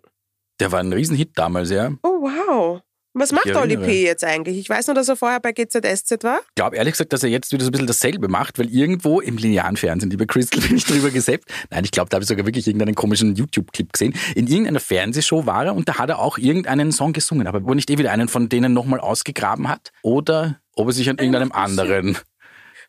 Der 0.61 0.71
war 0.71 0.79
ein 0.79 0.93
Riesenhit 0.93 1.31
damals, 1.37 1.71
ja. 1.71 1.91
Oh, 2.03 2.21
wow. 2.21 2.81
Was 3.13 3.33
macht 3.33 3.53
Oli. 3.53 3.75
P. 3.75 4.03
jetzt 4.03 4.23
eigentlich? 4.23 4.57
Ich 4.57 4.69
weiß 4.69 4.87
nur, 4.87 4.95
dass 4.95 5.09
er 5.09 5.17
vorher 5.17 5.41
bei 5.41 5.51
GZSZ 5.51 6.23
war. 6.23 6.39
Ich 6.39 6.55
glaube 6.55 6.77
ehrlich 6.77 6.93
gesagt, 6.93 7.11
dass 7.11 7.23
er 7.23 7.29
jetzt 7.29 7.51
wieder 7.51 7.63
so 7.63 7.69
ein 7.69 7.71
bisschen 7.73 7.87
dasselbe 7.87 8.29
macht, 8.29 8.57
weil 8.57 8.69
irgendwo 8.69 9.19
im 9.19 9.35
linearen 9.37 9.75
Fernsehen, 9.75 10.09
lieber 10.09 10.25
Crystal, 10.25 10.61
bin 10.67 10.77
ich 10.77 10.85
drüber 10.85 11.09
gesappt. 11.09 11.45
Nein, 11.69 11.83
ich 11.83 11.91
glaube, 11.91 12.09
da 12.09 12.15
habe 12.15 12.23
ich 12.23 12.29
sogar 12.29 12.45
wirklich 12.45 12.67
irgendeinen 12.67 12.95
komischen 12.95 13.35
YouTube-Clip 13.35 13.91
gesehen. 13.91 14.13
In 14.35 14.47
irgendeiner 14.47 14.79
Fernsehshow 14.79 15.45
war 15.45 15.65
er 15.65 15.75
und 15.75 15.89
da 15.89 15.97
hat 15.97 16.09
er 16.09 16.19
auch 16.19 16.37
irgendeinen 16.37 16.91
Song 16.93 17.11
gesungen, 17.11 17.47
aber 17.47 17.65
wo 17.65 17.73
nicht 17.73 17.89
eh 17.89 17.97
wieder 17.97 18.11
einen 18.11 18.29
von 18.29 18.47
denen 18.47 18.73
nochmal 18.73 19.01
ausgegraben 19.01 19.67
hat 19.67 19.91
oder 20.01 20.61
ob 20.75 20.87
er 20.87 20.93
sich 20.93 21.09
an 21.09 21.17
irgendeinem 21.17 21.51
anderen 21.51 22.17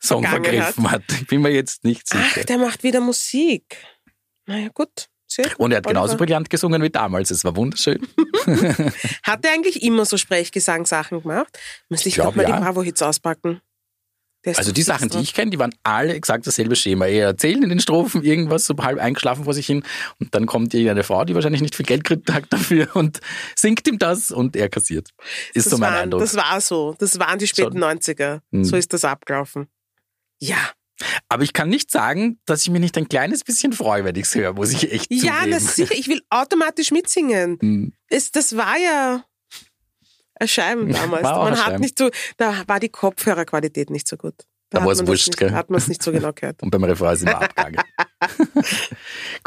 Song 0.01 0.25
vergriffen 0.25 0.91
hat. 0.91 1.03
Ich 1.13 1.27
bin 1.27 1.43
mir 1.43 1.51
jetzt 1.51 1.85
nicht 1.85 2.07
Ach, 2.13 2.35
sicher. 2.35 2.47
der 2.47 2.59
macht 2.59 2.85
wieder 2.85 3.01
Musik. 3.01 3.77
Naja, 4.47 4.69
gut. 4.73 5.09
Gut. 5.37 5.55
Und 5.59 5.73
er 5.73 5.79
hat 5.79 5.87
genauso 5.87 6.17
brillant 6.17 6.51
gesungen 6.51 6.83
wie 6.83 6.91
damals. 6.91 7.31
Es 7.31 7.45
war 7.45 7.57
wunderschön. 7.57 8.07
Hat 9.23 9.45
er 9.45 9.53
eigentlich 9.53 9.83
immer 9.83 10.05
so 10.05 10.17
Sprechgesangssachen 10.17 11.23
gemacht? 11.23 11.59
Müsste 11.89 12.09
ich 12.09 12.15
Glaub, 12.17 12.35
glaub, 12.35 12.37
mal 12.37 12.51
ja. 12.51 12.59
die 12.59 12.65
Bravo-Hits 12.65 13.03
auspacken. 13.03 13.61
Also 14.45 14.73
die 14.73 14.83
Sachen, 14.83 15.09
die 15.09 15.19
ich 15.19 15.35
kenne, 15.35 15.53
die 15.53 15.59
waren 15.61 15.73
alle 15.85 16.15
exakt 16.15 16.47
dasselbe 16.49 16.75
Schema. 16.75 17.07
Er 17.07 17.27
erzählen 17.27 17.63
in 17.63 17.69
den 17.69 17.79
Strophen 17.79 18.25
irgendwas, 18.25 18.67
so 18.67 18.75
halb 18.77 18.99
eingeschlafen 18.99 19.45
vor 19.45 19.55
sich 19.55 19.67
hin 19.67 19.85
und 20.19 20.35
dann 20.35 20.47
kommt 20.47 20.75
irgendeine 20.75 21.05
Frau, 21.05 21.25
die 21.25 21.35
wahrscheinlich 21.37 21.63
nicht 21.63 21.77
viel 21.77 21.87
Geld 21.87 22.03
kriegt 22.03 22.33
hat 22.33 22.45
dafür 22.51 22.89
und 22.95 23.21
singt 23.55 23.87
ihm 23.87 23.99
das 23.99 24.33
und 24.33 24.57
er 24.57 24.69
kassiert. 24.69 25.11
Ist 25.55 25.67
das 25.67 25.71
so 25.71 25.79
mein 25.79 25.93
waren, 25.93 26.03
Eindruck. 26.03 26.23
Das 26.23 26.35
war 26.35 26.61
so. 26.61 26.97
Das 26.99 27.21
waren 27.21 27.39
die 27.39 27.47
späten 27.47 27.79
Schon. 27.79 27.99
90er. 27.99 28.41
Hm. 28.51 28.65
So 28.65 28.75
ist 28.75 28.93
das 28.93 29.05
abgelaufen. 29.05 29.69
Ja. 30.41 30.73
Aber 31.29 31.43
ich 31.43 31.53
kann 31.53 31.69
nicht 31.69 31.91
sagen, 31.91 32.39
dass 32.47 32.63
ich 32.63 32.71
mich 32.71 32.81
nicht 32.81 32.97
ein 32.97 33.09
kleines 33.09 33.43
bisschen 33.45 33.73
freue, 33.73 34.05
wenn 34.05 34.15
ich 34.17 34.25
es 34.27 34.35
höre, 34.35 34.53
muss 34.53 34.73
ich 34.73 34.93
echt 34.93 35.11
Ja, 35.11 35.35
zugeben. 35.35 35.51
na 35.51 35.61
sicher. 35.61 35.95
Ich 35.95 36.09
will 36.09 36.23
automatisch 36.31 36.91
mitsingen. 36.91 37.59
Hm. 37.63 37.93
Es, 38.09 38.31
das 38.31 38.57
war 38.57 38.77
ja 38.79 39.25
ein 40.37 40.49
Scheiben 40.49 40.93
damals. 40.93 41.23
War 41.25 41.45
man 41.45 41.65
hat 41.65 41.81
nicht 41.81 41.99
so, 41.99 42.11
da 42.37 42.63
war 42.67 42.79
die 42.81 42.89
Kopfhörerqualität 42.89 43.91
nicht 43.91 44.07
so 44.07 44.17
gut. 44.17 44.35
Da 44.71 44.81
hat 44.81 44.87
war's 44.87 44.99
man 44.99 45.07
das 45.07 45.11
wurscht, 45.13 45.37
gell? 45.37 45.53
Hat 45.53 45.69
man 45.71 45.79
es 45.79 45.89
nicht 45.89 46.03
so 46.03 46.13
genau 46.13 46.33
gehört. 46.33 46.63
Und 46.63 46.71
beim 46.71 46.83
Refrain 46.85 47.15
ist 47.15 47.23
immer 47.23 47.43
abgegangen. 47.43 47.81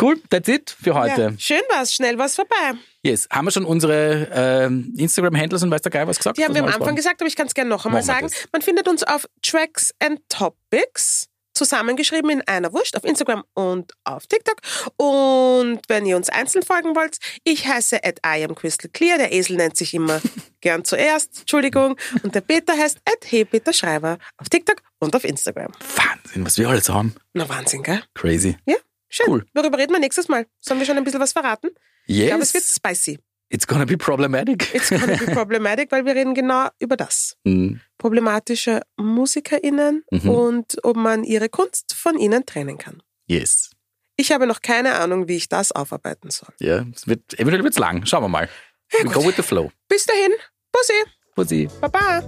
cool, 0.02 0.20
that's 0.30 0.48
it 0.48 0.76
für 0.82 0.94
heute. 0.94 1.22
Ja, 1.22 1.32
schön 1.38 1.62
war's, 1.74 1.94
schnell 1.94 2.18
war's 2.18 2.36
vorbei. 2.36 2.74
Yes. 3.04 3.28
Haben 3.32 3.46
wir 3.46 3.52
schon 3.52 3.66
unsere 3.66 4.30
ähm, 4.32 4.94
Instagram-Handles 4.98 5.64
und 5.64 5.72
weiß 5.72 5.82
der 5.82 5.92
Geil 5.92 6.08
was 6.08 6.18
gesagt? 6.18 6.38
Die 6.38 6.44
haben 6.44 6.54
wir 6.54 6.64
am 6.64 6.70
Anfang 6.74 6.96
gesagt, 6.96 7.22
aber 7.22 7.28
ich 7.28 7.36
kann 7.36 7.48
es 7.48 7.54
gerne 7.54 7.70
noch 7.70 7.86
einmal 7.86 8.02
Machen 8.02 8.08
wir 8.08 8.14
sagen. 8.14 8.28
das. 8.28 8.48
Man 8.52 8.62
findet 8.62 8.88
uns 8.88 9.04
auf 9.04 9.28
Tracks 9.42 9.94
and 10.00 10.20
Topics 10.30 11.28
zusammengeschrieben 11.56 12.30
in 12.30 12.42
einer 12.42 12.72
Wurst 12.74 12.96
auf 12.96 13.04
Instagram 13.04 13.44
und 13.54 13.94
auf 14.04 14.28
TikTok. 14.28 14.58
Und 14.98 15.82
wenn 15.88 16.06
ihr 16.06 16.16
uns 16.18 16.30
einzeln 16.30 16.64
folgen 16.64 16.96
wollt, 16.96 17.18
ich 17.44 17.66
heiße 17.68 18.04
at 18.04 18.20
I 18.26 18.44
am 18.44 18.54
Crystal 18.56 18.90
Clear. 18.92 19.18
Der 19.18 19.32
Esel 19.34 19.58
nennt 19.58 19.78
sich 19.78 19.94
immer 19.94 20.22
gern 20.62 20.86
zuerst, 20.86 21.40
Entschuldigung. 21.42 21.96
Und 22.24 22.36
der 22.36 22.42
Peter 22.42 22.74
heißt 22.74 23.00
at 23.06 23.26
Hey 23.32 23.46
Peter 23.46 23.74
Schreiber 23.74 24.18
auf 24.38 24.50
TikTok 24.50 24.82
und 25.00 25.16
auf 25.16 25.24
Instagram. 25.24 25.72
Wahnsinn, 25.96 26.46
was 26.46 26.58
wir 26.58 26.70
alles 26.70 26.90
haben. 26.90 27.16
Na 27.34 27.48
Wahnsinn, 27.50 27.84
gell? 27.84 28.04
Crazy. 28.14 28.58
Ja, 28.66 28.76
schön. 29.10 29.26
Cool. 29.28 29.46
Worüber 29.54 29.78
reden 29.78 29.94
wir 29.94 30.00
nächstes 30.00 30.28
Mal? 30.28 30.46
Sollen 30.60 30.80
wir 30.80 30.86
schon 30.86 30.98
ein 30.98 31.04
bisschen 31.04 31.20
was 31.22 31.32
verraten? 31.34 31.70
Ich 32.08 32.28
glaube, 32.28 32.44
es 32.44 32.54
wird 32.54 32.64
Yes, 32.64 32.76
spicy. 32.76 33.20
It's 33.50 33.66
gonna 33.68 33.86
be 33.86 33.98
problematic. 33.98 34.74
It's 34.74 34.90
gonna 34.90 35.18
be 35.18 35.26
problematic, 35.34 35.92
weil 35.92 36.06
wir 36.06 36.16
reden 36.16 36.34
genau 36.34 36.68
über 36.80 36.98
das. 36.98 37.36
Hm. 37.46 37.80
problematische 37.98 38.82
MusikerInnen 38.98 40.04
Mhm. 40.12 40.30
und 40.30 40.78
ob 40.84 40.96
man 40.98 41.24
ihre 41.24 41.50
Kunst 41.50 41.94
von 41.96 42.18
ihnen 42.18 42.46
trennen 42.46 42.78
kann. 42.78 43.02
Yes. 43.28 43.72
Ich 44.18 44.32
habe 44.32 44.48
noch 44.48 44.62
keine 44.62 44.96
Ahnung, 44.96 45.28
wie 45.28 45.36
ich 45.36 45.50
das 45.50 45.72
aufarbeiten 45.72 46.30
soll. 46.30 46.54
Ja, 46.60 46.86
es 46.94 47.08
wird, 47.08 47.38
eventuell 47.40 47.64
wird's 47.64 47.80
lang. 47.80 48.06
Schauen 48.06 48.24
wir 48.24 48.30
mal. 48.30 48.50
We 48.92 49.04
go 49.10 49.26
with 49.26 49.36
the 49.36 49.44
flow. 49.44 49.72
Bis 49.90 50.06
dahin, 50.06 50.32
Bussi, 50.72 51.04
Pussy. 51.36 51.68
Baba. 51.82 52.22